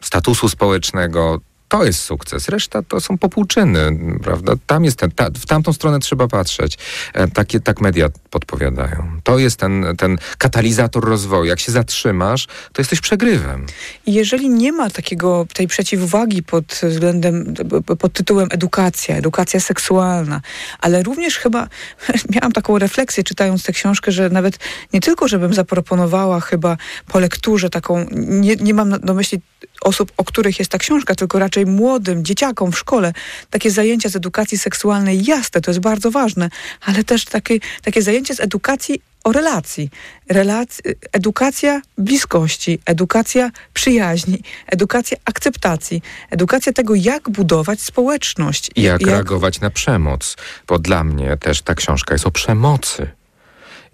statusu 0.00 0.48
społecznego, 0.48 1.40
to 1.68 1.84
jest 1.84 2.00
sukces. 2.00 2.48
Reszta 2.48 2.82
to 2.82 3.00
są 3.00 3.18
popłuczyny, 3.18 3.98
prawda? 4.22 4.52
Tam 4.66 4.84
jest 4.84 4.98
ten, 4.98 5.10
ta, 5.10 5.30
w 5.30 5.46
tamtą 5.46 5.72
stronę 5.72 5.98
trzeba 5.98 6.28
patrzeć. 6.28 6.78
E, 7.14 7.28
takie, 7.28 7.60
tak 7.60 7.80
media 7.80 8.08
podpowiadają. 8.30 9.20
To 9.24 9.38
jest 9.38 9.56
ten, 9.56 9.86
ten 9.98 10.18
katalizator 10.38 11.04
rozwoju. 11.04 11.44
Jak 11.44 11.60
się 11.60 11.72
zatrzymasz, 11.72 12.46
to 12.46 12.80
jesteś 12.80 13.00
przegrywem. 13.00 13.66
Jeżeli 14.06 14.48
nie 14.48 14.72
ma 14.72 14.90
takiego, 14.90 15.46
tej 15.54 15.66
przeciwwagi 15.66 16.42
pod 16.42 16.80
względem, 16.82 17.54
pod 17.98 18.12
tytułem 18.12 18.48
edukacja, 18.50 19.16
edukacja 19.16 19.60
seksualna, 19.60 20.40
ale 20.80 21.02
również 21.02 21.36
chyba 21.36 21.68
miałam 22.34 22.52
taką 22.52 22.78
refleksję 22.78 23.24
czytając 23.24 23.62
tę 23.64 23.72
książkę, 23.72 24.12
że 24.12 24.30
nawet 24.30 24.58
nie 24.92 25.00
tylko, 25.00 25.28
żebym 25.28 25.54
zaproponowała 25.54 26.40
chyba 26.40 26.76
po 27.06 27.18
lekturze 27.18 27.70
taką, 27.70 28.06
nie, 28.12 28.56
nie 28.56 28.74
mam 28.74 28.88
na 28.88 29.14
myśli 29.14 29.40
osób, 29.80 30.12
o 30.16 30.24
których 30.24 30.58
jest 30.58 30.70
ta 30.70 30.78
książka, 30.78 31.14
tylko 31.14 31.38
raczej 31.38 31.57
młodym, 31.66 32.24
dzieciakom 32.24 32.72
w 32.72 32.78
szkole, 32.78 33.12
takie 33.50 33.70
zajęcia 33.70 34.08
z 34.08 34.16
edukacji 34.16 34.58
seksualnej, 34.58 35.24
jasne, 35.24 35.60
to 35.60 35.70
jest 35.70 35.80
bardzo 35.80 36.10
ważne, 36.10 36.50
ale 36.80 37.04
też 37.04 37.24
takie, 37.24 37.58
takie 37.82 38.02
zajęcie 38.02 38.34
z 38.34 38.40
edukacji 38.40 39.02
o 39.24 39.32
relacji. 39.32 39.90
Relac 40.28 40.80
edukacja 41.12 41.82
bliskości, 41.98 42.78
edukacja 42.86 43.50
przyjaźni, 43.74 44.42
edukacja 44.66 45.16
akceptacji, 45.24 46.02
edukacja 46.30 46.72
tego, 46.72 46.94
jak 46.94 47.30
budować 47.30 47.80
społeczność. 47.80 48.70
I 48.76 48.82
jak, 48.82 49.00
jak 49.00 49.10
reagować 49.10 49.60
na 49.60 49.70
przemoc. 49.70 50.36
Bo 50.66 50.78
dla 50.78 51.04
mnie 51.04 51.36
też 51.36 51.62
ta 51.62 51.74
książka 51.74 52.14
jest 52.14 52.26
o 52.26 52.30
przemocy. 52.30 53.10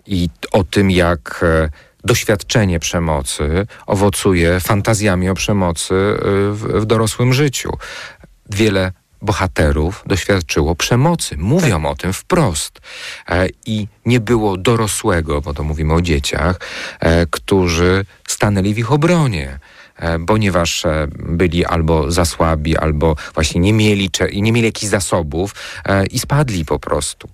I 0.07 0.29
o 0.53 0.65
tym, 0.65 0.91
jak 0.91 1.41
e, 1.43 1.69
doświadczenie 2.05 2.79
przemocy 2.79 3.67
owocuje 3.87 4.61
fantazjami 4.61 5.29
o 5.29 5.35
przemocy 5.35 5.95
y, 5.95 6.19
w, 6.53 6.81
w 6.81 6.85
dorosłym 6.87 7.33
życiu. 7.33 7.79
Wiele 8.51 8.93
bohaterów 9.25 10.03
doświadczyło 10.07 10.75
przemocy. 10.75 11.37
Mówią 11.37 11.83
tak. 11.83 11.91
o 11.91 11.95
tym 11.95 12.13
wprost. 12.13 12.81
E, 13.29 13.47
I 13.67 13.89
nie 14.07 14.21
było 14.21 14.57
dorosłego, 14.57 15.41
bo 15.41 15.55
to 15.55 15.65
mówimy 15.65 15.95
o 15.95 16.03
dzieciach, 16.03 16.61
e, 17.01 17.27
którzy 17.27 18.05
stanęli 18.29 18.75
w 18.75 18.79
ich 18.79 18.93
obronie. 18.93 19.59
E, 19.97 20.19
ponieważ 20.19 20.87
e, 20.87 21.09
byli 21.19 21.65
albo 21.65 22.11
za 22.11 22.25
słabi, 22.25 22.77
albo 22.77 23.17
właśnie 23.35 23.61
nie 23.61 23.73
mieli, 23.73 24.11
nie 24.35 24.53
mieli 24.53 24.67
jakichś 24.67 24.91
zasobów 24.91 25.55
e, 25.85 26.07
i 26.07 26.19
spadli 26.19 26.65
po 26.65 26.79
prostu. 26.79 27.29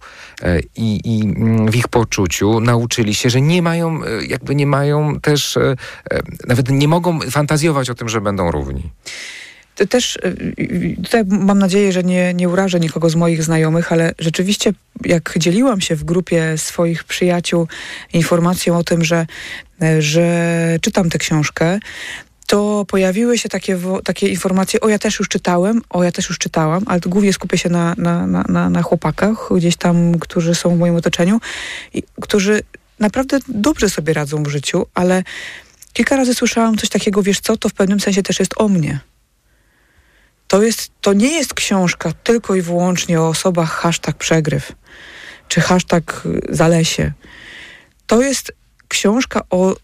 I, 0.77 1.01
I 1.05 1.23
mm, 1.23 1.71
w 1.71 1.77
ich 1.77 1.89
poczuciu 1.89 2.61
nauczyli 2.61 3.15
się, 3.15 3.31
że 3.31 3.41
nie 3.41 3.63
mają, 3.63 4.01
jakby 4.29 4.55
nie 4.55 4.67
mają 4.67 5.21
też, 5.21 5.59
nawet 6.47 6.71
nie 6.71 6.89
mogą 6.89 7.21
fantazjować 7.21 7.91
o 7.91 7.95
tym, 7.95 8.09
że 8.09 8.21
będą 8.21 8.51
równi 8.51 8.91
też 9.89 10.19
tutaj 11.05 11.25
mam 11.27 11.59
nadzieję, 11.59 11.93
że 11.93 12.03
nie, 12.03 12.35
nie 12.35 12.49
urażę 12.49 12.81
nikogo 12.81 13.11
z 13.11 13.15
moich 13.15 13.43
znajomych, 13.43 13.93
ale 13.93 14.15
rzeczywiście 14.19 14.73
jak 15.05 15.35
dzieliłam 15.37 15.81
się 15.81 15.97
w 15.97 16.05
grupie 16.05 16.59
swoich 16.59 17.05
przyjaciół 17.05 17.69
informacją 18.13 18.79
o 18.79 18.85
tym, 18.85 19.05
że, 19.05 19.27
że 19.99 20.79
czytam 20.81 21.11
tę 21.11 21.19
książkę, 21.19 21.79
to 22.51 22.85
pojawiły 22.89 23.39
się 23.39 23.49
takie, 23.49 23.79
takie 24.05 24.29
informacje, 24.29 24.81
o 24.81 24.89
ja 24.89 24.99
też 24.99 25.19
już 25.19 25.29
czytałem, 25.29 25.83
o 25.91 26.05
ja 26.05 26.13
też 26.13 26.29
już 26.29 26.39
czytałam, 26.39 26.83
ale 26.87 27.01
głównie 27.01 27.33
skupię 27.33 27.59
się 27.59 27.69
na, 27.69 27.95
na, 27.99 28.27
na, 28.27 28.71
na 28.71 28.83
chłopakach, 28.83 29.49
gdzieś 29.57 29.77
tam, 29.77 30.19
którzy 30.19 30.55
są 30.55 30.77
w 30.77 30.79
moim 30.79 30.97
otoczeniu, 30.97 31.41
i, 31.95 32.03
którzy 32.21 32.63
naprawdę 32.99 33.39
dobrze 33.49 33.91
sobie 33.91 34.13
radzą 34.13 34.43
w 34.43 34.49
życiu, 34.49 34.87
ale 34.95 35.23
kilka 35.93 36.17
razy 36.17 36.35
słyszałam 36.35 36.77
coś 36.77 36.89
takiego, 36.89 37.23
wiesz 37.23 37.41
co, 37.41 37.57
to 37.57 37.69
w 37.69 37.73
pewnym 37.73 38.01
sensie 38.01 38.23
też 38.23 38.41
jest 38.41 38.55
o 38.57 38.69
mnie. 38.69 39.01
To, 40.49 40.63
jest, 40.63 40.91
to 41.01 41.13
nie 41.13 41.33
jest 41.33 41.55
książka 41.55 42.13
tylko 42.13 42.55
i 42.55 42.63
wyłącznie 42.63 43.21
o 43.21 43.29
osobach 43.29 43.71
hashtag 43.71 44.17
przegryw, 44.17 44.73
czy 45.49 45.61
hashtag 45.61 46.23
zalesie. 46.49 47.13
To 48.07 48.23
jest 48.23 48.53
książka 48.89 49.43
o 49.51 49.77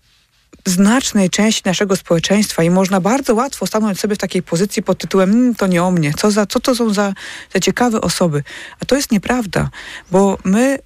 znacznej 0.66 1.30
części 1.30 1.62
naszego 1.64 1.96
społeczeństwa 1.96 2.62
i 2.62 2.70
można 2.70 3.00
bardzo 3.00 3.34
łatwo 3.34 3.66
stanąć 3.66 4.00
sobie 4.00 4.14
w 4.14 4.18
takiej 4.18 4.42
pozycji 4.42 4.82
pod 4.82 4.98
tytułem 4.98 5.30
mmm, 5.30 5.54
to 5.54 5.66
nie 5.66 5.82
o 5.82 5.90
mnie, 5.90 6.14
co, 6.14 6.30
za, 6.30 6.46
co 6.46 6.60
to 6.60 6.74
są 6.74 6.94
za, 6.94 7.12
za 7.54 7.60
ciekawe 7.60 8.00
osoby. 8.00 8.42
A 8.80 8.84
to 8.84 8.96
jest 8.96 9.12
nieprawda, 9.12 9.70
bo 10.10 10.38
my 10.44 10.78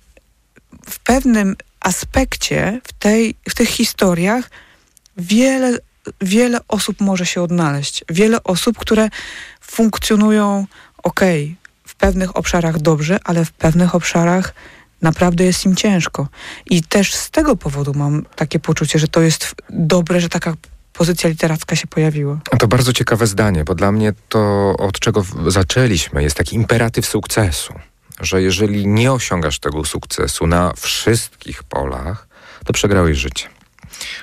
w 0.90 0.98
pewnym 0.98 1.56
aspekcie 1.80 2.80
w, 2.84 2.92
tej, 2.92 3.34
w 3.48 3.54
tych 3.54 3.68
historiach 3.68 4.50
wiele, 5.16 5.78
wiele 6.20 6.58
osób 6.68 7.00
może 7.00 7.26
się 7.26 7.42
odnaleźć. 7.42 8.04
Wiele 8.08 8.42
osób, 8.44 8.78
które 8.78 9.08
funkcjonują 9.60 10.66
ok, 11.02 11.20
w 11.86 11.94
pewnych 11.94 12.36
obszarach 12.36 12.78
dobrze, 12.78 13.20
ale 13.24 13.44
w 13.44 13.52
pewnych 13.52 13.94
obszarach 13.94 14.54
naprawdę 15.03 15.44
jest 15.44 15.66
im 15.66 15.76
ciężko. 15.76 16.28
I 16.66 16.82
też 16.82 17.14
z 17.14 17.30
tego 17.30 17.57
powodu 17.57 17.92
mam 17.94 18.24
takie 18.36 18.59
poczucie, 18.59 18.98
że 18.98 19.09
to 19.09 19.20
jest 19.20 19.55
dobre, 19.70 20.20
że 20.20 20.28
taka 20.28 20.55
pozycja 20.92 21.30
literacka 21.30 21.76
się 21.76 21.86
pojawiła. 21.86 22.40
To 22.59 22.68
bardzo 22.68 22.92
ciekawe 22.92 23.26
zdanie, 23.26 23.64
bo 23.64 23.74
dla 23.74 23.92
mnie 23.92 24.12
to, 24.28 24.74
od 24.78 25.01
czego 25.01 25.24
zaczęliśmy, 25.46 26.22
jest 26.22 26.36
taki 26.36 26.57
imperatyw 26.57 27.07
sukcesu. 27.07 27.74
Że 28.20 28.42
jeżeli 28.42 28.86
nie 28.86 29.12
osiągasz 29.12 29.59
tego 29.59 29.84
sukcesu 29.84 30.46
na 30.46 30.72
wszystkich 30.76 31.62
polach, 31.62 32.28
to 32.64 32.72
przegrałeś 32.72 33.18
życie. 33.18 33.48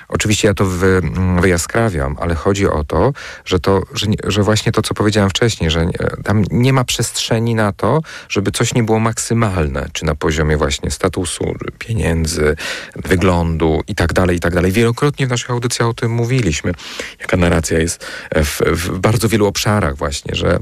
Oczywiście 0.08 0.48
ja 0.48 0.54
to 0.54 0.64
wy, 0.64 0.86
mm, 0.86 1.40
wyjaskrawiam, 1.40 2.16
ale 2.20 2.34
chodzi 2.34 2.68
o 2.68 2.84
to, 2.84 3.12
że, 3.44 3.60
to 3.60 3.82
że, 3.94 4.06
że, 4.26 4.42
właśnie 4.42 4.72
to, 4.72 4.82
co 4.82 4.94
powiedziałem 4.94 5.30
wcześniej, 5.30 5.70
że 5.70 5.86
tam 6.24 6.44
nie 6.50 6.72
ma 6.72 6.84
przestrzeni 6.84 7.54
na 7.54 7.72
to, 7.72 8.00
żeby 8.28 8.50
coś 8.50 8.74
nie 8.74 8.82
było 8.82 8.98
maksymalne, 8.98 9.88
czy 9.92 10.04
na 10.04 10.14
poziomie 10.14 10.56
właśnie 10.56 10.90
statusu, 10.90 11.44
pieniędzy, 11.78 12.56
wyglądu 12.96 13.82
i 13.88 13.94
tak 13.94 14.12
dalej, 14.12 14.36
i 14.36 14.40
tak 14.40 14.54
dalej. 14.54 14.72
Wielokrotnie 14.72 15.26
w 15.26 15.30
naszych 15.30 15.50
audycjach 15.50 15.88
o 15.88 15.94
tym 15.94 16.12
mówiliśmy, 16.12 16.72
jaka 17.20 17.36
narracja 17.36 17.78
jest 17.78 18.04
w, 18.34 18.60
w 18.60 18.98
bardzo 18.98 19.28
wielu 19.28 19.46
obszarach 19.46 19.96
właśnie, 19.96 20.34
że 20.34 20.58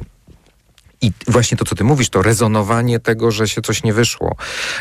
i 1.06 1.12
właśnie 1.28 1.56
to, 1.56 1.64
co 1.64 1.74
ty 1.74 1.84
mówisz, 1.84 2.10
to 2.10 2.22
rezonowanie 2.22 3.00
tego, 3.00 3.30
że 3.30 3.48
się 3.48 3.62
coś 3.62 3.82
nie 3.82 3.92
wyszło. 3.92 4.36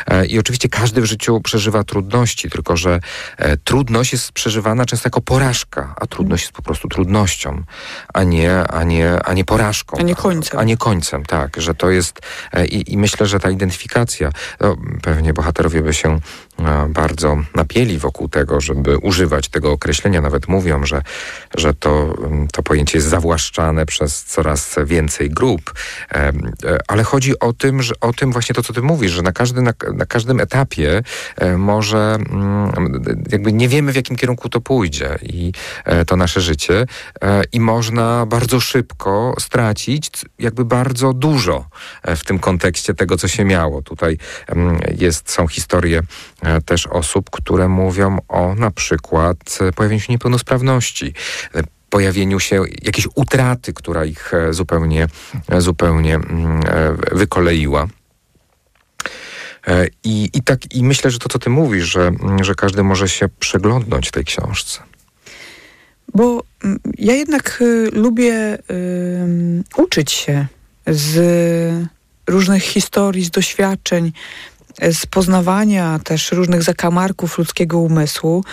E, 0.06 0.26
I 0.26 0.38
oczywiście 0.38 0.68
każdy 0.68 1.00
w 1.00 1.04
życiu 1.04 1.40
przeżywa 1.40 1.84
trudności, 1.84 2.50
tylko 2.50 2.76
że 2.76 3.00
e, 3.36 3.56
trudność 3.56 4.12
jest 4.12 4.32
przeżywana 4.32 4.86
często 4.86 5.06
jako 5.06 5.20
porażka, 5.20 5.94
a 6.00 6.06
trudność 6.06 6.42
jest 6.42 6.52
po 6.52 6.62
prostu 6.62 6.88
trudnością, 6.88 7.62
a 8.14 8.22
nie, 8.22 8.68
a 8.68 8.84
nie, 8.84 9.22
a 9.24 9.32
nie 9.32 9.44
porażką. 9.44 9.96
A 9.98 10.02
nie 10.02 10.14
końcem. 10.14 10.60
A 10.60 10.64
nie 10.64 10.76
końcem, 10.76 11.24
tak. 11.24 11.56
Że 11.60 11.74
to 11.74 11.90
jest 11.90 12.20
e, 12.52 12.66
i, 12.66 12.92
i 12.92 12.98
myślę, 12.98 13.26
że 13.26 13.40
ta 13.40 13.50
identyfikacja, 13.50 14.30
no, 14.60 14.76
pewnie 15.02 15.32
bohaterowie 15.32 15.82
by 15.82 15.94
się 15.94 16.20
bardzo 16.88 17.36
napieli 17.54 17.98
wokół 17.98 18.28
tego, 18.28 18.60
żeby 18.60 18.98
używać 18.98 19.48
tego 19.48 19.72
określenia. 19.72 20.20
Nawet 20.20 20.48
mówią, 20.48 20.86
że, 20.86 21.02
że 21.56 21.74
to, 21.74 22.14
to 22.52 22.62
pojęcie 22.62 22.98
jest 22.98 23.08
zawłaszczane 23.08 23.86
przez 23.86 24.24
coraz 24.24 24.76
więcej 24.84 25.30
grup. 25.30 25.74
E, 26.12 26.32
ale 26.88 27.02
chodzi 27.02 27.38
o 27.38 27.52
tym, 27.52 27.82
że, 27.82 27.94
o 28.00 28.12
tym 28.12 28.32
właśnie 28.32 28.54
to, 28.54 28.62
co 28.62 28.72
ty 28.72 28.82
mówisz, 28.82 29.12
że 29.12 29.22
na, 29.22 29.32
każdy, 29.32 29.62
na, 29.62 29.72
na 29.94 30.06
każdym 30.06 30.40
etapie 30.40 31.02
e, 31.36 31.56
może 31.58 32.18
mm, 32.30 32.72
jakby 33.32 33.52
nie 33.52 33.68
wiemy, 33.68 33.92
w 33.92 33.96
jakim 33.96 34.16
kierunku 34.16 34.48
to 34.48 34.60
pójdzie 34.60 35.18
i 35.22 35.52
e, 35.84 36.04
to 36.04 36.16
nasze 36.16 36.40
życie 36.40 36.86
i 37.52 37.60
można 37.60 38.26
bardzo 38.26 38.60
szybko 38.60 39.34
stracić 39.38 40.10
jakby 40.38 40.64
bardzo 40.64 41.12
dużo 41.12 41.64
w 42.04 42.24
tym 42.24 42.38
kontekście 42.38 42.94
tego, 42.94 43.16
co 43.16 43.28
się 43.28 43.44
miało. 43.44 43.82
Tutaj 43.82 44.18
jest, 44.98 45.30
są 45.30 45.48
historie 45.48 46.02
też 46.64 46.86
osób, 46.86 47.30
które 47.30 47.68
mówią 47.68 48.18
o 48.28 48.54
na 48.54 48.70
przykład 48.70 49.58
pojawieniu 49.74 50.00
się 50.00 50.12
niepełnosprawności 50.12 51.14
pojawieniu 51.90 52.40
się 52.40 52.62
jakiejś 52.82 53.08
utraty, 53.14 53.72
która 53.72 54.04
ich 54.04 54.34
e, 54.34 54.52
zupełnie, 54.52 55.08
e, 55.48 55.60
zupełnie 55.60 56.14
mm, 56.14 56.60
e, 56.66 57.16
wykoleiła. 57.16 57.88
I, 60.04 60.30
i, 60.34 60.42
tak, 60.42 60.74
I 60.74 60.84
myślę, 60.84 61.10
że 61.10 61.18
to, 61.18 61.28
co 61.28 61.38
ty 61.38 61.50
mówisz, 61.50 61.84
że, 61.84 62.12
że 62.42 62.54
każdy 62.54 62.82
może 62.82 63.08
się 63.08 63.28
przeglądnąć 63.28 64.10
tej 64.10 64.24
książce. 64.24 64.80
Bo 66.14 66.42
mm, 66.64 66.78
ja 66.98 67.14
jednak 67.14 67.58
y, 67.60 67.90
lubię 67.92 68.58
y, 68.70 69.62
uczyć 69.76 70.12
się 70.12 70.46
z 70.86 71.12
różnych 72.26 72.62
historii, 72.62 73.24
z 73.24 73.30
doświadczeń, 73.30 74.12
z 74.92 75.06
poznawania 75.06 75.98
też 76.04 76.32
różnych 76.32 76.62
zakamarków 76.62 77.38
ludzkiego 77.38 77.78
umysłu. 77.78 78.44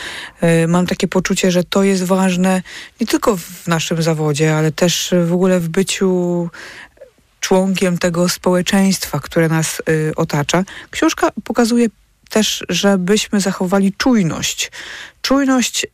E, 0.42 0.68
mam 0.68 0.88
takie 0.88 1.08
poczucie, 1.08 1.52
że 1.52 1.64
to 1.64 1.84
jest 1.84 2.04
ważne 2.04 2.62
nie 3.02 3.08
tylko 3.08 3.38
w 3.38 3.68
naszym 3.68 4.04
zawodzie, 4.04 4.56
ale 4.56 4.72
też 4.72 5.14
w 5.26 5.34
ogóle 5.34 5.60
w 5.60 5.70
byciu 5.70 6.50
członkiem 7.44 7.98
tego 7.98 8.30
społeczeństwa, 8.30 9.20
które 9.20 9.50
nas 9.50 9.82
y, 9.90 10.12
otacza. 10.16 10.64
Książka 10.92 11.30
pokazuje 11.44 11.88
też, 12.30 12.64
żebyśmy 12.70 13.40
zachowali 13.40 13.94
czujność. 13.98 14.72
Czujność 15.22 15.86
y, 15.86 15.88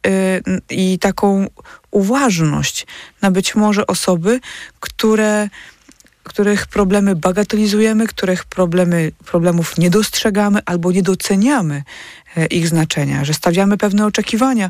i 0.70 1.00
taką 1.00 1.48
uważność 1.92 2.88
na 3.22 3.32
być 3.32 3.56
może 3.56 3.88
osoby, 3.88 4.40
które 4.80 5.50
których 6.30 6.68
problemy 6.68 7.16
bagatelizujemy, 7.16 8.08
których 8.08 8.46
problemy, 8.46 9.12
problemów 9.26 9.78
nie 9.78 9.90
dostrzegamy 9.90 10.60
albo 10.66 10.92
nie 10.92 11.04
doceniamy 11.04 11.84
e, 12.38 12.46
ich 12.46 12.68
znaczenia, 12.68 13.26
że 13.26 13.34
stawiamy 13.34 13.78
pewne 13.78 14.06
oczekiwania, 14.06 14.70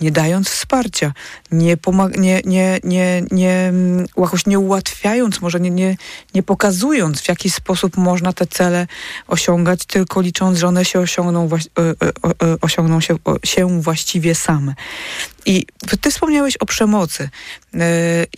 nie 0.00 0.10
dając 0.10 0.48
wsparcia, 0.48 1.12
nie, 1.52 1.76
nie, 2.18 2.40
nie, 2.44 2.80
nie, 2.84 3.22
nie, 3.30 3.52
mm, 3.68 4.06
jakoś 4.16 4.46
nie 4.46 4.58
ułatwiając, 4.58 5.40
może 5.40 5.60
nie, 5.60 5.70
nie, 5.70 5.96
nie 6.34 6.42
pokazując, 6.42 7.20
w 7.20 7.28
jaki 7.28 7.50
sposób 7.50 7.96
można 7.96 8.32
te 8.32 8.46
cele 8.46 8.86
osiągać, 9.26 9.84
tylko 9.84 10.20
licząc, 10.20 10.58
że 10.58 10.68
one 10.68 10.84
się 10.84 11.00
osiągną, 11.00 11.48
e, 11.48 11.80
e, 11.80 12.60
osiągną 12.60 13.00
się, 13.00 13.16
się 13.44 13.80
właściwie 13.80 14.34
same. 14.34 14.74
I 15.46 15.66
ty 16.00 16.10
wspomniałeś 16.10 16.56
o 16.56 16.66
przemocy. 16.66 17.28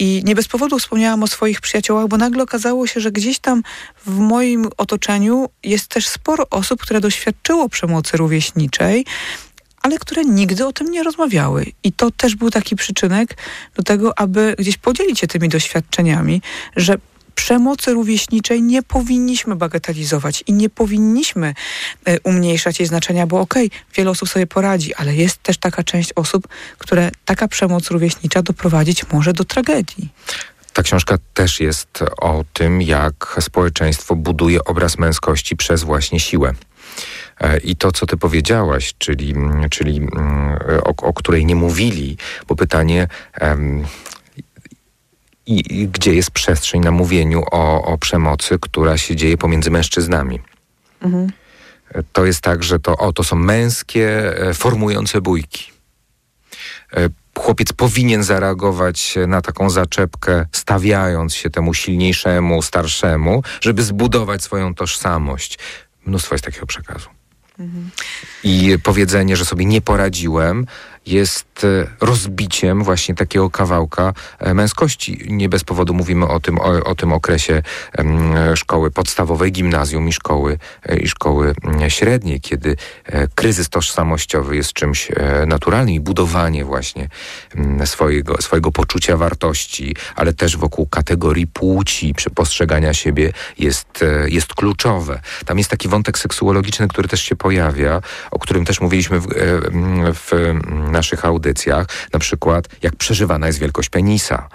I 0.01 0.23
nie 0.25 0.35
bez 0.35 0.49
powodu 0.49 0.79
wspomniałam 0.79 1.23
o 1.23 1.27
swoich 1.27 1.61
przyjaciołach, 1.61 2.09
bo 2.09 2.17
nagle 2.17 2.43
okazało 2.43 2.87
się, 2.87 3.01
że 3.01 3.13
gdzieś 3.13 3.39
tam 3.39 3.63
w 4.07 4.19
moim 4.19 4.69
otoczeniu 4.77 5.49
jest 5.63 5.89
też 5.89 6.09
sporo 6.09 6.47
osób, 6.51 6.81
które 6.81 7.01
doświadczyło 7.01 7.69
przemocy 7.69 8.17
rówieśniczej, 8.17 9.05
ale 9.83 9.99
które 9.99 10.25
nigdy 10.25 10.67
o 10.67 10.73
tym 10.73 10.91
nie 10.91 11.03
rozmawiały. 11.03 11.67
I 11.83 11.93
to 11.93 12.11
też 12.11 12.37
był 12.37 12.51
taki 12.51 12.77
przyczynek 12.77 13.37
do 13.75 13.83
tego, 13.83 14.19
aby 14.19 14.55
gdzieś 14.59 14.77
podzielić 14.77 15.21
się 15.21 15.27
tymi 15.27 15.49
doświadczeniami, 15.49 16.43
że 16.77 16.97
przemocy 17.39 17.93
rówieśniczej 17.93 18.63
nie 18.63 18.83
powinniśmy 18.83 19.57
bagatelizować 19.57 20.45
i 20.47 20.53
nie 20.53 20.71
powinniśmy 20.71 21.55
e, 22.05 22.21
umniejszać 22.21 22.81
jej 22.81 22.87
znaczenia, 22.87 23.27
bo 23.27 23.41
okej, 23.41 23.67
okay, 23.67 23.79
wiele 23.95 24.11
osób 24.11 24.29
sobie 24.29 24.47
poradzi, 24.47 24.95
ale 24.95 25.15
jest 25.15 25.43
też 25.43 25.59
taka 25.59 25.83
część 25.83 26.13
osób, 26.17 26.49
które 26.79 27.11
taka 27.25 27.49
przemoc 27.49 27.91
rówieśnicza 27.91 28.43
doprowadzić 28.43 29.11
może 29.13 29.33
do 29.33 29.45
tragedii. 29.45 30.09
Ta 30.73 30.83
książka 30.83 31.19
też 31.35 31.61
jest 31.61 32.05
o 32.21 32.45
tym, 32.53 32.83
jak 32.83 33.37
społeczeństwo 33.41 34.17
buduje 34.17 34.65
obraz 34.65 34.99
męskości 34.99 35.57
przez 35.57 35.83
właśnie 35.83 36.21
siłę. 36.21 36.53
E, 37.41 37.59
I 37.59 37.77
to, 37.77 37.93
co 37.93 38.07
ty 38.07 38.17
powiedziałaś, 38.17 38.95
czyli, 38.99 39.35
czyli 39.71 39.97
mm, 39.97 40.59
o, 40.85 40.95
o 40.97 41.13
której 41.13 41.47
nie 41.47 41.57
mówili, 41.57 42.17
bo 42.49 42.57
pytanie, 42.57 43.09
i, 45.49 45.81
i, 45.81 45.89
gdzie 45.89 46.15
jest 46.15 46.31
przestrzeń 46.31 46.81
na 46.81 46.91
mówieniu 46.91 47.43
o, 47.51 47.85
o 47.85 47.99
przemocy, 47.99 48.59
która 48.61 48.99
się 48.99 49.17
dzieje 49.17 49.37
pomiędzy 49.37 49.71
mężczyznami. 49.71 50.41
Mhm. 51.01 51.33
E, 51.95 52.03
to 52.13 52.25
jest 52.25 52.41
tak, 52.41 52.63
że 52.63 52.79
to, 52.79 52.97
o, 52.97 53.13
to 53.13 53.25
są 53.25 53.37
męskie, 53.37 54.37
e, 54.49 54.55
formujące 54.55 55.21
bójki. 55.21 55.73
Chłopiec 57.39 57.73
powinien 57.73 58.25
zareagować 58.25 59.15
na 59.27 59.43
taką 59.43 59.71
zaczepkę, 59.71 60.47
stawiając 60.53 61.35
się 61.35 61.51
temu 61.51 61.75
silniejszemu, 61.75 62.63
starszemu, 62.63 63.43
żeby 63.61 63.83
zbudować 63.83 64.43
swoją 64.43 64.75
tożsamość. 64.75 65.59
Mnóstwo 66.07 66.35
jest 66.35 66.45
takiego 66.45 66.67
przekazu. 66.67 67.09
I 68.45 68.79
powiedzenie, 68.83 69.37
że 69.37 69.45
sobie 69.45 69.65
nie 69.65 69.81
poradziłem, 69.81 70.67
jest 71.09 71.65
e, 71.65 71.87
rozbiciem 72.01 72.85
właśnie 72.85 73.15
takiego 73.15 73.51
kawałka 73.51 74.13
e, 74.39 74.55
męskości. 74.55 75.21
Nie 75.29 75.49
bez 75.49 75.65
powodu 75.65 75.95
mówimy 75.95 76.29
o 76.29 76.41
tym, 76.41 76.59
o, 76.59 76.85
o 76.85 76.95
tym 76.95 77.13
okresie 77.13 77.63
szkoły 78.55 78.91
podstawowej, 78.91 79.53
gimnazjum 79.53 80.09
i 80.09 80.13
szkoły, 80.13 80.59
e, 80.87 80.97
i 80.97 81.09
szkoły 81.09 81.55
średniej, 81.89 82.41
kiedy 82.41 82.77
kryzys 83.35 83.69
tożsamościowy 83.69 84.57
jest 84.57 84.73
czymś 84.73 85.09
naturalnym 85.47 85.95
i 85.95 86.01
budowanie 86.01 86.65
właśnie 86.65 87.09
swojego, 87.85 88.43
swojego 88.43 88.73
poczucia 88.73 89.17
wartości, 89.17 89.97
ale 90.17 90.33
też 90.33 90.57
wokół 90.57 90.87
kategorii 90.87 91.47
płci, 91.47 92.15
postrzegania 92.35 92.95
siebie 92.95 93.33
jest, 93.59 94.05
jest 94.27 94.55
kluczowe. 94.55 95.21
Tam 95.47 95.59
jest 95.59 95.71
taki 95.71 95.89
wątek 95.89 96.19
seksuologiczny, 96.19 96.89
który 96.89 97.09
też 97.09 97.23
się 97.23 97.37
pojawia, 97.37 98.03
o 98.31 98.39
którym 98.39 98.65
też 98.65 98.81
mówiliśmy 98.81 99.21
w, 99.21 99.27
w, 100.15 100.29
w 100.29 100.91
naszych 100.99 101.25
audycjach, 101.25 101.87
na 102.13 102.19
przykład 102.19 102.69
jak 102.83 102.97
przeżywana 102.97 103.47
jest 103.47 103.59
wielkość 103.59 103.89
penisa, 103.89 104.49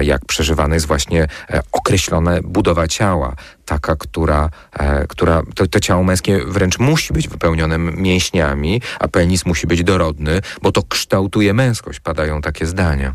jak 0.00 0.24
przeżywana 0.24 0.74
jest 0.74 0.86
właśnie 0.86 1.22
e, 1.50 1.60
określona 1.72 2.42
budowa 2.42 2.88
ciała, 2.88 3.36
taka, 3.64 3.96
która, 3.96 4.50
e, 4.72 5.06
która 5.06 5.42
to, 5.54 5.66
to 5.66 5.80
ciało 5.80 6.04
męskie 6.04 6.40
wręcz 6.46 6.78
musi 6.78 7.12
być 7.12 7.28
wypełnione 7.28 7.78
mięśniami, 7.78 8.82
a 9.00 9.08
penis 9.08 9.46
musi 9.46 9.66
być 9.66 9.84
dorodny, 9.84 10.40
bo 10.62 10.72
to 10.72 10.82
kształtuje 10.82 11.54
męskość, 11.54 12.00
padają 12.00 12.40
takie 12.40 12.66
zdania. 12.66 13.14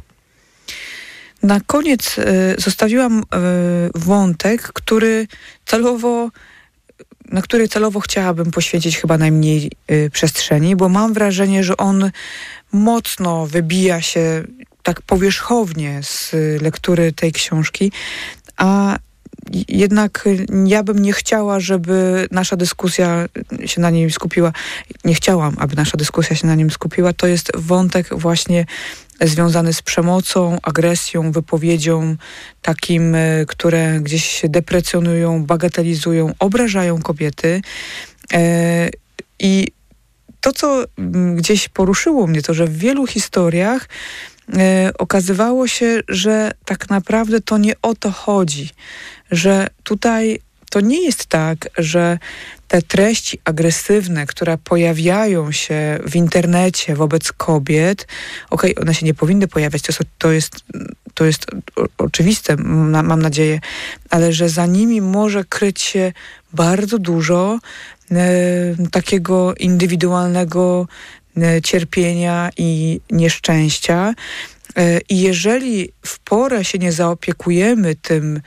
Na 1.44 1.60
koniec 1.60 2.18
y, 2.18 2.56
zostawiłam 2.58 3.20
y, 3.20 3.24
wątek, 3.96 4.62
który 4.62 5.28
celowo 5.66 6.30
na 7.32 7.42
który 7.42 7.68
celowo 7.68 8.00
chciałabym 8.00 8.52
poświęcić 8.52 8.98
chyba 8.98 9.18
najmniej 9.18 9.72
y, 9.92 10.10
przestrzeni, 10.14 10.76
bo 10.76 10.90
mam 10.90 11.14
wrażenie, 11.14 11.64
że 11.64 11.78
on 11.78 12.12
mocno 12.74 13.48
wybija 13.48 14.02
się 14.02 14.44
tak 14.84 15.02
powierzchownie 15.02 16.00
z 16.04 16.32
lektury 16.62 17.14
tej 17.14 17.32
książki, 17.32 17.92
a 18.58 18.98
jednak 19.68 20.30
ja 20.66 20.84
bym 20.84 21.00
nie 21.00 21.14
chciała, 21.14 21.60
żeby 21.60 22.28
nasza 22.32 22.56
dyskusja 22.56 23.28
się 23.66 23.82
na 23.82 23.90
nim 23.90 24.12
skupiła. 24.12 24.52
Nie 25.06 25.16
chciałam, 25.16 25.56
aby 25.60 25.76
nasza 25.76 25.98
dyskusja 25.98 26.36
się 26.36 26.48
na 26.48 26.56
nim 26.56 26.72
skupiła. 26.72 27.14
To 27.14 27.28
jest 27.28 27.52
wątek 27.56 28.08
właśnie 28.12 28.66
związany 29.22 29.74
z 29.74 29.82
przemocą, 29.82 30.58
agresją, 30.64 31.32
wypowiedzią 31.32 32.16
takim, 32.62 33.16
e, 33.16 33.46
które 33.48 34.00
gdzieś 34.02 34.26
się 34.26 34.50
deprecjonują, 34.50 35.46
bagatelizują, 35.46 36.34
obrażają 36.40 37.02
kobiety. 37.02 37.62
E, 38.34 38.90
I 39.40 39.68
to, 40.44 40.52
co 40.54 40.84
gdzieś 41.36 41.70
poruszyło 41.70 42.28
mnie, 42.28 42.42
to, 42.42 42.54
że 42.54 42.66
w 42.66 42.78
wielu 42.78 43.08
historiach 43.08 43.90
e, 44.58 44.92
okazywało 45.00 45.68
się, 45.68 46.02
że 46.08 46.52
tak 46.66 46.90
naprawdę 46.90 47.42
to 47.42 47.58
nie 47.58 47.74
o 47.82 47.96
to 47.96 48.12
chodzi, 48.12 48.70
że 49.32 49.68
tutaj 49.84 50.40
to 50.70 50.82
nie 50.82 51.02
jest 51.06 51.26
tak, 51.26 51.70
że 51.78 52.18
te 52.74 52.82
treści 52.82 53.40
agresywne, 53.44 54.26
które 54.26 54.58
pojawiają 54.58 55.52
się 55.52 56.00
w 56.08 56.16
internecie 56.16 56.96
wobec 56.96 57.32
kobiet, 57.32 58.08
okej, 58.50 58.76
okay, 58.76 58.84
one 58.84 58.94
się 58.94 59.06
nie 59.06 59.14
powinny 59.14 59.48
pojawiać, 59.48 59.82
to 59.82 59.94
to 60.18 60.32
jest, 60.32 60.56
to 61.14 61.26
jest 61.26 61.46
oczywiste, 61.98 62.56
mam 62.58 63.22
nadzieję, 63.22 63.60
ale 64.10 64.34
że 64.34 64.50
za 64.50 64.66
nimi 64.66 65.02
może 65.02 65.44
kryć 65.44 65.82
się 65.82 66.14
bardzo 66.54 67.00
dużo 67.00 67.60
e, 68.12 68.20
takiego 68.92 69.56
indywidualnego 69.56 70.88
e, 71.38 71.62
cierpienia 71.62 72.50
i 72.58 73.00
nieszczęścia. 73.12 74.14
E, 74.76 75.00
I 75.10 75.22
jeżeli 75.22 75.90
w 76.06 76.20
porę 76.20 76.66
się 76.66 76.78
nie 76.78 76.92
zaopiekujemy 76.92 77.96
tym, 77.96 78.42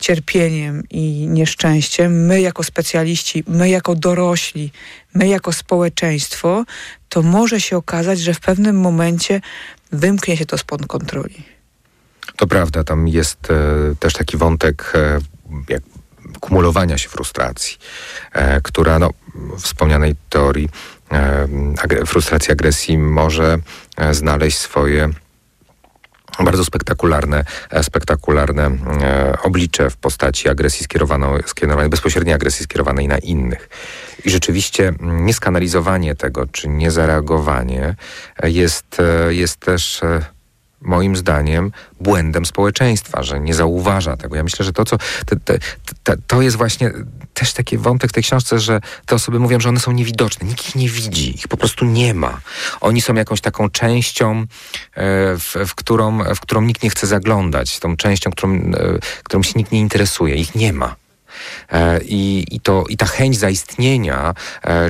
cierpieniem 0.00 0.82
i 0.90 1.28
nieszczęściem, 1.28 2.26
my 2.26 2.40
jako 2.40 2.62
specjaliści, 2.62 3.44
my 3.46 3.68
jako 3.68 3.94
dorośli, 3.94 4.72
my 5.14 5.28
jako 5.28 5.52
społeczeństwo, 5.52 6.64
to 7.08 7.22
może 7.22 7.60
się 7.60 7.76
okazać, 7.76 8.20
że 8.20 8.34
w 8.34 8.40
pewnym 8.40 8.80
momencie 8.80 9.40
wymknie 9.92 10.36
się 10.36 10.46
to 10.46 10.58
spod 10.58 10.86
kontroli. 10.86 11.42
To 12.36 12.46
prawda, 12.46 12.84
tam 12.84 13.08
jest 13.08 13.50
e, 13.50 13.54
też 14.00 14.12
taki 14.12 14.36
wątek 14.36 14.92
e, 14.94 15.18
jak 15.68 15.82
kumulowania 16.40 16.98
się 16.98 17.08
frustracji, 17.08 17.78
e, 18.32 18.60
która 18.60 18.98
no, 18.98 19.10
w 19.34 19.60
wspomnianej 19.62 20.14
teorii 20.28 20.68
e, 21.12 21.48
frustracji, 22.06 22.52
agresji 22.52 22.98
może 22.98 23.58
e, 23.96 24.14
znaleźć 24.14 24.58
swoje 24.58 25.08
bardzo 26.38 26.64
spektakularne, 26.64 27.44
e, 27.70 27.82
spektakularne 27.82 28.62
e, 28.66 29.38
oblicze 29.42 29.90
w 29.90 29.96
postaci 29.96 30.48
agresji 30.48 30.84
skierowanej, 30.84 31.42
skierowanej, 31.46 31.90
bezpośredniej 31.90 32.34
agresji 32.34 32.64
skierowanej 32.64 33.08
na 33.08 33.18
innych. 33.18 33.68
I 34.24 34.30
rzeczywiście 34.30 34.92
nieskanalizowanie 35.00 36.14
tego, 36.14 36.46
czy 36.46 36.68
niezareagowanie 36.68 37.94
e, 38.42 38.50
jest, 38.50 38.96
jest 39.28 39.60
też 39.60 40.00
moim 40.80 41.16
zdaniem 41.16 41.72
błędem 42.00 42.46
społeczeństwa, 42.46 43.22
że 43.22 43.40
nie 43.40 43.54
zauważa 43.54 44.16
tego. 44.16 44.36
Ja 44.36 44.42
myślę, 44.42 44.64
że 44.64 44.72
to, 44.72 44.84
co 44.84 44.98
te, 45.26 45.36
te, 45.36 45.58
te, 46.02 46.16
to 46.26 46.42
jest 46.42 46.56
właśnie 46.56 46.90
też 47.34 47.52
taki 47.52 47.78
wątek 47.78 48.10
w 48.10 48.12
tej 48.12 48.22
książce, 48.22 48.58
że 48.58 48.80
te 49.06 49.14
osoby 49.14 49.38
mówią, 49.38 49.60
że 49.60 49.68
one 49.68 49.80
są 49.80 49.92
niewidoczne. 49.92 50.48
Nikt 50.48 50.68
ich 50.68 50.74
nie 50.74 50.88
widzi, 50.88 51.34
ich 51.34 51.48
po 51.48 51.56
prostu 51.56 51.84
nie 51.84 52.14
ma. 52.14 52.40
Oni 52.80 53.00
są 53.00 53.14
jakąś 53.14 53.40
taką 53.40 53.70
częścią, 53.70 54.40
e, 54.40 54.46
w, 55.36 55.54
w, 55.66 55.74
którą, 55.74 56.18
w 56.34 56.40
którą 56.40 56.60
nikt 56.60 56.82
nie 56.82 56.90
chce 56.90 57.06
zaglądać, 57.06 57.78
tą 57.78 57.96
częścią, 57.96 58.30
którą, 58.30 58.54
e, 58.54 58.98
którą 59.22 59.42
się 59.42 59.52
nikt 59.56 59.72
nie 59.72 59.80
interesuje. 59.80 60.34
Ich 60.34 60.54
nie 60.54 60.72
ma. 60.72 60.96
E, 61.72 62.00
I, 62.04 62.46
i, 62.50 62.60
to, 62.60 62.84
I 62.88 62.96
ta 62.96 63.06
chęć 63.06 63.38
zaistnienia 63.38 64.34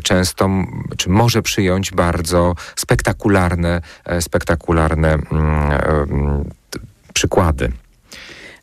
często, 0.03 0.51
czy 0.97 1.11
może 1.11 1.43
przyjąć 1.43 1.91
bardzo 1.91 2.55
spektakularne, 2.77 3.81
spektakularne 4.21 5.19
mm, 5.33 6.45
przykłady. 7.15 7.73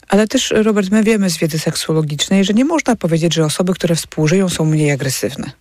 Ale 0.07 0.27
też, 0.27 0.53
Robert, 0.55 0.91
my 0.91 1.03
wiemy 1.03 1.29
z 1.29 1.37
wiedzy 1.37 1.59
seksuologicznej, 1.59 2.43
że 2.43 2.53
nie 2.53 2.65
można 2.65 2.95
powiedzieć, 2.95 3.33
że 3.33 3.45
osoby, 3.45 3.73
które 3.73 3.95
współżyją, 3.95 4.49
są 4.49 4.65
mniej 4.65 4.91
agresywne. 4.91 5.51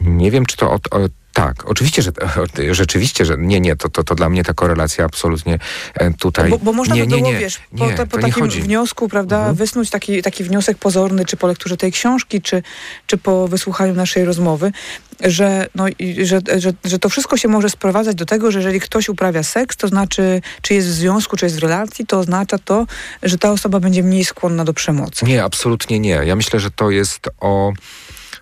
Nie 0.00 0.30
wiem, 0.30 0.46
czy 0.46 0.56
to 0.56 0.70
o, 0.70 0.74
o 0.74 1.08
tak, 1.36 1.70
oczywiście, 1.70 2.02
że 2.02 2.12
rzeczywiście, 2.70 3.24
że 3.24 3.36
nie, 3.38 3.60
nie, 3.60 3.76
to, 3.76 3.88
to, 3.88 4.04
to 4.04 4.14
dla 4.14 4.28
mnie 4.28 4.44
ta 4.44 4.54
korelacja 4.54 5.04
absolutnie 5.04 5.58
e, 5.94 6.14
tutaj. 6.14 6.50
Bo, 6.50 6.58
bo 6.58 6.72
można 6.72 6.94
nie, 6.94 7.00
by 7.00 7.06
było, 7.06 7.20
nie, 7.20 7.38
wiesz, 7.38 7.60
po, 7.78 7.86
nie, 7.86 8.06
po 8.06 8.18
takim 8.18 8.48
wniosku, 8.48 9.08
prawda, 9.08 9.36
mhm. 9.36 9.54
wysnuć 9.54 9.90
taki, 9.90 10.22
taki 10.22 10.44
wniosek 10.44 10.78
pozorny, 10.78 11.24
czy 11.24 11.36
po 11.36 11.46
lekturze 11.46 11.76
tej 11.76 11.92
książki, 11.92 12.42
czy, 12.42 12.62
czy 13.06 13.18
po 13.18 13.48
wysłuchaniu 13.48 13.94
naszej 13.94 14.24
rozmowy, 14.24 14.72
że, 15.20 15.66
no, 15.74 15.86
że, 16.22 16.40
że, 16.58 16.72
że 16.84 16.98
to 16.98 17.08
wszystko 17.08 17.36
się 17.36 17.48
może 17.48 17.70
sprowadzać 17.70 18.16
do 18.16 18.26
tego, 18.26 18.50
że 18.50 18.58
jeżeli 18.58 18.80
ktoś 18.80 19.08
uprawia 19.08 19.42
seks, 19.42 19.76
to 19.76 19.88
znaczy, 19.88 20.40
czy 20.62 20.74
jest 20.74 20.88
w 20.88 20.92
związku, 20.92 21.36
czy 21.36 21.46
jest 21.46 21.56
w 21.56 21.62
relacji, 21.62 22.06
to 22.06 22.18
oznacza 22.18 22.58
to, 22.58 22.86
że 23.22 23.38
ta 23.38 23.50
osoba 23.50 23.80
będzie 23.80 24.02
mniej 24.02 24.24
skłonna 24.24 24.64
do 24.64 24.74
przemocy. 24.74 25.24
Nie, 25.24 25.44
absolutnie 25.44 26.00
nie. 26.00 26.20
Ja 26.24 26.36
myślę, 26.36 26.60
że 26.60 26.70
to 26.70 26.90
jest 26.90 27.28
o 27.40 27.72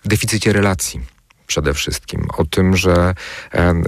deficycie 0.05 0.53
relacji 0.53 1.14
przede 1.47 1.74
wszystkim. 1.74 2.26
O 2.38 2.45
tym, 2.45 2.76
że 2.76 3.14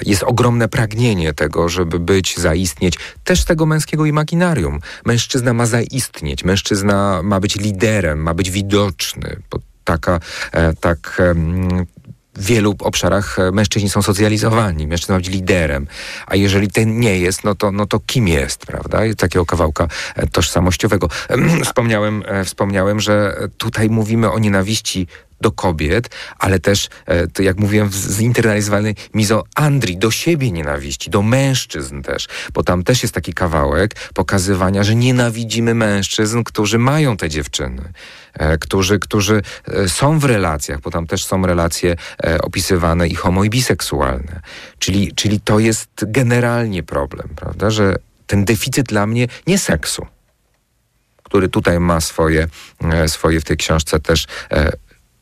jest 0.06 0.22
ogromne 0.22 0.68
pragnienie 0.68 1.32
tego, 1.32 1.68
żeby 1.68 1.98
być, 1.98 2.36
zaistnieć, 2.36 2.98
też 3.24 3.44
tego 3.44 3.66
męskiego 3.66 4.06
imaginarium. 4.06 4.80
Mężczyzna 5.04 5.54
ma 5.54 5.66
zaistnieć, 5.66 6.44
mężczyzna 6.44 7.20
ma 7.22 7.40
być 7.40 7.56
liderem, 7.56 8.22
ma 8.22 8.34
być 8.34 8.50
widoczny. 8.50 9.36
Bo 9.50 9.58
taka, 9.84 10.20
e, 10.52 10.74
tak 10.74 11.22
w 12.36 12.44
wielu 12.44 12.74
obszarach 12.80 13.38
e, 13.38 13.52
mężczyźni 13.52 13.90
są 13.90 14.02
socjalizowani, 14.02 14.86
mężczyzna 14.86 15.14
ma 15.14 15.18
być 15.18 15.28
liderem, 15.28 15.86
a 16.26 16.36
jeżeli 16.36 16.68
ten 16.68 17.00
nie 17.00 17.18
jest, 17.18 17.44
no 17.44 17.54
to, 17.54 17.72
no 17.72 17.86
to 17.86 18.00
kim 18.00 18.28
jest, 18.28 18.66
prawda? 18.66 18.98
takiego 19.16 19.46
kawałka 19.46 19.88
e, 20.14 20.26
tożsamościowego. 20.26 21.08
Wspomniałem, 21.64 22.22
wspomniałem, 22.44 23.00
że 23.00 23.36
tutaj 23.58 23.90
mówimy 23.90 24.30
o 24.30 24.38
nienawiści 24.38 25.06
do 25.40 25.50
kobiet, 25.52 26.10
ale 26.38 26.58
też, 26.58 26.88
e, 27.06 27.26
to 27.26 27.42
jak 27.42 27.58
mówiłem, 27.58 27.90
zinternalizowanej 27.92 28.94
mizoandrii, 29.14 29.96
do 29.96 30.10
siebie 30.10 30.52
nienawiści, 30.52 31.10
do 31.10 31.22
mężczyzn 31.22 32.02
też, 32.02 32.28
bo 32.54 32.62
tam 32.62 32.82
też 32.82 33.02
jest 33.02 33.14
taki 33.14 33.32
kawałek 33.32 33.94
pokazywania, 34.14 34.84
że 34.84 34.94
nienawidzimy 34.94 35.74
mężczyzn, 35.74 36.42
którzy 36.42 36.78
mają 36.78 37.16
te 37.16 37.28
dziewczyny, 37.28 37.92
e, 38.34 38.58
którzy, 38.58 38.98
którzy 38.98 39.42
e, 39.68 39.88
są 39.88 40.18
w 40.18 40.24
relacjach, 40.24 40.80
bo 40.80 40.90
tam 40.90 41.06
też 41.06 41.24
są 41.24 41.46
relacje 41.46 41.96
opisywane 42.42 43.08
i 43.08 43.14
homo 43.14 43.44
i 43.44 43.50
biseksualne. 43.50 44.40
Czyli, 44.78 45.12
czyli 45.14 45.40
to 45.40 45.58
jest 45.58 45.88
generalnie 46.02 46.82
problem, 46.82 47.28
prawda, 47.36 47.70
że 47.70 47.96
ten 48.26 48.44
deficyt 48.44 48.86
dla 48.86 49.06
mnie 49.06 49.28
nie 49.46 49.58
seksu, 49.58 50.06
który 51.22 51.48
tutaj 51.48 51.80
ma 51.80 52.00
swoje, 52.00 52.48
swoje 53.06 53.40
w 53.40 53.44
tej 53.44 53.56
książce 53.56 54.00
też 54.00 54.26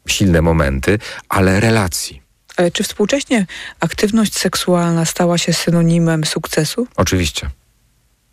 silne 0.09 0.43
momenty, 0.43 0.99
ale 1.29 1.61
relacji. 1.61 2.23
Ale 2.57 2.71
czy 2.71 2.83
współcześnie 2.83 3.47
aktywność 3.81 4.39
seksualna 4.39 5.05
stała 5.05 5.39
się 5.39 5.53
synonimem 5.53 6.25
sukcesu? 6.25 6.87
Oczywiście. 6.97 7.51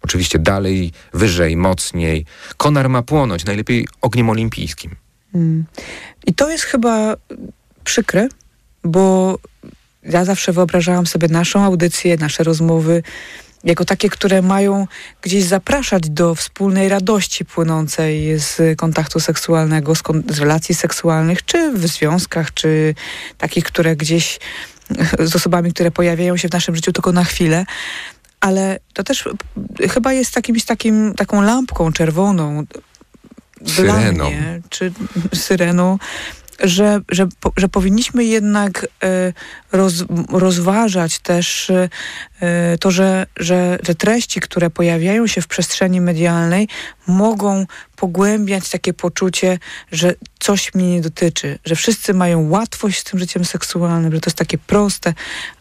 Oczywiście 0.01 0.39
dalej, 0.39 0.91
wyżej, 1.13 1.57
mocniej. 1.57 2.25
Konar 2.57 2.89
ma 2.89 3.01
płonąć, 3.01 3.45
najlepiej 3.45 3.87
ogniem 4.01 4.29
olimpijskim. 4.29 4.95
Hmm. 5.31 5.65
I 6.25 6.33
to 6.33 6.49
jest 6.49 6.63
chyba 6.63 7.15
przykre, 7.83 8.27
bo 8.83 9.37
ja 10.03 10.25
zawsze 10.25 10.53
wyobrażałam 10.53 11.07
sobie 11.07 11.27
naszą 11.27 11.63
audycję, 11.63 12.17
nasze 12.17 12.43
rozmowy 12.43 13.03
jako 13.63 13.85
takie, 13.85 14.09
które 14.09 14.41
mają 14.41 14.87
gdzieś 15.21 15.43
zapraszać 15.43 16.09
do 16.09 16.35
wspólnej 16.35 16.89
radości 16.89 17.45
płynącej 17.45 18.39
z 18.39 18.77
kontaktu 18.77 19.19
seksualnego, 19.19 19.95
z, 19.95 20.01
kon 20.01 20.23
z 20.29 20.39
relacji 20.39 20.75
seksualnych, 20.75 21.45
czy 21.45 21.71
w 21.71 21.87
związkach, 21.87 22.53
czy 22.53 22.95
takich, 23.37 23.63
które 23.63 23.95
gdzieś 23.95 24.39
z 25.29 25.35
osobami, 25.35 25.73
które 25.73 25.91
pojawiają 25.91 26.37
się 26.37 26.49
w 26.49 26.51
naszym 26.53 26.75
życiu 26.75 26.91
tylko 26.91 27.11
na 27.11 27.23
chwilę. 27.23 27.65
Ale 28.39 28.79
to 28.93 29.03
też 29.03 29.29
chyba 29.89 30.13
jest 30.13 30.35
jakimś 30.35 30.65
takim, 30.65 31.13
taką 31.13 31.41
lampką 31.41 31.93
czerwoną 31.93 32.63
syreną. 33.67 34.13
dla 34.13 34.29
mnie, 34.29 34.61
czy 34.69 34.91
syreną, 35.33 35.97
że, 36.63 37.01
że, 37.09 37.27
że 37.57 37.69
powinniśmy 37.69 38.23
jednak 38.23 38.87
e, 39.03 39.33
roz, 39.71 39.93
rozważać 40.29 41.19
też 41.19 41.69
e, 41.69 42.77
to, 42.79 42.91
że, 42.91 43.25
że, 43.37 43.79
że 43.83 43.95
treści, 43.95 44.39
które 44.39 44.69
pojawiają 44.69 45.27
się 45.27 45.41
w 45.41 45.47
przestrzeni 45.47 46.01
medialnej, 46.01 46.67
mogą 47.07 47.65
pogłębiać 47.95 48.69
takie 48.69 48.93
poczucie, 48.93 49.59
że 49.91 50.15
coś 50.39 50.73
mnie 50.73 50.91
nie 50.91 51.01
dotyczy, 51.01 51.59
że 51.65 51.75
wszyscy 51.75 52.13
mają 52.13 52.49
łatwość 52.49 52.99
z 52.99 53.03
tym 53.03 53.19
życiem 53.19 53.45
seksualnym, 53.45 54.13
że 54.13 54.21
to 54.21 54.29
jest 54.29 54.37
takie 54.37 54.57
proste, 54.57 55.13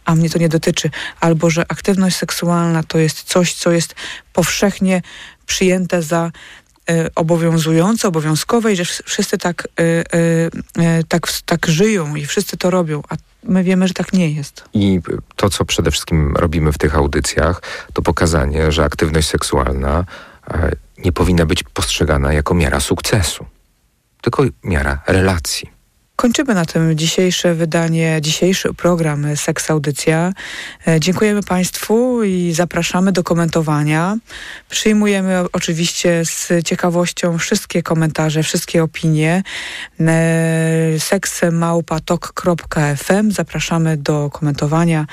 a 0.05 0.15
mnie 0.15 0.31
to 0.31 0.39
nie 0.39 0.49
dotyczy, 0.49 0.91
albo 1.21 1.51
że 1.51 1.65
aktywność 1.69 2.17
seksualna 2.17 2.83
to 2.83 2.99
jest 2.99 3.23
coś, 3.23 3.55
co 3.55 3.73
jest 3.73 3.95
powszechnie 4.33 5.03
przyjęte 5.51 6.03
za 6.03 6.31
obowiązujące, 7.15 8.09
obowiązkowe 8.09 8.73
i 8.73 8.77
że 8.77 8.85
wszyscy 8.85 9.39
tak, 9.39 9.69
y, 9.81 9.83
y, 10.81 11.05
tak, 11.09 11.29
tak 11.47 11.67
żyją 11.67 12.15
i 12.15 12.27
wszyscy 12.27 12.57
to 12.57 12.71
robią, 12.71 13.03
a 13.09 13.15
my 13.43 13.65
wiemy, 13.65 13.89
że 13.89 13.95
tak 13.95 14.13
nie 14.13 14.31
jest. 14.31 14.65
I 14.75 15.01
to, 15.37 15.51
co 15.51 15.65
przede 15.65 15.91
wszystkim 15.91 16.37
robimy 16.37 16.73
w 16.73 16.79
tych 16.79 16.97
audycjach, 16.97 17.63
to 17.93 18.03
pokazanie, 18.03 18.73
że 18.73 18.85
aktywność 18.85 19.29
seksualna 19.29 20.05
nie 21.05 21.13
powinna 21.13 21.47
być 21.47 21.63
postrzegana 21.63 22.33
jako 22.33 22.55
miara 22.55 22.81
sukcesu, 22.81 23.47
tylko 24.23 24.45
miara 24.65 25.03
relacji. 25.07 25.80
Kończymy 26.21 26.55
na 26.55 26.65
tym 26.65 26.99
dzisiejsze 26.99 27.55
wydanie, 27.55 28.19
dzisiejszy 28.21 28.75
program 28.75 29.37
Seks 29.37 29.71
Audycja. 29.71 30.33
E, 30.89 31.01
dziękujemy 31.01 31.43
Państwu 31.43 32.25
i 32.25 32.53
zapraszamy 32.53 33.13
do 33.13 33.23
komentowania. 33.23 34.17
Przyjmujemy 34.69 35.45
oczywiście 35.53 36.25
z 36.25 36.49
ciekawością 36.65 37.39
wszystkie 37.39 37.83
komentarze, 37.83 38.43
wszystkie 38.43 38.83
opinie. 38.83 39.43
E, 40.01 40.99
seksmałpatok.fm 40.99 43.33
Zapraszamy 43.33 43.97
do 43.97 44.31
komentowania, 44.31 45.07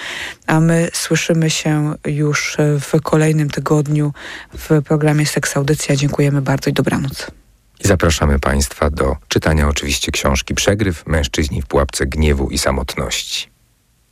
a 0.48 0.60
my 0.60 0.90
słyszymy 0.94 1.50
się 1.50 1.94
już 2.06 2.58
w 2.60 3.02
kolejnym 3.02 3.50
tygodniu 3.50 4.14
w 4.58 4.82
programie 4.84 5.26
Seks 5.26 5.58
Audycja. 5.58 5.96
Dziękujemy 5.96 6.42
bardzo 6.42 6.70
i 6.70 6.74
dobranoc. 6.74 7.47
I 7.84 7.88
zapraszamy 7.88 8.40
Państwa 8.40 8.90
do 8.90 9.16
czytania 9.28 9.68
oczywiście 9.68 10.12
książki 10.12 10.56
Przegryw 10.56 11.08
Mężczyźni 11.08 11.62
w 11.62 11.68
pułapce 11.68 12.06
gniewu 12.06 12.50
i 12.50 12.58
samotności. 12.58 13.50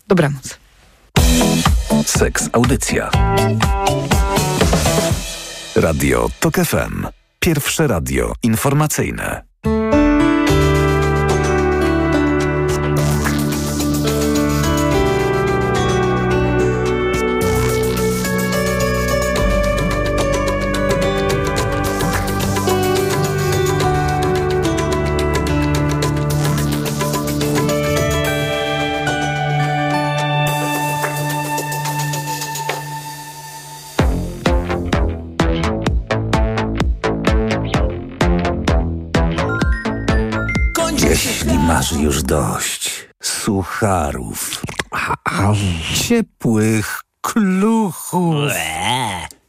Dobranoc. 0.08 0.60
Seks 2.06 2.50
Audycja. 2.54 3.10
Radio 5.76 6.30
TOK 6.40 6.56
FM. 6.56 7.08
Pierwsze 7.40 7.88
radio 7.88 8.34
informacyjne. 8.44 9.44
Masz 41.68 41.92
już 41.92 42.24
dość 42.24 43.08
sucharów, 43.24 44.62
ciepłych 45.94 47.02
kluchów, 47.22 48.52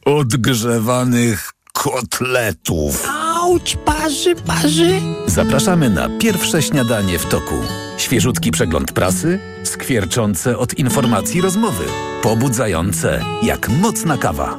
odgrzewanych 0.05 1.51
kotletów. 1.73 3.07
Auć, 3.35 3.77
parzy, 3.85 4.35
parzy. 4.35 5.01
Zapraszamy 5.25 5.89
na 5.89 6.09
pierwsze 6.19 6.61
śniadanie 6.61 7.19
w 7.19 7.25
toku. 7.25 7.55
Świeżutki 7.97 8.51
przegląd 8.51 8.91
prasy, 8.91 9.39
skwierczące 9.63 10.57
od 10.57 10.73
informacji 10.73 11.41
rozmowy, 11.41 11.85
pobudzające 12.21 13.21
jak 13.43 13.69
mocna 13.69 14.17
kawa. 14.17 14.57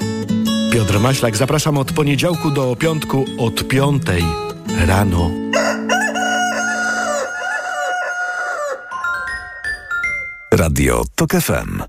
Piotr 0.73 1.01
Maślak, 1.01 1.37
zapraszam 1.37 1.79
od 1.79 1.93
poniedziałku 1.93 2.51
do 2.51 2.77
piątku 2.77 3.25
od 3.39 3.69
piątej 3.69 4.25
rano. 4.87 5.48
Radio 10.59 11.05
TOK 11.15 11.35
FM. 11.35 11.87